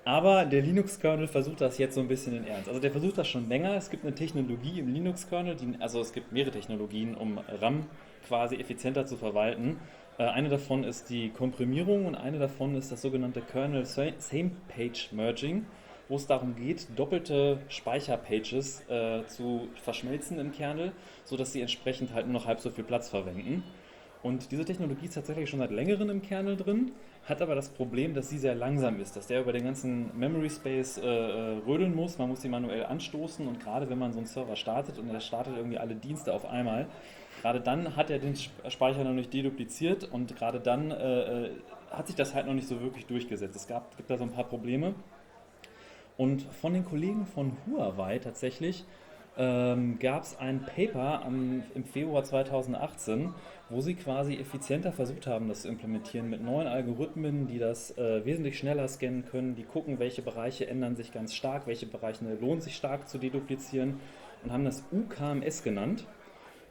aber 0.06 0.46
der 0.46 0.62
Linux-Kernel 0.62 1.28
versucht 1.28 1.62
das 1.62 1.78
jetzt 1.78 1.96
so 1.96 2.02
ein 2.02 2.08
bisschen 2.08 2.36
in 2.36 2.46
Ernst. 2.48 2.68
Also 2.68 2.80
der 2.80 2.92
versucht 2.92 3.18
das 3.18 3.28
schon 3.28 3.48
länger. 3.48 3.76
Es 3.76 3.90
gibt 3.90 4.04
eine 4.06 4.16
Technologie 4.16 4.80
im 4.80 4.94
Linux-Kernel, 4.94 5.56
also 5.80 6.02
es 6.02 6.14
gibt 6.14 6.32
mehrere 6.32 6.52
Technologien, 6.52 7.16
um 7.16 7.38
RAM 7.62 7.86
quasi 8.28 8.56
effizienter 8.56 9.06
zu 9.06 9.18
verwalten. 9.18 9.78
Äh, 10.18 10.24
Eine 10.24 10.50
davon 10.50 10.84
ist 10.84 11.10
die 11.10 11.30
Komprimierung 11.30 12.06
und 12.06 12.16
eine 12.16 12.40
davon 12.40 12.76
ist 12.76 12.92
das 12.92 13.02
sogenannte 13.02 13.42
Kernel 13.42 13.86
Sa- 13.86 14.12
Same 14.18 14.52
Page 14.68 15.12
Merging, 15.12 15.66
wo 16.08 16.16
es 16.16 16.26
darum 16.28 16.56
geht, 16.56 16.88
doppelte 16.96 17.60
Speicherpages 17.70 18.84
äh, 18.90 19.26
zu 19.28 19.68
verschmelzen 19.76 20.40
im 20.40 20.52
Kernel, 20.52 20.92
sodass 21.24 21.54
sie 21.54 21.62
entsprechend 21.62 22.14
halt 22.14 22.26
nur 22.26 22.34
noch 22.34 22.48
halb 22.48 22.60
so 22.60 22.70
viel 22.72 22.84
Platz 22.84 23.10
verwenden. 23.10 23.64
Und 24.22 24.52
diese 24.52 24.66
Technologie 24.66 25.06
ist 25.06 25.14
tatsächlich 25.14 25.50
schon 25.50 25.60
seit 25.60 25.72
längerem 25.72 26.10
im 26.10 26.22
Kernel 26.22 26.58
drin, 26.58 26.92
hat 27.24 27.42
aber 27.42 27.56
das 27.56 27.70
Problem, 27.70 28.14
dass 28.14 28.30
sie 28.30 28.38
sehr 28.38 28.54
langsam 28.54 29.00
ist, 29.00 29.16
dass 29.16 29.28
der 29.28 29.42
über 29.42 29.54
den 29.54 29.64
ganzen 29.64 30.18
Memory 30.18 30.50
Space 30.50 30.98
äh, 30.98 31.08
äh, 31.08 31.58
rödeln 31.66 31.96
muss. 31.96 32.18
Man 32.18 32.28
muss 32.28 32.42
sie 32.42 32.50
manuell 32.50 32.86
anstoßen 32.86 33.48
und 33.48 33.62
gerade 33.62 33.90
wenn 33.90 33.98
man 33.98 34.12
so 34.12 34.20
einen 34.20 34.28
Server 34.28 34.58
startet 34.58 34.98
und 34.98 35.10
er 35.10 35.22
startet 35.22 35.56
irgendwie 35.56 35.78
alle 35.78 35.96
Dienste 35.96 36.34
auf 36.34 36.46
einmal, 36.46 36.88
gerade 37.42 37.62
dann 37.62 37.96
hat 37.96 38.10
er 38.10 38.20
den 38.20 38.36
Speicher 38.36 39.06
noch 39.06 39.14
nicht 39.14 39.34
dedupliziert 39.34 40.04
und 40.12 40.36
gerade 40.36 40.60
dann 40.60 40.92
äh, 40.92 41.46
äh, 41.46 41.52
hat 41.92 42.08
sich 42.08 42.16
das 42.18 42.36
halt 42.36 42.46
noch 42.46 42.54
nicht 42.54 42.68
so 42.68 42.82
wirklich 42.82 43.06
durchgesetzt. 43.06 43.56
Es 43.56 43.68
gab, 43.68 43.96
gibt 43.96 44.10
da 44.10 44.18
so 44.18 44.26
ein 44.26 44.32
paar 44.32 44.44
Probleme. 44.44 44.96
Und 46.18 46.42
von 46.42 46.74
den 46.74 46.84
Kollegen 46.84 47.26
von 47.26 47.54
Huawei 47.66 48.20
tatsächlich 48.20 48.84
ähm, 49.40 49.98
gab 50.00 50.24
es 50.24 50.38
ein 50.38 50.66
Paper 50.66 51.24
am, 51.24 51.64
im 51.74 51.86
Februar 51.86 52.26
2018, 52.26 53.34
wo 53.70 53.80
sie 53.80 53.96
quasi 53.96 54.36
effizienter 54.36 54.92
versucht 54.92 55.28
haben, 55.28 55.48
das 55.48 55.62
zu 55.62 55.70
implementieren 55.70 56.30
mit 56.30 56.44
neuen 56.44 56.68
Algorithmen, 56.68 57.48
die 57.48 57.58
das 57.58 57.98
äh, 57.98 58.26
wesentlich 58.26 58.60
schneller 58.60 58.86
scannen 58.90 59.26
können, 59.26 59.56
die 59.56 59.64
gucken, 59.64 59.98
welche 59.98 60.22
Bereiche 60.22 60.68
ändern 60.68 60.98
sich 60.98 61.14
ganz 61.14 61.34
stark, 61.34 61.68
welche 61.68 61.86
Bereiche 61.86 62.26
lohnt 62.42 62.64
sich 62.64 62.76
stark 62.76 63.08
zu 63.08 63.18
deduplizieren 63.18 64.02
und 64.44 64.52
haben 64.52 64.66
das 64.66 64.84
UKMS 64.92 65.64
genannt 65.64 66.06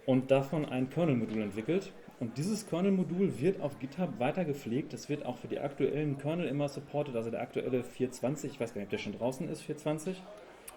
und 0.05 0.31
davon 0.31 0.66
ein 0.66 0.91
Kernel-Modul 0.91 1.41
entwickelt. 1.41 1.93
Und 2.21 2.37
dieses 2.37 2.69
Kernel-Modul 2.69 3.41
wird 3.41 3.62
auf 3.62 3.79
GitHub 3.79 4.19
weiter 4.19 4.45
gepflegt. 4.45 4.93
Das 4.93 5.09
wird 5.09 5.25
auch 5.25 5.39
für 5.39 5.49
die 5.49 5.61
aktuellen 5.61 6.19
Kernel 6.19 6.49
immer 6.49 6.69
supported, 6.69 7.16
also 7.16 7.31
der 7.31 7.41
aktuelle 7.41 7.81
4.20, 7.83 8.47
ich 8.47 8.61
weiß 8.61 8.75
gar 8.75 8.81
nicht, 8.81 8.87
ob 8.87 8.91
der 8.91 8.99
schon 8.99 9.16
draußen 9.16 9.49
ist, 9.49 9.62
4.20. 9.62 10.16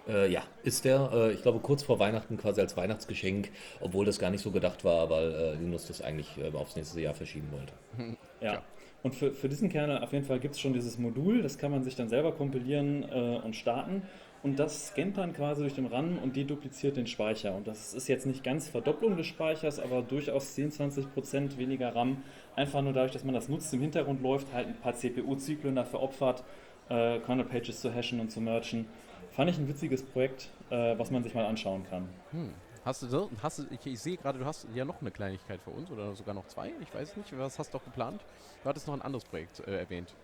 Äh, 0.08 0.30
ja, 0.30 0.42
ist 0.64 0.84
der, 0.84 1.10
äh, 1.12 1.32
ich 1.32 1.42
glaube, 1.42 1.60
kurz 1.60 1.82
vor 1.82 1.98
Weihnachten 1.98 2.36
quasi 2.36 2.60
als 2.60 2.76
Weihnachtsgeschenk, 2.76 3.50
obwohl 3.80 4.04
das 4.04 4.18
gar 4.18 4.30
nicht 4.30 4.42
so 4.42 4.50
gedacht 4.50 4.84
war, 4.84 5.08
weil 5.10 5.32
äh, 5.32 5.54
Linus 5.54 5.86
das 5.86 6.02
eigentlich 6.02 6.36
äh, 6.38 6.54
aufs 6.56 6.76
nächste 6.76 7.00
Jahr 7.00 7.14
verschieben 7.14 7.48
wollte. 7.52 7.72
Ja. 8.40 8.60
Und 9.04 9.14
für, 9.14 9.32
für 9.32 9.48
diesen 9.48 9.68
Kernel 9.68 9.98
auf 9.98 10.12
jeden 10.12 10.24
Fall 10.24 10.40
gibt 10.40 10.54
es 10.54 10.60
schon 10.60 10.72
dieses 10.72 10.98
Modul, 10.98 11.42
das 11.42 11.58
kann 11.58 11.70
man 11.70 11.84
sich 11.84 11.94
dann 11.94 12.08
selber 12.08 12.32
kompilieren 12.32 13.04
äh, 13.04 13.40
und 13.44 13.54
starten. 13.54 14.02
Und 14.42 14.58
das 14.58 14.88
scannt 14.88 15.18
dann 15.18 15.32
quasi 15.32 15.62
durch 15.62 15.74
den 15.74 15.86
RAN 15.86 16.18
und 16.18 16.34
dedupliziert 16.34 16.96
den 16.96 17.06
Speicher. 17.06 17.54
Und 17.54 17.68
das 17.68 17.94
ist 17.94 18.08
jetzt 18.08 18.26
nicht 18.26 18.42
ganz 18.42 18.68
Verdopplung 18.68 19.16
des 19.16 19.26
Speichers, 19.26 19.78
aber 19.78 20.02
durchaus 20.02 20.54
10, 20.54 20.72
20 20.72 21.14
Prozent 21.14 21.58
weniger 21.58 21.94
RAM. 21.94 22.24
Einfach 22.56 22.82
nur 22.82 22.92
dadurch, 22.92 23.12
dass 23.12 23.22
man 23.22 23.34
das 23.34 23.48
nutzt, 23.48 23.72
im 23.72 23.80
Hintergrund 23.80 24.20
läuft, 24.20 24.52
halt 24.52 24.66
ein 24.66 24.76
paar 24.76 24.94
CPU-Zyklen 24.94 25.76
dafür 25.76 26.02
opfert, 26.02 26.42
äh, 26.88 27.20
Kernel-Pages 27.20 27.80
zu 27.80 27.94
hashen 27.94 28.18
und 28.18 28.32
zu 28.32 28.40
merchen. 28.40 28.86
Fand 29.32 29.50
ich 29.50 29.58
ein 29.58 29.66
witziges 29.68 30.02
Projekt, 30.02 30.50
äh, 30.70 30.98
was 30.98 31.10
man 31.10 31.22
sich 31.22 31.34
mal 31.34 31.46
anschauen 31.46 31.84
kann. 31.88 32.08
Hm. 32.32 32.52
Hast 32.84 33.02
du, 33.02 33.30
hast 33.42 33.60
du 33.60 33.64
ich, 33.70 33.86
ich 33.86 34.00
sehe 34.00 34.16
gerade, 34.16 34.40
du 34.40 34.44
hast 34.44 34.66
ja 34.74 34.84
noch 34.84 35.00
eine 35.00 35.10
Kleinigkeit 35.10 35.60
für 35.62 35.70
uns 35.70 35.90
oder 35.90 36.14
sogar 36.14 36.34
noch 36.34 36.46
zwei, 36.48 36.72
ich 36.80 36.92
weiß 36.92 37.16
nicht. 37.16 37.38
Was 37.38 37.58
hast 37.58 37.72
du 37.72 37.78
doch 37.78 37.84
geplant? 37.84 38.20
Du 38.62 38.68
hattest 38.68 38.88
noch 38.88 38.94
ein 38.94 39.02
anderes 39.02 39.24
Projekt 39.24 39.60
äh, 39.60 39.78
erwähnt. 39.78 40.14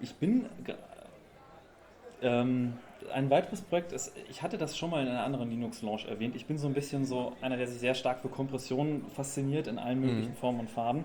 Ich 0.00 0.14
bin. 0.14 0.46
Ähm, 2.22 2.74
ein 3.12 3.30
weiteres 3.30 3.60
Projekt 3.60 3.92
ist, 3.92 4.12
ich 4.30 4.42
hatte 4.42 4.56
das 4.56 4.76
schon 4.76 4.90
mal 4.90 5.02
in 5.02 5.08
einer 5.08 5.24
anderen 5.24 5.50
Linux-Launch 5.50 6.06
erwähnt. 6.06 6.36
Ich 6.36 6.46
bin 6.46 6.56
so 6.56 6.68
ein 6.68 6.72
bisschen 6.72 7.04
so 7.04 7.32
einer, 7.40 7.56
der 7.56 7.66
sich 7.66 7.80
sehr 7.80 7.94
stark 7.94 8.20
für 8.20 8.28
Kompression 8.28 9.04
fasziniert 9.14 9.66
in 9.66 9.78
allen 9.78 10.00
möglichen 10.00 10.34
Formen 10.34 10.60
und 10.60 10.70
Farben. 10.70 11.04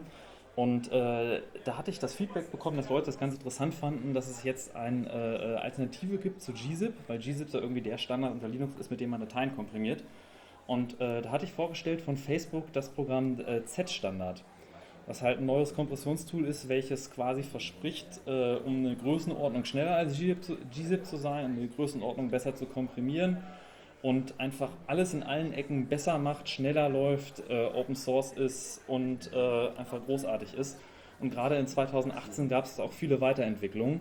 Und 0.58 0.92
äh, 0.92 1.44
da 1.66 1.78
hatte 1.78 1.92
ich 1.92 2.00
das 2.00 2.16
Feedback 2.16 2.52
bekommen, 2.52 2.78
dass 2.78 2.90
Leute 2.90 3.06
das 3.06 3.20
ganz 3.20 3.36
interessant 3.36 3.76
fanden, 3.76 4.16
dass 4.16 4.28
es 4.28 4.44
jetzt 4.44 4.76
eine 4.76 5.08
äh, 5.08 5.56
Alternative 5.62 6.18
gibt 6.18 6.42
zu 6.42 6.52
gzip, 6.52 6.96
weil 7.06 7.20
gzip 7.20 7.48
so 7.48 7.60
irgendwie 7.60 7.82
der 7.82 8.00
Standard 8.00 8.32
unter 8.32 8.48
Linux 8.48 8.76
ist, 8.78 8.90
mit 8.90 9.00
dem 9.00 9.12
man 9.12 9.20
Dateien 9.20 9.56
komprimiert. 9.56 10.04
Und 10.66 11.00
äh, 11.00 11.22
da 11.22 11.32
hatte 11.32 11.46
ich 11.46 11.52
vorgestellt 11.52 12.02
von 12.02 12.18
Facebook 12.18 12.74
das 12.74 12.90
Programm 12.90 13.40
äh, 13.40 13.66
Z-Standard 13.66 14.44
was 15.10 15.22
halt 15.22 15.40
ein 15.40 15.46
neues 15.46 15.74
Kompressionstool 15.74 16.44
ist, 16.46 16.68
welches 16.68 17.10
quasi 17.10 17.42
verspricht, 17.42 18.20
äh, 18.26 18.56
um 18.58 18.86
eine 18.86 18.96
Größenordnung 18.98 19.64
schneller 19.64 19.96
als 19.96 20.20
gzip 20.20 20.44
zu, 20.44 20.58
gzip 20.70 21.06
zu 21.06 21.16
sein, 21.16 21.46
um 21.46 21.58
eine 21.58 21.70
Größenordnung 21.70 22.30
besser 22.30 22.56
zu 22.56 22.66
komprimieren 22.66 23.38
und 24.08 24.40
einfach 24.40 24.70
alles 24.88 25.14
in 25.14 25.22
allen 25.22 25.52
Ecken 25.52 25.88
besser 25.88 26.18
macht, 26.18 26.48
schneller 26.48 26.88
läuft, 26.88 27.44
äh, 27.50 27.66
Open 27.66 27.94
Source 27.94 28.32
ist 28.32 28.82
und 28.88 29.34
äh, 29.34 29.68
einfach 29.78 30.02
großartig 30.06 30.54
ist. 30.54 30.80
Und 31.20 31.30
gerade 31.30 31.58
in 31.58 31.68
2018 31.68 32.48
gab 32.48 32.64
es 32.64 32.80
auch 32.80 32.94
viele 32.94 33.20
Weiterentwicklungen. 33.20 34.00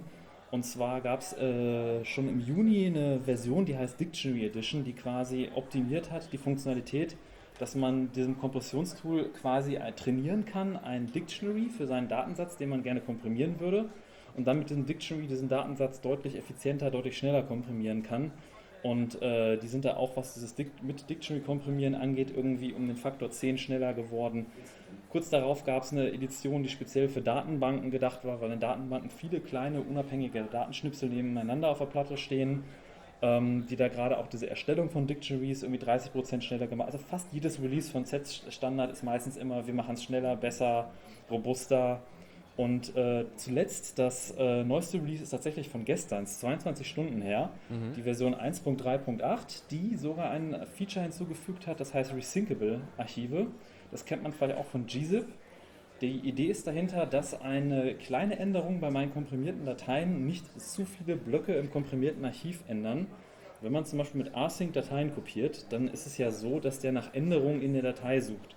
Und 0.53 0.63
zwar 0.63 1.01
gab 1.01 1.23
es 1.23 1.33
äh, 1.33 2.05
schon 2.05 2.29
im 2.29 2.39
Juni 2.39 2.87
eine 2.87 3.19
Version, 3.19 3.65
die 3.65 3.77
heißt 3.77 3.99
Dictionary 3.99 4.47
Edition, 4.47 4.85
die 4.85 4.93
quasi 4.93 5.51
optimiert 5.57 6.13
hat 6.13 6.33
die 6.33 6.39
Funktionalität, 6.39 7.17
dass 7.59 7.75
man 7.75 8.13
diesem 8.13 8.39
Kompressionstool 8.39 9.31
quasi 9.31 9.75
äh, 9.75 9.91
trainieren 9.91 10.45
kann, 10.45 10.77
ein 10.77 11.09
Dictionary 11.09 11.69
für 11.69 11.89
seinen 11.89 12.07
Datensatz, 12.07 12.57
den 12.57 12.69
man 12.69 12.85
gerne 12.85 13.01
komprimieren 13.01 13.59
würde, 13.59 13.89
und 14.37 14.47
dann 14.47 14.61
mit 14.61 14.71
diesem 14.71 14.87
Dictionary 14.87 15.27
diesen 15.27 15.49
Datensatz 15.49 16.01
deutlich 16.01 16.37
effizienter, 16.37 16.93
deutlich 16.93 17.19
schneller 17.19 17.43
komprimieren 17.43 18.05
kann. 18.05 18.31
Und 18.87 19.21
äh, 19.21 19.57
die 19.57 19.67
sind 19.67 19.85
da 19.85 19.97
auch, 19.97 20.17
was 20.17 20.35
dieses 20.35 20.55
Dic 20.55 20.71
mit 20.83 21.09
Dictionary 21.11 21.45
komprimieren 21.45 21.95
angeht, 21.95 22.33
irgendwie 22.35 22.73
um 22.73 22.87
den 22.87 22.97
Faktor 22.97 23.31
10 23.31 23.59
schneller 23.59 23.95
geworden. 23.95 24.47
Kurz 25.11 25.31
darauf 25.31 25.65
gab 25.65 25.83
es 25.83 25.93
eine 25.93 26.13
Edition, 26.13 26.63
die 26.63 26.69
speziell 26.69 27.09
für 27.09 27.21
Datenbanken 27.21 27.91
gedacht 27.91 28.25
war, 28.25 28.41
weil 28.41 28.53
in 28.53 28.61
Datenbanken 28.61 29.11
viele 29.11 29.41
kleine, 29.41 29.81
unabhängige 29.81 30.43
Datenschnipsel 30.51 31.09
nebeneinander 31.09 31.69
auf 31.69 31.79
der 31.79 31.87
Platte 31.87 32.17
stehen 32.17 32.63
ähm, 33.23 33.67
die 33.69 33.77
da 33.77 33.89
gerade 33.89 34.19
auch 34.19 34.27
diese 34.27 34.49
Erstellung 34.49 34.91
von 34.91 35.07
Dictionaries 35.07 35.63
irgendwie 35.63 35.83
30% 35.83 36.43
schneller 36.43 36.67
gemacht. 36.67 36.89
Also 36.89 36.99
fast 36.99 37.33
jedes 37.33 37.61
Release 37.61 37.91
von 37.91 38.05
Z-Standard 38.05 38.91
ist 38.91 39.03
meistens 39.03 39.37
immer, 39.37 39.67
wir 39.67 39.75
machen 39.75 39.95
es 39.95 40.05
schneller, 40.05 40.37
besser, 40.37 40.91
robuster. 41.31 42.03
Und 42.57 42.97
äh, 42.97 43.27
zuletzt, 43.37 43.99
das 43.99 44.35
äh, 44.39 44.65
neueste 44.65 44.97
Release 44.99 45.23
ist 45.23 45.31
tatsächlich 45.31 45.69
von 45.69 45.85
gestern, 45.85 46.25
es 46.25 46.33
ist 46.33 46.41
22 46.41 46.89
Stunden 46.89 47.21
her, 47.21 47.51
die 47.95 48.03
Version 48.03 48.35
1.3.8, 48.35 49.63
die 49.71 49.95
sogar 49.97 50.31
ein 50.31 50.67
Feature 50.75 51.03
hinzugefügt 51.03 51.67
hat, 51.67 51.81
das 51.81 51.93
heißt 51.93 52.15
Resyncable 52.15 52.81
Archive. 52.97 53.49
Das 53.91 54.07
kennt 54.07 54.23
man 54.23 54.33
vielleicht 54.33 54.57
auch 54.57 54.65
von 54.65 54.87
gzip. 54.87 55.27
Die 56.01 56.19
Idee 56.21 56.47
ist 56.47 56.67
dahinter, 56.67 57.07
dass 57.07 57.41
eine 57.41 57.95
kleine 57.95 58.39
Änderung 58.39 58.81
bei 58.81 58.91
meinen 58.91 59.13
komprimierten 59.13 59.65
Dateien 59.65 60.27
nicht 60.27 60.61
zu 60.61 60.85
viele 60.85 61.17
Blöcke 61.17 61.55
im 61.55 61.71
komprimierten 61.71 62.25
Archiv 62.25 62.63
ändern. 62.69 63.07
Wenn 63.63 63.73
man 63.73 63.87
zum 63.87 63.99
Beispiel 63.99 64.23
mit 64.23 64.35
async 64.35 64.75
Dateien 64.75 65.15
kopiert, 65.15 65.73
dann 65.73 65.89
ist 65.89 66.07
es 66.07 66.19
ja 66.19 66.31
so, 66.31 66.61
dass 66.61 66.81
der 66.81 66.93
nach 66.93 67.15
Änderungen 67.15 67.63
in 67.63 67.73
der 67.73 67.83
Datei 67.83 68.21
sucht. 68.21 68.56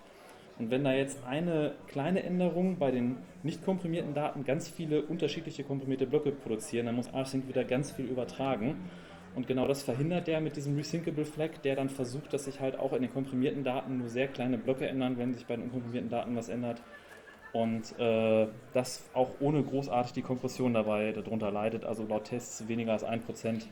Und 0.59 0.71
wenn 0.71 0.83
da 0.83 0.93
jetzt 0.93 1.23
eine 1.25 1.73
kleine 1.87 2.21
Änderung 2.21 2.77
bei 2.77 2.91
den 2.91 3.15
nicht 3.43 3.63
komprimierten 3.63 4.13
Daten 4.13 4.43
ganz 4.43 4.67
viele 4.67 5.01
unterschiedliche 5.01 5.63
komprimierte 5.63 6.05
Blöcke 6.05 6.33
produzieren, 6.33 6.85
dann 6.85 6.95
muss 6.95 7.13
async 7.13 7.47
wieder 7.47 7.63
ganz 7.63 7.91
viel 7.93 8.05
übertragen. 8.05 8.75
Und 9.35 9.47
genau 9.47 9.67
das 9.67 9.83
verhindert 9.83 10.27
der 10.27 10.41
mit 10.41 10.57
diesem 10.57 10.75
Resyncable 10.75 11.23
Flag, 11.23 11.61
der 11.63 11.77
dann 11.77 11.87
versucht, 11.87 12.33
dass 12.33 12.43
sich 12.43 12.59
halt 12.59 12.77
auch 12.77 12.91
in 12.91 13.01
den 13.01 13.13
komprimierten 13.13 13.63
Daten 13.63 13.99
nur 13.99 14.09
sehr 14.09 14.27
kleine 14.27 14.57
Blöcke 14.57 14.85
ändern, 14.85 15.17
wenn 15.17 15.33
sich 15.33 15.45
bei 15.45 15.55
den 15.55 15.65
unkomprimierten 15.65 16.09
Daten 16.09 16.35
was 16.35 16.49
ändert. 16.49 16.81
Und 17.53 17.97
äh, 17.97 18.47
das 18.73 19.09
auch 19.13 19.29
ohne 19.39 19.63
großartig 19.63 20.11
die 20.11 20.21
Kompression 20.21 20.73
dabei 20.73 21.13
darunter 21.13 21.51
leidet, 21.51 21.85
also 21.85 22.05
laut 22.05 22.25
Tests 22.25 22.67
weniger 22.67 22.91
als 22.91 23.05
1%. 23.05 23.63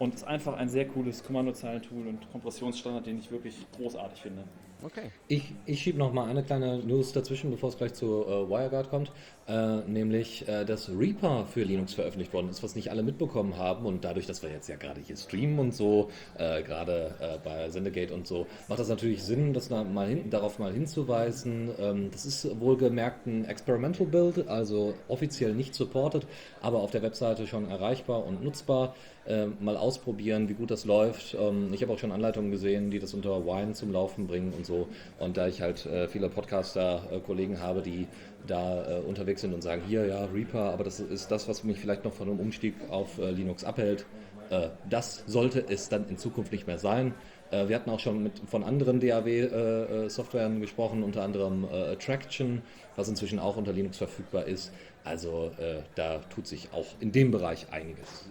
Und 0.00 0.14
ist 0.14 0.24
einfach 0.24 0.56
ein 0.56 0.68
sehr 0.68 0.88
cooles 0.88 1.22
Kommandozeilentool 1.22 2.08
und 2.08 2.30
Kompressionsstandard, 2.32 3.06
den 3.06 3.18
ich 3.18 3.30
wirklich 3.30 3.54
großartig 3.76 4.20
finde. 4.20 4.44
Okay. 4.82 5.10
Ich, 5.28 5.52
ich 5.64 5.80
schiebe 5.80 5.98
noch 5.98 6.12
mal 6.12 6.28
eine 6.28 6.42
kleine 6.42 6.78
News 6.78 7.12
dazwischen, 7.12 7.50
bevor 7.50 7.70
es 7.70 7.78
gleich 7.78 7.94
zu 7.94 8.24
äh, 8.24 8.48
WireGuard 8.48 8.90
kommt, 8.90 9.10
äh, 9.48 9.76
nämlich, 9.86 10.46
äh, 10.48 10.64
dass 10.64 10.90
Reaper 10.90 11.46
für 11.46 11.62
Linux 11.62 11.94
veröffentlicht 11.94 12.32
worden 12.32 12.48
ist, 12.48 12.62
was 12.62 12.74
nicht 12.74 12.90
alle 12.90 13.02
mitbekommen 13.02 13.56
haben 13.56 13.86
und 13.86 14.04
dadurch, 14.04 14.26
dass 14.26 14.42
wir 14.42 14.50
jetzt 14.50 14.68
ja 14.68 14.76
gerade 14.76 15.00
hier 15.00 15.16
streamen 15.16 15.58
und 15.58 15.74
so, 15.74 16.10
äh, 16.36 16.62
gerade 16.62 17.14
äh, 17.20 17.38
bei 17.44 17.70
Sendegate 17.70 18.12
und 18.12 18.26
so, 18.26 18.46
macht 18.68 18.80
das 18.80 18.88
natürlich 18.88 19.22
Sinn, 19.22 19.52
das 19.52 19.68
da 19.68 19.84
mal 19.84 20.08
hin, 20.08 20.30
darauf 20.30 20.58
mal 20.58 20.72
hinzuweisen. 20.72 21.70
Ähm, 21.78 22.10
das 22.10 22.26
ist 22.26 22.60
wohlgemerkt 22.60 23.26
ein 23.26 23.44
Experimental 23.44 24.06
Build, 24.06 24.48
also 24.48 24.94
offiziell 25.08 25.54
nicht 25.54 25.74
supported, 25.74 26.26
aber 26.60 26.80
auf 26.80 26.90
der 26.90 27.02
Webseite 27.02 27.46
schon 27.46 27.68
erreichbar 27.68 28.24
und 28.24 28.42
nutzbar. 28.42 28.94
Äh, 29.26 29.46
mal 29.58 29.76
ausprobieren, 29.76 30.48
wie 30.48 30.54
gut 30.54 30.70
das 30.70 30.84
läuft. 30.84 31.34
Ähm, 31.34 31.70
ich 31.72 31.82
habe 31.82 31.92
auch 31.92 31.98
schon 31.98 32.12
Anleitungen 32.12 32.52
gesehen, 32.52 32.90
die 32.90 33.00
das 33.00 33.12
unter 33.12 33.44
Wine 33.44 33.72
zum 33.72 33.92
Laufen 33.92 34.28
bringen 34.28 34.52
und 34.56 34.64
so. 34.64 34.86
Und 35.18 35.36
da 35.36 35.48
ich 35.48 35.62
halt 35.62 35.84
äh, 35.84 36.06
viele 36.06 36.28
Podcaster-Kollegen 36.28 37.60
habe, 37.60 37.82
die 37.82 38.06
da 38.46 38.98
äh, 38.98 39.00
unterwegs 39.00 39.40
sind 39.40 39.54
und 39.54 39.62
sagen, 39.62 39.82
hier 39.86 40.06
ja, 40.06 40.24
Reaper, 40.26 40.72
aber 40.72 40.84
das 40.84 41.00
ist 41.00 41.30
das, 41.30 41.48
was 41.48 41.64
mich 41.64 41.78
vielleicht 41.78 42.04
noch 42.04 42.12
von 42.12 42.28
einem 42.28 42.40
Umstieg 42.40 42.74
auf 42.88 43.18
äh, 43.18 43.30
Linux 43.30 43.64
abhält. 43.64 44.06
Äh, 44.50 44.68
das 44.88 45.24
sollte 45.26 45.64
es 45.68 45.88
dann 45.88 46.08
in 46.08 46.16
Zukunft 46.16 46.52
nicht 46.52 46.66
mehr 46.66 46.78
sein. 46.78 47.14
Äh, 47.50 47.68
wir 47.68 47.76
hatten 47.76 47.90
auch 47.90 48.00
schon 48.00 48.22
mit, 48.22 48.40
von 48.46 48.64
anderen 48.64 49.00
DAW-Softwaren 49.00 50.60
gesprochen, 50.60 51.02
unter 51.02 51.22
anderem 51.22 51.64
äh, 51.64 51.96
Traction, 51.96 52.62
was 52.96 53.08
inzwischen 53.08 53.38
auch 53.38 53.56
unter 53.56 53.72
Linux 53.72 53.98
verfügbar 53.98 54.44
ist. 54.44 54.72
Also 55.04 55.52
äh, 55.58 55.82
da 55.94 56.18
tut 56.18 56.46
sich 56.46 56.72
auch 56.72 56.86
in 57.00 57.12
dem 57.12 57.30
Bereich 57.30 57.66
einiges. 57.70 58.28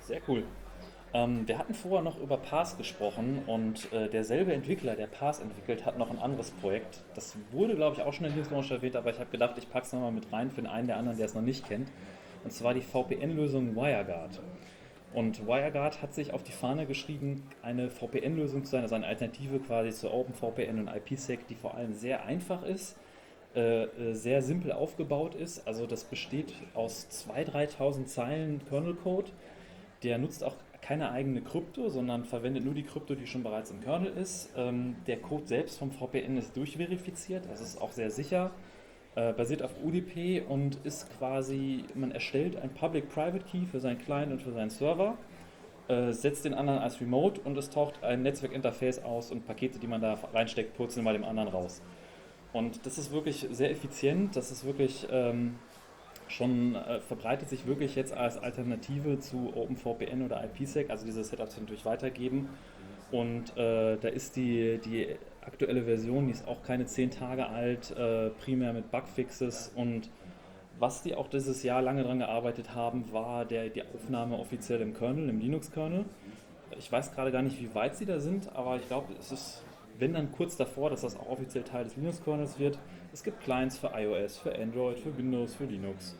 Sehr 0.00 0.20
cool. 0.28 0.44
Ähm, 1.14 1.46
wir 1.46 1.58
hatten 1.58 1.74
vorher 1.74 2.02
noch 2.02 2.18
über 2.18 2.38
Pass 2.38 2.78
gesprochen 2.78 3.42
und 3.46 3.92
äh, 3.92 4.08
derselbe 4.08 4.54
Entwickler, 4.54 4.96
der 4.96 5.06
Pass 5.06 5.40
entwickelt, 5.40 5.84
hat 5.84 5.98
noch 5.98 6.10
ein 6.10 6.18
anderes 6.18 6.50
Projekt. 6.52 7.02
Das 7.14 7.36
wurde, 7.50 7.74
glaube 7.74 7.96
ich, 7.96 8.02
auch 8.02 8.12
schon 8.14 8.26
in 8.26 8.34
News 8.34 8.50
Launch 8.50 8.70
erwähnt, 8.70 8.96
aber 8.96 9.10
ich 9.10 9.18
habe 9.18 9.30
gedacht, 9.30 9.58
ich 9.58 9.70
packe 9.70 9.86
es 9.86 9.92
nochmal 9.92 10.12
mit 10.12 10.32
rein 10.32 10.50
für 10.50 10.62
den 10.62 10.70
einen 10.70 10.86
der 10.86 10.96
anderen, 10.96 11.18
der 11.18 11.26
es 11.26 11.34
noch 11.34 11.42
nicht 11.42 11.68
kennt. 11.68 11.90
Und 12.44 12.52
zwar 12.52 12.72
die 12.72 12.80
VPN-Lösung 12.80 13.76
WireGuard. 13.76 14.40
Und 15.12 15.46
WireGuard 15.46 16.00
hat 16.00 16.14
sich 16.14 16.32
auf 16.32 16.42
die 16.42 16.52
Fahne 16.52 16.86
geschrieben, 16.86 17.42
eine 17.60 17.90
VPN-Lösung 17.90 18.64
zu 18.64 18.70
sein, 18.70 18.82
also 18.82 18.94
eine 18.94 19.06
Alternative 19.06 19.58
quasi 19.58 19.90
zu 19.90 20.10
OpenVPN 20.10 20.78
und 20.78 20.88
IPsec, 20.88 21.46
die 21.48 21.54
vor 21.54 21.74
allem 21.74 21.92
sehr 21.92 22.24
einfach 22.24 22.62
ist, 22.62 22.96
äh, 23.54 23.82
äh, 23.82 24.14
sehr 24.14 24.40
simpel 24.40 24.72
aufgebaut 24.72 25.34
ist. 25.34 25.68
Also 25.68 25.86
das 25.86 26.04
besteht 26.04 26.54
aus 26.72 27.06
2.000, 27.28 27.76
3.000 27.76 28.06
Zeilen 28.06 28.62
Kernel-Code. 28.70 29.30
Der 30.02 30.16
nutzt 30.16 30.42
auch 30.42 30.56
keine 30.82 31.12
eigene 31.12 31.40
Krypto, 31.40 31.88
sondern 31.88 32.24
verwendet 32.24 32.64
nur 32.64 32.74
die 32.74 32.82
Krypto, 32.82 33.14
die 33.14 33.26
schon 33.26 33.42
bereits 33.42 33.70
im 33.70 33.80
Kernel 33.80 34.12
ist. 34.12 34.50
Ähm, 34.56 34.96
der 35.06 35.18
Code 35.18 35.46
selbst 35.46 35.78
vom 35.78 35.92
VPN 35.92 36.36
ist 36.36 36.56
durchverifiziert, 36.56 37.44
das 37.48 37.60
ist 37.60 37.80
auch 37.80 37.92
sehr 37.92 38.10
sicher. 38.10 38.50
Äh, 39.14 39.32
basiert 39.32 39.62
auf 39.62 39.72
UDP 39.82 40.40
und 40.40 40.78
ist 40.84 41.06
quasi, 41.18 41.84
man 41.94 42.12
erstellt 42.12 42.56
ein 42.56 42.70
Public-Private 42.70 43.44
Key 43.44 43.66
für 43.70 43.78
seinen 43.78 43.98
Client 43.98 44.32
und 44.32 44.42
für 44.42 44.52
seinen 44.52 44.70
Server, 44.70 45.18
äh, 45.88 46.12
setzt 46.12 46.44
den 46.44 46.54
anderen 46.54 46.80
als 46.80 47.00
Remote 47.00 47.40
und 47.42 47.56
es 47.58 47.68
taucht 47.70 48.02
ein 48.02 48.22
Netzwerkinterface 48.22 49.04
aus 49.04 49.30
und 49.30 49.46
Pakete, 49.46 49.78
die 49.78 49.86
man 49.86 50.00
da 50.00 50.18
reinsteckt, 50.32 50.74
purzeln 50.76 51.04
mal 51.04 51.12
dem 51.12 51.24
anderen 51.24 51.48
raus. 51.48 51.82
Und 52.52 52.86
das 52.86 52.98
ist 52.98 53.12
wirklich 53.12 53.46
sehr 53.50 53.70
effizient, 53.70 54.34
das 54.34 54.50
ist 54.50 54.64
wirklich 54.64 55.06
ähm, 55.10 55.56
schon, 56.32 56.74
äh, 56.74 57.00
verbreitet 57.00 57.48
sich 57.48 57.66
wirklich 57.66 57.94
jetzt 57.94 58.12
als 58.12 58.38
Alternative 58.38 59.18
zu 59.18 59.52
OpenVPN 59.54 60.22
oder 60.22 60.42
IPsec, 60.44 60.90
also 60.90 61.04
diese 61.04 61.22
Setups 61.22 61.58
natürlich 61.58 61.84
weitergeben. 61.84 62.48
Und 63.10 63.56
äh, 63.56 63.98
da 63.98 64.08
ist 64.08 64.36
die, 64.36 64.78
die 64.84 65.08
aktuelle 65.42 65.84
Version, 65.84 66.26
die 66.26 66.32
ist 66.32 66.48
auch 66.48 66.62
keine 66.62 66.86
zehn 66.86 67.10
Tage 67.10 67.46
alt, 67.46 67.90
äh, 67.96 68.30
primär 68.30 68.72
mit 68.72 68.90
Bugfixes 68.90 69.70
und 69.74 70.08
was 70.78 71.02
die 71.02 71.14
auch 71.14 71.28
dieses 71.28 71.62
Jahr 71.62 71.82
lange 71.82 72.02
daran 72.02 72.18
gearbeitet 72.18 72.74
haben, 72.74 73.12
war 73.12 73.44
der, 73.44 73.68
die 73.68 73.82
Aufnahme 73.82 74.38
offiziell 74.38 74.80
im 74.80 74.94
Kernel, 74.94 75.28
im 75.28 75.38
Linux-Kernel. 75.38 76.06
Ich 76.78 76.90
weiß 76.90 77.14
gerade 77.14 77.30
gar 77.30 77.42
nicht, 77.42 77.60
wie 77.60 77.74
weit 77.74 77.96
sie 77.96 78.06
da 78.06 78.18
sind, 78.18 78.54
aber 78.56 78.76
ich 78.76 78.88
glaube, 78.88 79.12
es 79.20 79.30
ist, 79.30 79.62
wenn 80.02 80.14
dann 80.14 80.32
kurz 80.32 80.56
davor, 80.56 80.90
dass 80.90 81.02
das 81.02 81.16
auch 81.16 81.28
offiziell 81.28 81.62
Teil 81.62 81.84
des 81.84 81.94
Linux-Kernels 81.94 82.58
wird. 82.58 82.76
Es 83.12 83.22
gibt 83.22 83.40
Clients 83.40 83.78
für 83.78 83.92
iOS, 83.94 84.36
für 84.36 84.52
Android, 84.52 84.98
für 84.98 85.16
Windows, 85.16 85.54
für 85.54 85.64
Linux. 85.64 86.16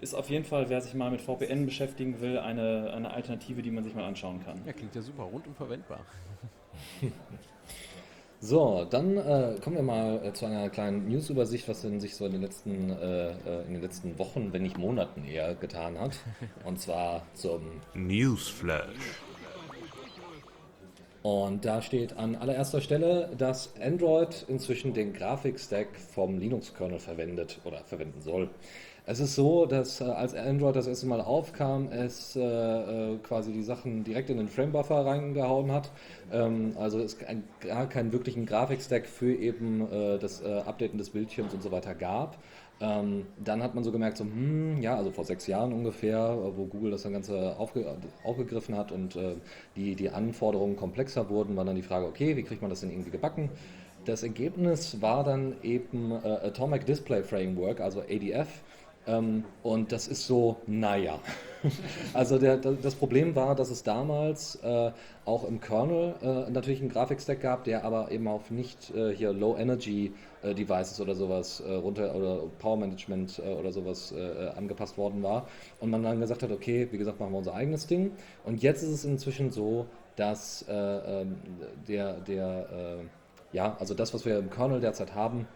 Ist 0.00 0.14
auf 0.14 0.30
jeden 0.30 0.46
Fall, 0.46 0.70
wer 0.70 0.80
sich 0.80 0.94
mal 0.94 1.10
mit 1.10 1.20
VPN 1.20 1.66
beschäftigen 1.66 2.22
will, 2.22 2.38
eine, 2.38 2.90
eine 2.94 3.12
Alternative, 3.12 3.60
die 3.60 3.70
man 3.70 3.84
sich 3.84 3.94
mal 3.94 4.04
anschauen 4.04 4.42
kann. 4.42 4.62
Ja, 4.64 4.72
klingt 4.72 4.94
ja 4.94 5.02
super, 5.02 5.24
rundum 5.24 5.54
verwendbar. 5.54 6.00
So, 8.42 8.86
dann 8.88 9.18
äh, 9.18 9.56
kommen 9.62 9.76
wir 9.76 9.82
mal 9.82 10.24
äh, 10.24 10.32
zu 10.32 10.46
einer 10.46 10.70
kleinen 10.70 11.06
News-Übersicht, 11.10 11.68
was 11.68 11.82
denn 11.82 12.00
sich 12.00 12.16
so 12.16 12.24
in 12.24 12.32
den 12.32 12.40
letzten, 12.40 12.88
äh, 12.88 13.32
äh, 13.32 13.66
in 13.66 13.74
den 13.74 13.82
letzten 13.82 14.18
Wochen, 14.18 14.54
wenn 14.54 14.62
nicht 14.62 14.78
Monaten 14.78 15.26
eher 15.26 15.54
getan 15.54 15.98
hat. 16.00 16.16
Und 16.64 16.80
zwar 16.80 17.26
zum 17.34 17.60
Newsflash. 17.92 19.20
Und 21.22 21.66
da 21.66 21.82
steht 21.82 22.16
an 22.16 22.34
allererster 22.34 22.80
Stelle, 22.80 23.30
dass 23.36 23.74
Android 23.80 24.46
inzwischen 24.48 24.94
den 24.94 25.12
Grafikstack 25.12 25.88
vom 25.96 26.38
Linux-Kernel 26.38 26.98
verwendet 26.98 27.60
oder 27.64 27.84
verwenden 27.84 28.22
soll. 28.22 28.48
Es 29.06 29.18
ist 29.18 29.34
so, 29.34 29.66
dass 29.66 30.00
äh, 30.00 30.04
als 30.04 30.34
Android 30.34 30.76
das 30.76 30.86
erste 30.86 31.06
Mal 31.06 31.20
aufkam, 31.20 31.90
es 31.90 32.36
äh, 32.36 32.40
äh, 32.40 33.18
quasi 33.18 33.52
die 33.52 33.62
Sachen 33.62 34.04
direkt 34.04 34.30
in 34.30 34.36
den 34.36 34.48
Framebuffer 34.48 35.04
reingehauen 35.04 35.72
hat. 35.72 35.90
Ähm, 36.32 36.74
also 36.78 37.00
es 37.00 37.18
ein, 37.24 37.42
gar 37.60 37.88
keinen 37.88 38.12
wirklichen 38.12 38.46
Grafikstack 38.46 39.06
für 39.06 39.34
eben 39.34 39.90
äh, 39.90 40.18
das 40.18 40.42
äh, 40.42 40.62
Updaten 40.64 40.96
des 40.96 41.10
Bildschirms 41.10 41.52
und 41.54 41.62
so 41.62 41.72
weiter 41.72 41.94
gab. 41.94 42.38
Ähm, 42.80 43.26
dann 43.42 43.62
hat 43.62 43.74
man 43.74 43.84
so 43.84 43.92
gemerkt, 43.92 44.16
so, 44.16 44.24
hm, 44.24 44.80
ja, 44.80 44.96
also 44.96 45.10
vor 45.10 45.24
sechs 45.24 45.46
Jahren 45.46 45.72
ungefähr, 45.72 46.38
wo 46.56 46.64
Google 46.64 46.90
das 46.90 47.02
dann 47.02 47.12
Ganze 47.12 47.56
aufge 47.58 47.96
aufgegriffen 48.24 48.76
hat 48.76 48.90
und 48.90 49.16
äh, 49.16 49.34
die, 49.76 49.94
die 49.94 50.10
Anforderungen 50.10 50.76
komplexer 50.76 51.28
wurden, 51.28 51.56
war 51.56 51.64
dann 51.64 51.76
die 51.76 51.82
Frage, 51.82 52.06
okay, 52.06 52.36
wie 52.36 52.42
kriegt 52.42 52.62
man 52.62 52.70
das 52.70 52.80
denn 52.80 52.90
irgendwie 52.90 53.10
gebacken? 53.10 53.50
Das 54.06 54.22
Ergebnis 54.22 55.02
war 55.02 55.24
dann 55.24 55.56
eben 55.62 56.10
Atomic 56.12 56.86
Display 56.86 57.22
Framework, 57.22 57.80
also 57.80 58.00
ADF, 58.00 58.48
ähm, 59.06 59.44
und 59.62 59.92
das 59.92 60.08
ist 60.08 60.26
so, 60.26 60.56
naja. 60.66 61.18
also 62.14 62.38
der, 62.38 62.56
das 62.56 62.94
Problem 62.94 63.34
war, 63.34 63.54
dass 63.54 63.70
es 63.70 63.82
damals 63.82 64.56
äh, 64.56 64.90
auch 65.24 65.44
im 65.44 65.60
Kernel 65.60 66.14
äh, 66.22 66.50
natürlich 66.50 66.80
einen 66.80 66.90
Grafikstack 66.90 67.40
gab, 67.40 67.64
der 67.64 67.84
aber 67.84 68.10
eben 68.10 68.28
auf 68.28 68.50
nicht 68.50 68.94
äh, 68.94 69.14
hier 69.14 69.32
Low 69.32 69.56
Energy 69.56 70.06
äh, 70.06 70.29
Devices 70.42 71.00
oder 71.00 71.14
sowas 71.14 71.60
äh, 71.60 71.72
runter 71.72 72.14
oder 72.14 72.42
Power 72.58 72.76
Management 72.76 73.40
äh, 73.44 73.52
oder 73.52 73.72
sowas 73.72 74.14
angepasst 74.56 74.98
worden 74.98 75.22
war. 75.22 75.46
Und 75.80 75.90
man 75.90 76.02
dann 76.02 76.20
gesagt 76.20 76.42
hat, 76.42 76.50
okay, 76.50 76.88
wie 76.90 76.98
gesagt, 76.98 77.20
machen 77.20 77.32
wir 77.32 77.38
unser 77.38 77.54
eigenes 77.54 77.86
Ding. 77.86 78.12
Und 78.44 78.62
jetzt 78.62 78.82
ist 78.82 78.90
es 78.90 79.04
inzwischen 79.04 79.50
so, 79.50 79.86
dass 80.16 80.64
ähm, 80.68 81.36
der, 81.88 82.14
der 82.20 82.98
ja, 83.52 83.76
also 83.78 83.94
das, 83.94 84.14
was 84.14 84.24
wir 84.24 84.38
im 84.38 84.50
Kernel 84.50 84.80
derzeit 84.80 85.14
haben, 85.14 85.46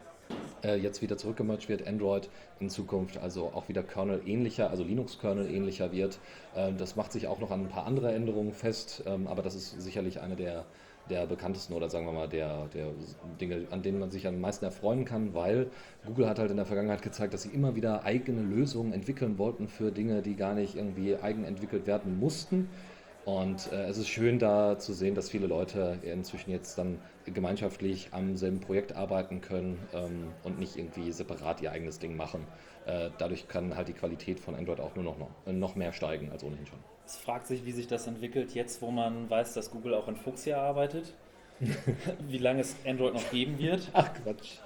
äh, 0.65 0.77
jetzt 0.77 1.03
wieder 1.03 1.17
zurückgemerged 1.17 1.69
wird, 1.69 1.87
Android 1.87 2.29
in 2.59 2.71
Zukunft 2.71 3.19
also 3.19 3.53
auch 3.55 3.69
wieder 3.69 3.83
Kernel 3.83 4.23
ähnlicher, 4.27 4.71
also 4.71 4.83
Linux-Kernel 4.83 5.51
ähnlicher 5.51 5.93
wird. 5.93 6.19
Äh, 6.55 6.73
das 6.73 6.97
macht 6.97 7.13
sich 7.13 7.29
auch 7.29 7.39
noch 7.39 7.51
an 7.51 7.63
ein 7.63 7.69
paar 7.69 7.87
andere 7.87 8.13
Änderungen 8.13 8.53
fest, 8.53 9.03
ähm, 9.07 9.27
aber 9.27 9.43
das 9.43 9.55
ist 9.55 9.81
sicherlich 9.81 10.21
eine 10.21 10.37
der, 10.37 10.65
der 11.11 11.27
bekanntesten 11.27 11.75
oder 11.75 11.89
sagen 11.89 12.07
wir 12.07 12.13
mal 12.13 12.29
der, 12.29 12.67
der 12.75 12.89
Dinge, 13.41 13.67
an 13.71 13.83
denen 13.83 13.99
man 13.99 14.11
sich 14.11 14.27
am 14.27 14.41
meisten 14.41 14.65
erfreuen 14.65 15.05
kann, 15.05 15.35
weil 15.35 15.67
Google 16.07 16.29
hat 16.29 16.39
halt 16.39 16.51
in 16.51 16.57
der 16.57 16.67
Vergangenheit 16.67 17.03
gezeigt, 17.03 17.35
dass 17.35 17.43
sie 17.43 17.51
immer 17.51 17.77
wieder 17.77 18.05
eigene 18.05 18.43
Lösungen 18.43 18.93
entwickeln 18.93 19.39
wollten 19.39 19.69
für 19.69 19.93
Dinge, 19.93 20.23
die 20.23 20.35
gar 20.35 20.55
nicht 20.55 20.77
irgendwie 20.77 21.17
eigen 21.17 21.45
entwickelt 21.45 21.87
werden 21.87 22.19
mussten. 22.19 22.69
Und 23.25 23.73
äh, 23.73 23.87
es 23.87 23.97
ist 23.97 24.09
schön 24.09 24.39
da 24.39 24.79
zu 24.79 24.93
sehen, 24.93 25.15
dass 25.15 25.31
viele 25.31 25.47
Leute 25.47 25.99
inzwischen 26.03 26.51
jetzt 26.51 26.77
dann 26.77 26.99
gemeinschaftlich 27.25 28.09
am 28.11 28.37
selben 28.37 28.61
Projekt 28.61 28.95
arbeiten 28.95 29.41
können 29.41 29.79
ähm, 29.95 30.33
und 30.43 30.59
nicht 30.59 30.77
irgendwie 30.77 31.11
separat 31.11 31.63
ihr 31.63 31.73
eigenes 31.73 31.99
Ding 31.99 32.17
machen. 32.17 32.47
Äh, 32.85 33.11
dadurch 33.17 33.49
kann 33.49 33.77
halt 33.77 33.89
die 33.89 33.95
Qualität 33.95 34.41
von 34.41 34.55
Android 34.55 34.79
auch 34.79 34.95
nur 34.95 35.05
noch, 35.05 35.17
noch 35.47 35.75
mehr 35.75 35.95
steigen 35.95 36.31
als 36.33 36.45
ohnehin 36.45 36.67
schon. 36.67 36.79
Es 37.07 37.17
fragt 37.17 37.47
sich, 37.47 37.65
wie 37.67 37.73
sich 37.73 37.87
das 37.87 38.07
entwickelt, 38.07 38.55
jetzt 38.55 38.81
wo 38.83 38.91
man 38.91 39.29
weiß, 39.29 39.55
dass 39.55 39.71
Google 39.71 39.95
auch 39.95 40.09
in 40.09 40.17
Fuchsia 40.17 40.61
arbeitet. 40.61 41.15
wie 42.29 42.39
lange 42.39 42.61
es 42.61 42.77
Android 42.87 43.15
noch 43.15 43.31
geben 43.31 43.59
wird. 43.59 43.89
Ach 43.93 44.11
Quatsch. 44.23 44.59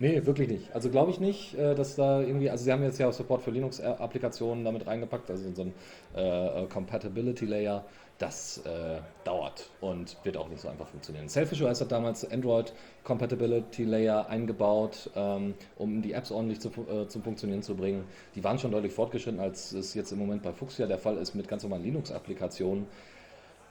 Nee, 0.00 0.26
wirklich 0.26 0.48
nicht. 0.48 0.74
Also 0.74 0.90
glaube 0.90 1.12
ich 1.12 1.20
nicht, 1.20 1.54
äh, 1.54 1.74
dass 1.74 1.94
da 1.94 2.20
irgendwie, 2.20 2.50
also 2.50 2.64
sie 2.64 2.72
haben 2.72 2.82
jetzt 2.82 2.98
ja 2.98 3.08
auch 3.08 3.12
Support 3.12 3.42
für 3.42 3.52
Linux-Applikationen 3.52 4.64
damit 4.64 4.86
reingepackt, 4.86 5.30
also 5.30 5.52
so 5.52 5.62
ein 5.62 5.74
äh, 6.14 6.66
Compatibility 6.66 7.46
Layer. 7.46 7.84
Das 8.18 8.58
äh, 8.58 9.00
dauert 9.24 9.70
und 9.80 10.16
wird 10.22 10.36
auch 10.36 10.48
nicht 10.48 10.60
so 10.60 10.68
einfach 10.68 10.86
funktionieren. 10.86 11.28
Selfish 11.28 11.60
OS 11.62 11.80
hat 11.80 11.90
damals 11.90 12.30
Android 12.30 12.72
Compatibility 13.02 13.82
Layer 13.82 14.28
eingebaut, 14.28 15.10
ähm, 15.16 15.54
um 15.76 16.00
die 16.00 16.12
Apps 16.12 16.30
ordentlich 16.30 16.60
zu, 16.60 16.68
äh, 16.68 17.08
zum 17.08 17.22
Funktionieren 17.24 17.62
zu 17.62 17.74
bringen. 17.74 18.04
Die 18.36 18.44
waren 18.44 18.58
schon 18.58 18.70
deutlich 18.70 18.92
fortgeschritten, 18.92 19.40
als 19.40 19.72
es 19.72 19.94
jetzt 19.94 20.12
im 20.12 20.20
Moment 20.20 20.42
bei 20.42 20.52
Fuchsia 20.52 20.86
der 20.86 20.98
Fall 20.98 21.16
ist 21.16 21.34
mit 21.34 21.48
ganz 21.48 21.64
normalen 21.64 21.82
Linux-Applikationen. 21.82 22.86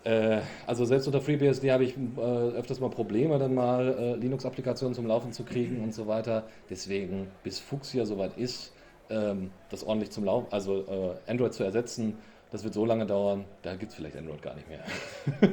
Äh, 0.03 0.41
also 0.67 0.83
selbst 0.85 1.07
unter 1.07 1.21
FreeBSD 1.21 1.71
habe 1.71 1.85
ich 1.85 1.95
äh, 1.95 2.19
öfters 2.19 2.79
mal 2.79 2.89
Probleme, 2.89 3.39
dann 3.39 3.53
mal 3.53 3.95
äh, 3.97 4.15
Linux-Applikationen 4.15 4.93
zum 4.93 5.07
Laufen 5.07 5.31
zu 5.31 5.43
kriegen 5.43 5.81
und 5.81 5.93
so 5.93 6.07
weiter. 6.07 6.43
Deswegen, 6.69 7.27
bis 7.43 7.59
Fuchsia 7.59 8.05
soweit 8.05 8.37
ist, 8.37 8.73
ähm, 9.09 9.51
das 9.69 9.85
ordentlich 9.85 10.11
zum 10.11 10.25
Laufen, 10.25 10.47
also 10.51 11.17
Android 11.27 11.53
zu 11.53 11.63
ersetzen, 11.63 12.17
das 12.53 12.63
wird 12.63 12.75
so 12.75 12.85
lange 12.85 13.07
dauern, 13.07 13.45
da 13.63 13.75
gibt 13.75 13.91
es 13.91 13.95
vielleicht 13.95 14.15
Android 14.15 14.43
gar 14.43 14.53
nicht 14.53 14.69
mehr. 14.69 14.83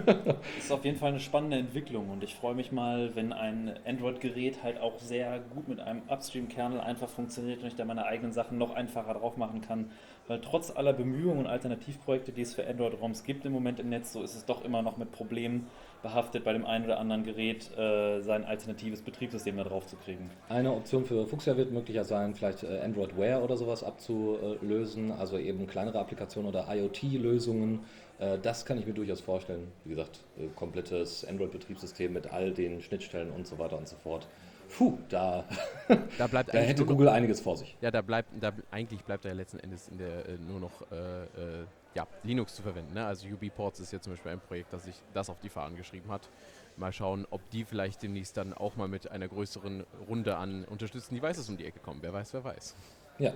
das 0.04 0.36
ist 0.58 0.70
auf 0.70 0.84
jeden 0.84 0.98
Fall 0.98 1.08
eine 1.08 1.18
spannende 1.18 1.56
Entwicklung 1.56 2.10
und 2.10 2.22
ich 2.22 2.34
freue 2.34 2.54
mich 2.54 2.72
mal, 2.72 3.16
wenn 3.16 3.32
ein 3.32 3.74
Android-Gerät 3.86 4.62
halt 4.62 4.78
auch 4.78 4.98
sehr 4.98 5.40
gut 5.54 5.66
mit 5.66 5.80
einem 5.80 6.02
Upstream-Kernel 6.08 6.78
einfach 6.78 7.08
funktioniert 7.08 7.62
und 7.62 7.68
ich 7.68 7.74
da 7.74 7.86
meine 7.86 8.04
eigenen 8.04 8.34
Sachen 8.34 8.58
noch 8.58 8.74
einfacher 8.74 9.14
drauf 9.14 9.38
machen 9.38 9.62
kann. 9.62 9.90
Weil 10.28 10.42
trotz 10.42 10.70
aller 10.70 10.92
Bemühungen 10.92 11.38
und 11.38 11.46
Alternativprojekte, 11.46 12.32
die 12.32 12.42
es 12.42 12.54
für 12.54 12.68
Android-ROMs 12.68 13.24
gibt 13.24 13.46
im 13.46 13.52
Moment 13.52 13.80
im 13.80 13.88
Netz, 13.88 14.12
so 14.12 14.22
ist 14.22 14.34
es 14.34 14.44
doch 14.44 14.62
immer 14.62 14.82
noch 14.82 14.98
mit 14.98 15.10
Problemen 15.10 15.68
behaftet, 16.02 16.44
bei 16.44 16.52
dem 16.52 16.64
einen 16.64 16.84
oder 16.84 16.98
anderen 16.98 17.24
Gerät 17.24 17.70
äh, 17.76 18.20
sein 18.20 18.44
alternatives 18.44 19.02
Betriebssystem 19.02 19.56
da 19.56 19.64
drauf 19.64 19.86
zu 19.86 19.96
kriegen. 19.96 20.30
Eine 20.48 20.72
Option 20.72 21.04
für 21.04 21.26
Fuchsia 21.26 21.56
wird 21.56 21.72
möglicher 21.72 22.04
sein, 22.04 22.34
vielleicht 22.34 22.62
äh, 22.62 22.80
Android 22.80 23.16
Wear 23.16 23.42
oder 23.42 23.56
sowas 23.56 23.84
abzulösen, 23.84 25.12
also 25.12 25.38
eben 25.38 25.66
kleinere 25.66 25.98
Applikationen 25.98 26.48
oder 26.48 26.66
IoT-Lösungen. 26.68 27.80
Äh, 28.18 28.38
das 28.38 28.64
kann 28.64 28.78
ich 28.78 28.86
mir 28.86 28.94
durchaus 28.94 29.20
vorstellen. 29.20 29.72
Wie 29.84 29.90
gesagt, 29.90 30.20
äh, 30.38 30.46
komplettes 30.54 31.24
Android-Betriebssystem 31.24 32.12
mit 32.12 32.32
all 32.32 32.52
den 32.52 32.80
Schnittstellen 32.82 33.30
und 33.30 33.46
so 33.46 33.58
weiter 33.58 33.78
und 33.78 33.88
so 33.88 33.96
fort. 33.96 34.28
Puh, 34.76 34.98
da, 35.08 35.44
da, 36.18 36.26
bleibt 36.26 36.50
da 36.54 36.58
hätte 36.58 36.84
Google 36.84 37.06
noch, 37.06 37.12
einiges 37.12 37.40
vor 37.40 37.56
sich. 37.56 37.76
Ja, 37.80 37.90
da 37.90 38.02
bleibt, 38.02 38.30
da, 38.40 38.52
eigentlich 38.70 39.02
bleibt 39.02 39.24
da 39.24 39.30
ja 39.30 39.34
letzten 39.34 39.58
Endes 39.58 39.88
in 39.88 39.98
der, 39.98 40.28
äh, 40.28 40.38
nur 40.38 40.60
noch 40.60 40.82
ja, 41.94 42.06
Linux 42.22 42.54
zu 42.54 42.62
verwenden. 42.62 42.94
Ne? 42.94 43.04
Also 43.04 43.26
UB-Ports 43.28 43.80
ist 43.80 43.92
jetzt 43.92 44.04
zum 44.04 44.12
Beispiel 44.12 44.32
ein 44.32 44.40
Projekt, 44.40 44.72
das 44.72 44.84
sich 44.84 44.96
das 45.12 45.28
auf 45.30 45.38
die 45.40 45.48
Fahnen 45.48 45.76
geschrieben 45.76 46.10
hat. 46.10 46.28
Mal 46.76 46.92
schauen, 46.92 47.26
ob 47.30 47.48
die 47.50 47.64
vielleicht 47.64 48.02
demnächst 48.02 48.36
dann 48.36 48.54
auch 48.54 48.76
mal 48.76 48.88
mit 48.88 49.10
einer 49.10 49.28
größeren 49.28 49.84
Runde 50.08 50.36
an 50.36 50.64
unterstützten 50.64 51.14
Devices 51.16 51.48
um 51.48 51.56
die 51.56 51.66
Ecke 51.66 51.80
kommen. 51.80 51.98
Wer 52.02 52.12
weiß, 52.12 52.32
wer 52.32 52.44
weiß. 52.44 52.74
Ja. 53.18 53.32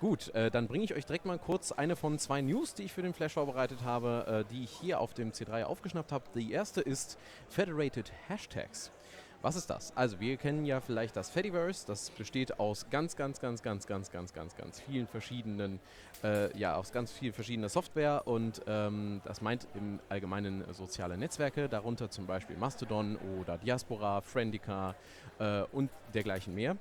Gut, 0.00 0.32
äh, 0.34 0.48
dann 0.48 0.68
bringe 0.68 0.84
ich 0.84 0.94
euch 0.94 1.06
direkt 1.06 1.24
mal 1.24 1.40
kurz 1.40 1.72
eine 1.72 1.96
von 1.96 2.20
zwei 2.20 2.40
News, 2.40 2.74
die 2.74 2.84
ich 2.84 2.92
für 2.92 3.02
den 3.02 3.14
Flash 3.14 3.32
vorbereitet 3.32 3.82
habe, 3.82 4.44
äh, 4.46 4.52
die 4.52 4.62
ich 4.62 4.70
hier 4.70 5.00
auf 5.00 5.12
dem 5.12 5.32
C3 5.32 5.64
aufgeschnappt 5.64 6.12
habe. 6.12 6.24
Die 6.36 6.52
erste 6.52 6.80
ist 6.80 7.18
Federated 7.48 8.12
Hashtags. 8.28 8.92
Was 9.40 9.54
ist 9.54 9.70
das? 9.70 9.96
Also 9.96 10.18
wir 10.18 10.36
kennen 10.36 10.64
ja 10.64 10.80
vielleicht 10.80 11.14
das 11.14 11.30
Fediverse, 11.30 11.86
das 11.86 12.10
besteht 12.10 12.58
aus 12.58 12.90
ganz, 12.90 13.14
ganz, 13.14 13.40
ganz, 13.40 13.62
ganz, 13.62 13.86
ganz, 13.86 14.10
ganz, 14.10 14.32
ganz, 14.32 14.56
ganz 14.56 14.80
vielen 14.80 15.06
verschiedenen, 15.06 15.78
äh, 16.24 16.56
ja, 16.58 16.74
aus 16.74 16.90
ganz 16.90 17.12
viel 17.12 17.32
verschiedener 17.32 17.68
Software 17.68 18.26
und 18.26 18.62
ähm, 18.66 19.20
das 19.24 19.40
meint 19.40 19.68
im 19.74 20.00
Allgemeinen 20.08 20.64
soziale 20.74 21.16
Netzwerke, 21.16 21.68
darunter 21.68 22.10
zum 22.10 22.26
Beispiel 22.26 22.56
Mastodon 22.56 23.16
oder 23.40 23.58
Diaspora, 23.58 24.22
Friendica 24.22 24.96
äh, 25.38 25.62
und 25.70 25.90
dergleichen 26.14 26.52
mehr. 26.52 26.76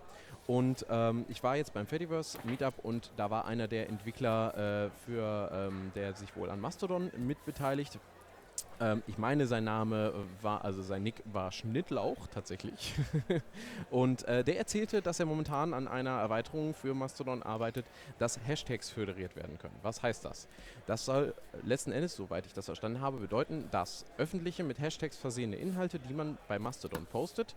Und 0.47 0.83
ähm, 0.89 1.25
ich 1.27 1.43
war 1.43 1.57
jetzt 1.57 1.75
beim 1.75 1.85
Fediverse 1.85 2.39
Meetup 2.43 2.73
und 2.81 3.11
da 3.17 3.29
war 3.29 3.45
einer 3.45 3.67
der 3.67 3.87
Entwickler, 3.87 4.87
äh, 4.87 4.89
für, 5.05 5.51
ähm, 5.53 5.91
der 5.93 6.15
sich 6.15 6.35
wohl 6.35 6.49
an 6.49 6.59
Mastodon 6.59 7.11
mitbeteiligt. 7.17 7.99
Ähm, 8.79 9.03
ich 9.07 9.17
meine, 9.17 9.47
sein 9.47 9.63
Name 9.63 10.13
war, 10.41 10.63
also 10.63 10.81
sein 10.81 11.03
Nick 11.03 11.23
war 11.25 11.51
Schnittlauch 11.51 12.27
tatsächlich. 12.27 12.93
und 13.89 14.23
äh, 14.27 14.43
der 14.43 14.57
erzählte, 14.57 15.01
dass 15.01 15.19
er 15.19 15.25
momentan 15.25 15.73
an 15.73 15.87
einer 15.87 16.19
Erweiterung 16.19 16.73
für 16.73 16.93
Mastodon 16.93 17.43
arbeitet, 17.43 17.85
dass 18.19 18.39
Hashtags 18.45 18.89
föderiert 18.89 19.35
werden 19.35 19.57
können. 19.57 19.75
Was 19.81 20.03
heißt 20.03 20.25
das? 20.25 20.47
Das 20.85 21.05
soll 21.05 21.33
letzten 21.63 21.91
Endes, 21.91 22.15
soweit 22.15 22.45
ich 22.45 22.53
das 22.53 22.65
verstanden 22.65 23.01
habe, 23.01 23.17
bedeuten, 23.17 23.67
dass 23.71 24.05
öffentliche 24.17 24.63
mit 24.63 24.79
Hashtags 24.79 25.17
versehene 25.17 25.55
Inhalte, 25.55 25.99
die 25.99 26.13
man 26.13 26.37
bei 26.47 26.59
Mastodon 26.59 27.05
postet, 27.05 27.55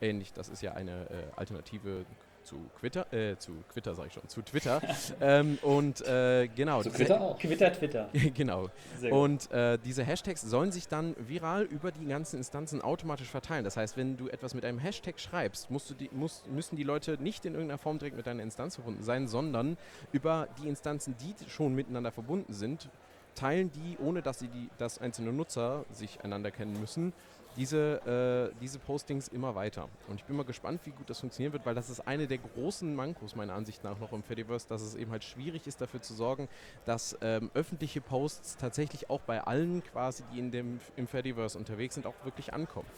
ähnlich, 0.00 0.32
das 0.32 0.48
ist 0.48 0.62
ja 0.62 0.72
eine 0.72 1.10
äh, 1.10 1.22
Alternative 1.36 2.04
zu 2.50 2.56
Twitter, 2.80 3.12
äh, 3.12 3.36
zu 3.38 3.52
Twitter 3.72 3.94
sage 3.94 4.08
ich 4.08 4.14
schon, 4.14 4.28
zu 4.28 4.42
Twitter. 4.42 4.82
ähm, 5.20 5.58
und 5.62 6.00
äh, 6.00 6.48
genau. 6.48 6.82
Zu 6.82 6.90
Twitter 6.90 7.20
auch. 7.20 7.38
Twitter, 7.38 7.72
Twitter. 7.72 8.08
genau. 8.34 8.70
Und 9.10 9.50
äh, 9.52 9.78
diese 9.78 10.02
Hashtags 10.02 10.42
sollen 10.42 10.72
sich 10.72 10.88
dann 10.88 11.14
viral 11.16 11.62
über 11.62 11.92
die 11.92 12.06
ganzen 12.06 12.38
Instanzen 12.38 12.82
automatisch 12.82 13.28
verteilen. 13.28 13.62
Das 13.62 13.76
heißt, 13.76 13.96
wenn 13.96 14.16
du 14.16 14.28
etwas 14.28 14.54
mit 14.54 14.64
einem 14.64 14.80
Hashtag 14.80 15.20
schreibst, 15.20 15.70
musst 15.70 15.90
du 15.90 15.94
die, 15.94 16.10
musst, 16.12 16.48
müssen 16.48 16.74
die 16.74 16.82
Leute 16.82 17.18
nicht 17.22 17.44
in 17.46 17.54
irgendeiner 17.54 17.78
Form 17.78 17.98
direkt 17.98 18.16
mit 18.16 18.26
deiner 18.26 18.42
Instanz 18.42 18.74
verbunden 18.74 19.04
sein, 19.04 19.28
sondern 19.28 19.76
über 20.10 20.48
die 20.60 20.68
Instanzen, 20.68 21.14
die 21.20 21.34
schon 21.48 21.74
miteinander 21.74 22.10
verbunden 22.10 22.52
sind, 22.52 22.88
teilen 23.36 23.70
die, 23.70 23.96
ohne 23.98 24.22
dass 24.22 24.40
sie 24.40 24.48
die, 24.48 24.68
dass 24.76 24.98
einzelne 24.98 25.32
Nutzer 25.32 25.84
sich 25.92 26.24
einander 26.24 26.50
kennen 26.50 26.78
müssen, 26.80 27.12
diese, 27.60 28.50
äh, 28.54 28.58
diese 28.58 28.78
Postings 28.78 29.28
immer 29.28 29.54
weiter. 29.54 29.90
Und 30.08 30.14
ich 30.14 30.24
bin 30.24 30.34
mal 30.34 30.46
gespannt, 30.46 30.80
wie 30.84 30.92
gut 30.92 31.10
das 31.10 31.20
funktionieren 31.20 31.52
wird, 31.52 31.66
weil 31.66 31.74
das 31.74 31.90
ist 31.90 32.00
eine 32.08 32.26
der 32.26 32.38
großen 32.38 32.94
Mankos 32.96 33.36
meiner 33.36 33.52
Ansicht 33.52 33.84
nach 33.84 33.98
noch 33.98 34.14
im 34.14 34.22
Fediverse, 34.22 34.66
dass 34.66 34.80
es 34.80 34.94
eben 34.94 35.10
halt 35.10 35.24
schwierig 35.24 35.66
ist, 35.66 35.78
dafür 35.78 36.00
zu 36.00 36.14
sorgen, 36.14 36.48
dass 36.86 37.18
ähm, 37.20 37.50
öffentliche 37.52 38.00
Posts 38.00 38.56
tatsächlich 38.56 39.10
auch 39.10 39.20
bei 39.20 39.42
allen 39.42 39.84
quasi, 39.84 40.24
die 40.32 40.38
in 40.38 40.50
dem, 40.50 40.80
im 40.96 41.06
Fediverse 41.06 41.58
unterwegs 41.58 41.96
sind, 41.96 42.06
auch 42.06 42.14
wirklich 42.24 42.54
ankommen. 42.54 42.88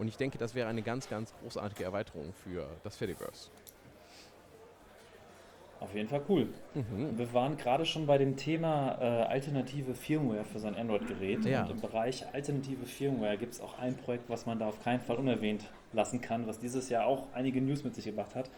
Und 0.00 0.08
ich 0.08 0.16
denke, 0.16 0.36
das 0.36 0.56
wäre 0.56 0.68
eine 0.68 0.82
ganz, 0.82 1.08
ganz 1.08 1.32
großartige 1.40 1.84
Erweiterung 1.84 2.32
für 2.42 2.66
das 2.82 2.96
Fediverse. 2.96 3.50
Auf 5.80 5.94
jeden 5.94 6.08
Fall 6.08 6.22
cool. 6.28 6.48
Mhm. 6.74 7.16
Wir 7.16 7.32
waren 7.32 7.56
gerade 7.56 7.84
schon 7.84 8.06
bei 8.06 8.18
dem 8.18 8.36
Thema 8.36 8.98
äh, 9.00 9.04
alternative 9.04 9.94
Firmware 9.94 10.44
für 10.44 10.58
sein 10.58 10.74
Android-Gerät. 10.74 11.44
Ja. 11.44 11.62
Und 11.62 11.70
im 11.70 11.80
Bereich 11.80 12.24
alternative 12.32 12.84
Firmware 12.84 13.36
gibt 13.36 13.54
es 13.54 13.60
auch 13.60 13.78
ein 13.78 13.96
Projekt, 13.96 14.28
was 14.28 14.44
man 14.44 14.58
da 14.58 14.68
auf 14.68 14.82
keinen 14.82 15.00
Fall 15.00 15.16
unerwähnt 15.16 15.64
lassen 15.92 16.20
kann, 16.20 16.46
was 16.46 16.58
dieses 16.58 16.88
Jahr 16.88 17.06
auch 17.06 17.28
einige 17.32 17.60
News 17.60 17.84
mit 17.84 17.94
sich 17.94 18.06
gebracht 18.06 18.34
hat. 18.34 18.50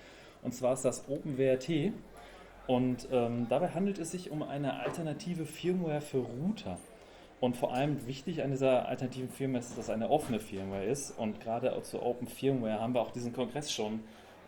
Und 0.42 0.54
zwar 0.54 0.72
ist 0.72 0.84
das 0.84 1.08
OpenWrt. 1.08 1.92
Und 2.66 3.08
ähm, 3.12 3.46
dabei 3.48 3.68
handelt 3.68 3.98
es 3.98 4.12
sich 4.12 4.30
um 4.30 4.42
eine 4.42 4.80
alternative 4.80 5.44
Firmware 5.44 6.00
für 6.00 6.18
Router. 6.18 6.78
Und 7.40 7.56
vor 7.56 7.74
allem 7.74 8.06
wichtig 8.06 8.42
an 8.42 8.50
dieser 8.50 8.86
alternativen 8.88 9.28
Firmware 9.28 9.60
ist, 9.60 9.70
dass 9.70 9.84
es 9.84 9.90
eine 9.90 10.10
offene 10.10 10.40
Firmware 10.40 10.84
ist. 10.84 11.18
Und 11.18 11.40
gerade 11.40 11.76
zu 11.82 12.02
Open 12.02 12.28
Firmware 12.28 12.80
haben 12.80 12.94
wir 12.94 13.00
auch 13.00 13.10
diesen 13.10 13.32
Kongress 13.32 13.72
schon 13.72 14.00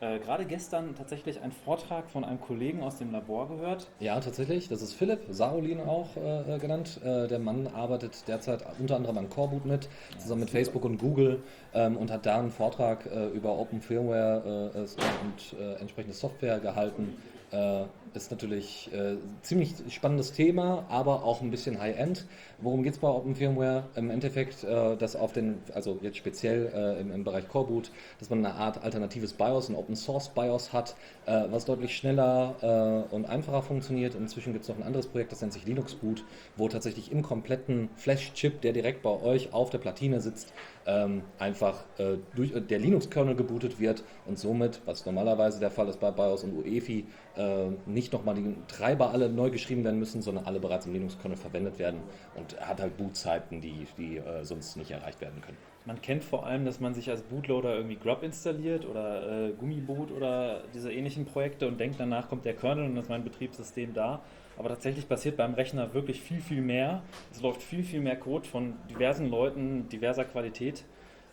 äh, 0.02 0.18
gerade 0.18 0.44
gestern 0.44 0.94
tatsächlich 0.94 1.40
einen 1.40 1.52
Vortrag 1.52 2.10
von 2.10 2.24
einem 2.24 2.40
Kollegen 2.40 2.82
aus 2.82 2.98
dem 2.98 3.12
Labor 3.12 3.48
gehört. 3.48 3.88
Ja, 4.00 4.18
tatsächlich. 4.20 4.68
Das 4.68 4.82
ist 4.82 4.94
Philipp, 4.94 5.20
Saolin 5.30 5.80
auch 5.80 6.16
äh, 6.16 6.58
genannt. 6.58 7.00
Äh, 7.04 7.28
der 7.28 7.38
Mann 7.38 7.68
arbeitet 7.68 8.26
derzeit 8.26 8.64
unter 8.78 8.96
anderem 8.96 9.18
an 9.18 9.30
Coreboot 9.30 9.64
mit, 9.64 9.88
zusammen 10.18 10.40
mit 10.40 10.50
Facebook 10.50 10.84
und 10.84 10.98
Google 10.98 11.42
ähm, 11.72 11.96
und 11.96 12.10
hat 12.10 12.26
da 12.26 12.38
einen 12.38 12.50
Vortrag 12.50 13.06
äh, 13.06 13.28
über 13.28 13.56
Open 13.58 13.80
Firmware 13.80 14.72
äh, 14.74 14.78
und 14.80 15.60
äh, 15.60 15.74
entsprechende 15.80 16.14
Software 16.14 16.58
gehalten. 16.58 17.16
Äh, 17.52 17.84
ist 18.14 18.30
natürlich 18.30 18.90
äh, 18.92 19.16
ziemlich 19.42 19.74
spannendes 19.88 20.32
Thema, 20.32 20.84
aber 20.88 21.24
auch 21.24 21.40
ein 21.40 21.50
bisschen 21.50 21.80
High-End. 21.80 22.26
Worum 22.58 22.82
geht 22.82 22.94
es 22.94 22.98
bei 22.98 23.08
Open 23.08 23.34
Firmware? 23.34 23.84
Im 23.94 24.10
Endeffekt, 24.10 24.64
äh, 24.64 24.96
dass 24.96 25.16
auf 25.16 25.32
den, 25.32 25.58
also 25.74 25.98
jetzt 26.02 26.18
speziell 26.18 26.70
äh, 26.74 27.00
im, 27.00 27.10
im 27.10 27.24
Bereich 27.24 27.48
Coreboot, 27.48 27.90
dass 28.18 28.28
man 28.30 28.44
eine 28.44 28.54
Art 28.54 28.82
alternatives 28.82 29.32
BIOS, 29.32 29.68
ein 29.68 29.76
Open 29.76 29.96
Source 29.96 30.28
BIOS 30.28 30.72
hat, 30.72 30.94
äh, 31.26 31.44
was 31.50 31.64
deutlich 31.64 31.96
schneller 31.96 33.06
äh, 33.10 33.14
und 33.14 33.26
einfacher 33.26 33.62
funktioniert. 33.62 34.14
Inzwischen 34.14 34.52
gibt 34.52 34.64
es 34.64 34.68
noch 34.68 34.76
ein 34.76 34.82
anderes 34.82 35.06
Projekt, 35.06 35.32
das 35.32 35.40
nennt 35.40 35.52
sich 35.52 35.64
Linux 35.64 35.94
Boot, 35.94 36.24
wo 36.56 36.68
tatsächlich 36.68 37.12
im 37.12 37.22
kompletten 37.22 37.88
Flash-Chip, 37.96 38.60
der 38.60 38.72
direkt 38.72 39.02
bei 39.02 39.10
euch 39.10 39.52
auf 39.52 39.70
der 39.70 39.78
Platine 39.78 40.20
sitzt, 40.20 40.52
ähm, 40.86 41.22
einfach 41.38 41.84
äh, 41.98 42.16
durch 42.34 42.52
der 42.52 42.78
Linux-Kernel 42.78 43.34
gebootet 43.34 43.78
wird 43.80 44.02
und 44.26 44.38
somit, 44.38 44.80
was 44.84 45.06
normalerweise 45.06 45.60
der 45.60 45.70
Fall 45.70 45.88
ist 45.88 46.00
bei 46.00 46.10
BIOS 46.10 46.44
und 46.44 46.58
UEFI, 46.58 47.06
äh, 47.36 47.70
nicht 47.86 48.12
nochmal 48.12 48.34
die 48.34 48.54
Treiber 48.68 49.10
alle 49.10 49.28
neu 49.28 49.50
geschrieben 49.50 49.84
werden 49.84 49.98
müssen, 49.98 50.22
sondern 50.22 50.46
alle 50.46 50.60
bereits 50.60 50.86
im 50.86 50.92
Linux-Kernel 50.92 51.36
verwendet 51.36 51.78
werden 51.78 52.00
und 52.36 52.60
hat 52.60 52.80
halt 52.80 52.96
Bootzeiten, 52.96 53.60
die, 53.60 53.86
die 53.96 54.18
äh, 54.18 54.44
sonst 54.44 54.76
nicht 54.76 54.90
erreicht 54.90 55.20
werden 55.20 55.40
können. 55.40 55.58
Man 55.84 56.00
kennt 56.00 56.22
vor 56.22 56.46
allem, 56.46 56.64
dass 56.64 56.78
man 56.78 56.94
sich 56.94 57.10
als 57.10 57.22
Bootloader 57.22 57.74
irgendwie 57.74 57.96
Grub 57.96 58.22
installiert 58.22 58.86
oder 58.86 59.48
äh, 59.48 59.52
Gummiboot 59.52 60.12
oder 60.12 60.62
diese 60.74 60.92
ähnlichen 60.92 61.24
Projekte 61.24 61.66
und 61.66 61.80
denkt, 61.80 61.98
danach 61.98 62.28
kommt 62.28 62.44
der 62.44 62.54
Kernel 62.54 62.84
und 62.84 62.96
ist 62.96 63.08
mein 63.08 63.24
Betriebssystem 63.24 63.92
da. 63.92 64.22
Aber 64.62 64.68
tatsächlich 64.68 65.08
passiert 65.08 65.36
beim 65.36 65.54
Rechner 65.54 65.92
wirklich 65.92 66.20
viel, 66.20 66.40
viel 66.40 66.60
mehr. 66.60 67.02
Es 67.32 67.42
läuft 67.42 67.60
viel, 67.60 67.82
viel 67.82 68.00
mehr 68.00 68.14
Code 68.14 68.46
von 68.46 68.74
diversen 68.88 69.28
Leuten, 69.28 69.88
diverser 69.88 70.24
Qualität. 70.24 70.84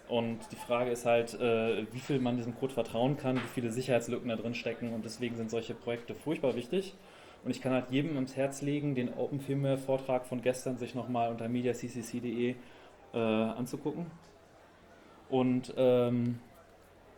Und 0.08 0.40
die 0.52 0.56
Frage 0.56 0.90
ist 0.90 1.06
halt, 1.06 1.36
äh, 1.36 1.86
wie 1.94 2.00
viel 2.00 2.18
man 2.18 2.38
diesem 2.38 2.56
Code 2.56 2.74
vertrauen 2.74 3.18
kann, 3.18 3.36
wie 3.36 3.54
viele 3.54 3.70
Sicherheitslücken 3.70 4.30
da 4.30 4.36
drin 4.36 4.56
stecken. 4.56 4.96
Und 4.96 5.06
deswegen 5.06 5.36
sind 5.36 5.52
solche 5.52 5.76
Projekte 5.76 6.16
furchtbar 6.16 6.56
wichtig. 6.56 6.96
Und 7.46 7.52
ich 7.52 7.62
kann 7.62 7.72
halt 7.72 7.92
jedem 7.92 8.18
ins 8.18 8.36
Herz 8.36 8.64
legen, 8.64 8.96
den 8.96 9.14
Open 9.14 9.40
Firmware 9.40 9.78
Vortrag 9.78 10.26
von 10.26 10.42
gestern 10.42 10.80
sich 10.80 10.96
nochmal 10.96 11.30
unter 11.30 11.48
mediaccc.de 11.48 12.56
äh, 13.14 13.16
anzugucken. 13.16 14.08
Und 15.30 15.72
ähm, 15.78 16.40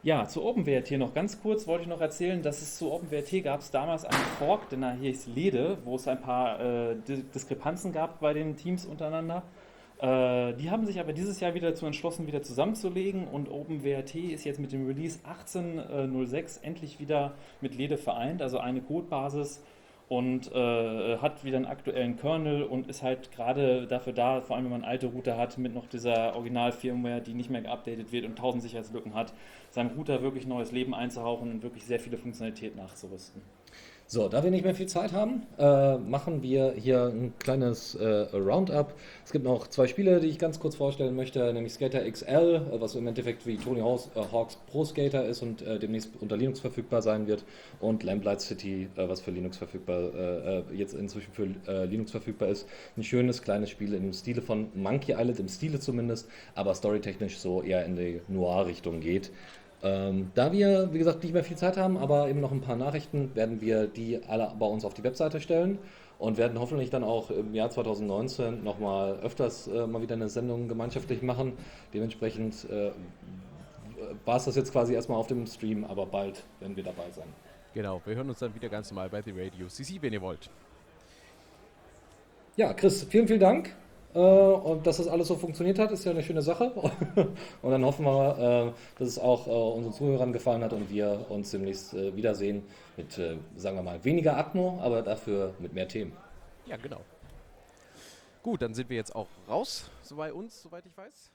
ja, 0.03 0.25
zu 0.27 0.43
OpenWrt 0.43 0.91
noch 0.91 1.13
ganz 1.13 1.41
kurz 1.41 1.67
wollte 1.67 1.83
ich 1.83 1.87
noch 1.89 2.01
erzählen, 2.01 2.41
dass 2.41 2.61
es 2.61 2.77
zu 2.77 2.91
OpenWrt 2.91 3.43
gab 3.43 3.59
es 3.59 3.69
damals 3.71 4.03
einen 4.03 4.23
Fork, 4.39 4.69
der 4.69 4.93
hieß 4.93 5.27
Lede, 5.27 5.77
wo 5.85 5.95
es 5.95 6.07
ein 6.07 6.21
paar 6.21 6.59
äh, 6.59 6.95
Di- 7.07 7.23
Diskrepanzen 7.23 7.91
gab 7.91 8.19
bei 8.19 8.33
den 8.33 8.55
Teams 8.55 8.85
untereinander. 8.85 9.43
Äh, 9.99 10.53
die 10.55 10.71
haben 10.71 10.87
sich 10.87 10.99
aber 10.99 11.13
dieses 11.13 11.39
Jahr 11.39 11.53
wieder 11.53 11.69
dazu 11.69 11.85
entschlossen, 11.85 12.25
wieder 12.25 12.41
zusammenzulegen 12.41 13.27
und 13.27 13.49
OpenWrt 13.51 14.15
ist 14.15 14.43
jetzt 14.43 14.59
mit 14.59 14.71
dem 14.71 14.87
Release 14.87 15.19
18.06 15.23 16.63
endlich 16.63 16.99
wieder 16.99 17.33
mit 17.61 17.75
Lede 17.75 17.97
vereint, 17.97 18.41
also 18.41 18.57
eine 18.57 18.81
Codebasis 18.81 19.61
und 20.11 20.51
äh, 20.51 21.19
hat 21.19 21.45
wieder 21.45 21.55
einen 21.55 21.67
aktuellen 21.67 22.17
Kernel 22.17 22.63
und 22.63 22.87
ist 22.87 23.01
halt 23.01 23.31
gerade 23.31 23.87
dafür 23.87 24.11
da, 24.11 24.41
vor 24.41 24.57
allem 24.57 24.65
wenn 24.65 24.71
man 24.73 24.83
alte 24.83 25.07
Router 25.07 25.37
hat, 25.37 25.57
mit 25.57 25.73
noch 25.73 25.87
dieser 25.87 26.35
Original-Firmware, 26.35 27.21
die 27.21 27.33
nicht 27.33 27.49
mehr 27.49 27.61
geupdatet 27.61 28.11
wird 28.11 28.25
und 28.25 28.37
tausend 28.37 28.61
Sicherheitslücken 28.61 29.13
hat, 29.13 29.33
seinem 29.69 29.91
Router 29.91 30.21
wirklich 30.21 30.45
neues 30.45 30.73
Leben 30.73 30.93
einzuhauchen 30.93 31.49
und 31.49 31.63
wirklich 31.63 31.85
sehr 31.85 32.01
viele 32.01 32.17
Funktionalitäten 32.17 32.77
nachzurüsten. 32.77 33.41
So, 34.13 34.27
da 34.27 34.43
wir 34.43 34.51
nicht 34.51 34.65
mehr 34.65 34.75
viel 34.75 34.87
Zeit 34.87 35.13
haben, 35.13 35.43
äh, 35.57 35.97
machen 35.97 36.43
wir 36.43 36.73
hier 36.73 37.05
ein 37.05 37.33
kleines 37.39 37.95
äh, 37.95 38.27
Roundup. 38.33 38.93
Es 39.23 39.31
gibt 39.31 39.45
noch 39.45 39.67
zwei 39.67 39.87
Spiele, 39.87 40.19
die 40.19 40.27
ich 40.27 40.37
ganz 40.37 40.59
kurz 40.59 40.75
vorstellen 40.75 41.15
möchte, 41.15 41.53
nämlich 41.53 41.71
Skater 41.71 42.01
XL, 42.11 42.61
äh, 42.73 42.81
was 42.81 42.95
im 42.95 43.07
Endeffekt 43.07 43.47
wie 43.47 43.55
Tony 43.55 43.79
Hawk's, 43.79 44.09
äh, 44.15 44.19
Hawks 44.19 44.57
Pro 44.67 44.83
Skater 44.83 45.23
ist 45.23 45.41
und 45.41 45.61
äh, 45.61 45.79
demnächst 45.79 46.09
unter 46.19 46.35
Linux 46.35 46.59
verfügbar 46.59 47.01
sein 47.01 47.25
wird, 47.25 47.45
und 47.79 48.03
Lamplight 48.03 48.41
City, 48.41 48.89
äh, 48.97 49.07
was 49.07 49.21
für 49.21 49.31
Linux 49.31 49.55
verfügbar, 49.55 50.65
jetzt 50.75 50.93
inzwischen 50.93 51.31
für 51.31 51.45
Linux 51.85 52.11
verfügbar 52.11 52.49
ist. 52.49 52.67
Ein 52.97 53.03
schönes 53.03 53.41
kleines 53.41 53.69
Spiel 53.69 53.93
im 53.93 54.11
Stile 54.11 54.41
von 54.41 54.67
Monkey 54.75 55.13
Island, 55.13 55.39
im 55.39 55.47
Stile 55.47 55.79
zumindest, 55.79 56.27
aber 56.53 56.75
storytechnisch 56.75 57.37
so 57.37 57.61
eher 57.61 57.85
in 57.85 57.95
die 57.95 58.19
Noir-Richtung 58.27 58.99
geht. 58.99 59.31
Ähm, 59.83 60.31
da 60.35 60.51
wir, 60.51 60.93
wie 60.93 60.99
gesagt, 60.99 61.23
nicht 61.23 61.33
mehr 61.33 61.43
viel 61.43 61.57
Zeit 61.57 61.77
haben, 61.77 61.97
aber 61.97 62.29
eben 62.29 62.39
noch 62.39 62.51
ein 62.51 62.61
paar 62.61 62.75
Nachrichten, 62.75 63.31
werden 63.35 63.61
wir 63.61 63.87
die 63.87 64.21
alle 64.27 64.51
bei 64.59 64.65
uns 64.65 64.85
auf 64.85 64.93
die 64.93 65.03
Webseite 65.03 65.41
stellen. 65.41 65.79
und 66.21 66.37
werden 66.37 66.59
hoffentlich 66.59 66.91
dann 66.91 67.03
auch 67.03 67.31
im 67.31 67.55
Jahr 67.55 67.71
2019 67.71 68.63
nochmal 68.63 69.17
öfters 69.23 69.65
äh, 69.67 69.87
mal 69.87 70.03
wieder 70.03 70.13
eine 70.13 70.29
Sendung 70.29 70.67
gemeinschaftlich 70.67 71.23
machen. 71.23 71.53
Dementsprechend 71.95 72.69
äh, 72.69 72.91
war 74.23 74.37
es 74.37 74.45
das 74.45 74.55
jetzt 74.55 74.71
quasi 74.71 74.93
erstmal 74.93 75.17
auf 75.17 75.25
dem 75.25 75.47
Stream, 75.47 75.83
aber 75.83 76.05
bald 76.05 76.43
werden 76.59 76.75
wir 76.75 76.83
dabei 76.83 77.09
sein. 77.09 77.25
Genau, 77.73 77.99
wir 78.05 78.15
hören 78.15 78.29
uns 78.29 78.37
dann 78.37 78.53
wieder 78.53 78.69
ganz 78.69 78.91
normal 78.91 79.09
bei 79.09 79.23
The 79.23 79.31
Radio 79.31 79.67
CC, 79.67 79.99
wenn 80.01 80.13
ihr 80.13 80.21
wollt. 80.21 80.51
Ja, 82.55 82.71
Chris, 82.73 83.03
vielen, 83.03 83.27
vielen 83.27 83.39
Dank. 83.39 83.75
Äh, 84.13 84.19
und 84.19 84.85
dass 84.85 84.97
das 84.97 85.07
alles 85.07 85.27
so 85.27 85.35
funktioniert 85.35 85.79
hat, 85.79 85.91
ist 85.91 86.03
ja 86.03 86.11
eine 86.11 86.23
schöne 86.23 86.41
Sache. 86.41 86.71
und 87.61 87.71
dann 87.71 87.85
hoffen 87.85 88.05
wir, 88.05 88.73
äh, 88.73 88.99
dass 88.99 89.07
es 89.07 89.19
auch 89.19 89.47
äh, 89.47 89.51
unseren 89.51 89.93
Zuhörern 89.93 90.33
gefallen 90.33 90.63
hat 90.63 90.73
und 90.73 90.89
wir 90.89 91.25
uns 91.29 91.51
demnächst 91.51 91.93
wiedersehen 91.93 92.63
mit, 92.97 93.13
sagen 93.55 93.77
wir 93.77 93.83
mal, 93.83 94.03
weniger 94.03 94.37
Atmo, 94.37 94.79
aber 94.81 95.01
dafür 95.01 95.53
mit 95.59 95.73
mehr 95.73 95.87
Themen. 95.87 96.13
Ja, 96.65 96.77
genau. 96.77 97.01
Gut, 98.43 98.61
dann 98.61 98.73
sind 98.73 98.89
wir 98.89 98.97
jetzt 98.97 99.15
auch 99.15 99.27
raus, 99.47 99.89
so 100.01 100.15
bei 100.15 100.33
uns, 100.33 100.61
soweit 100.61 100.85
ich 100.85 100.97
weiß. 100.97 101.31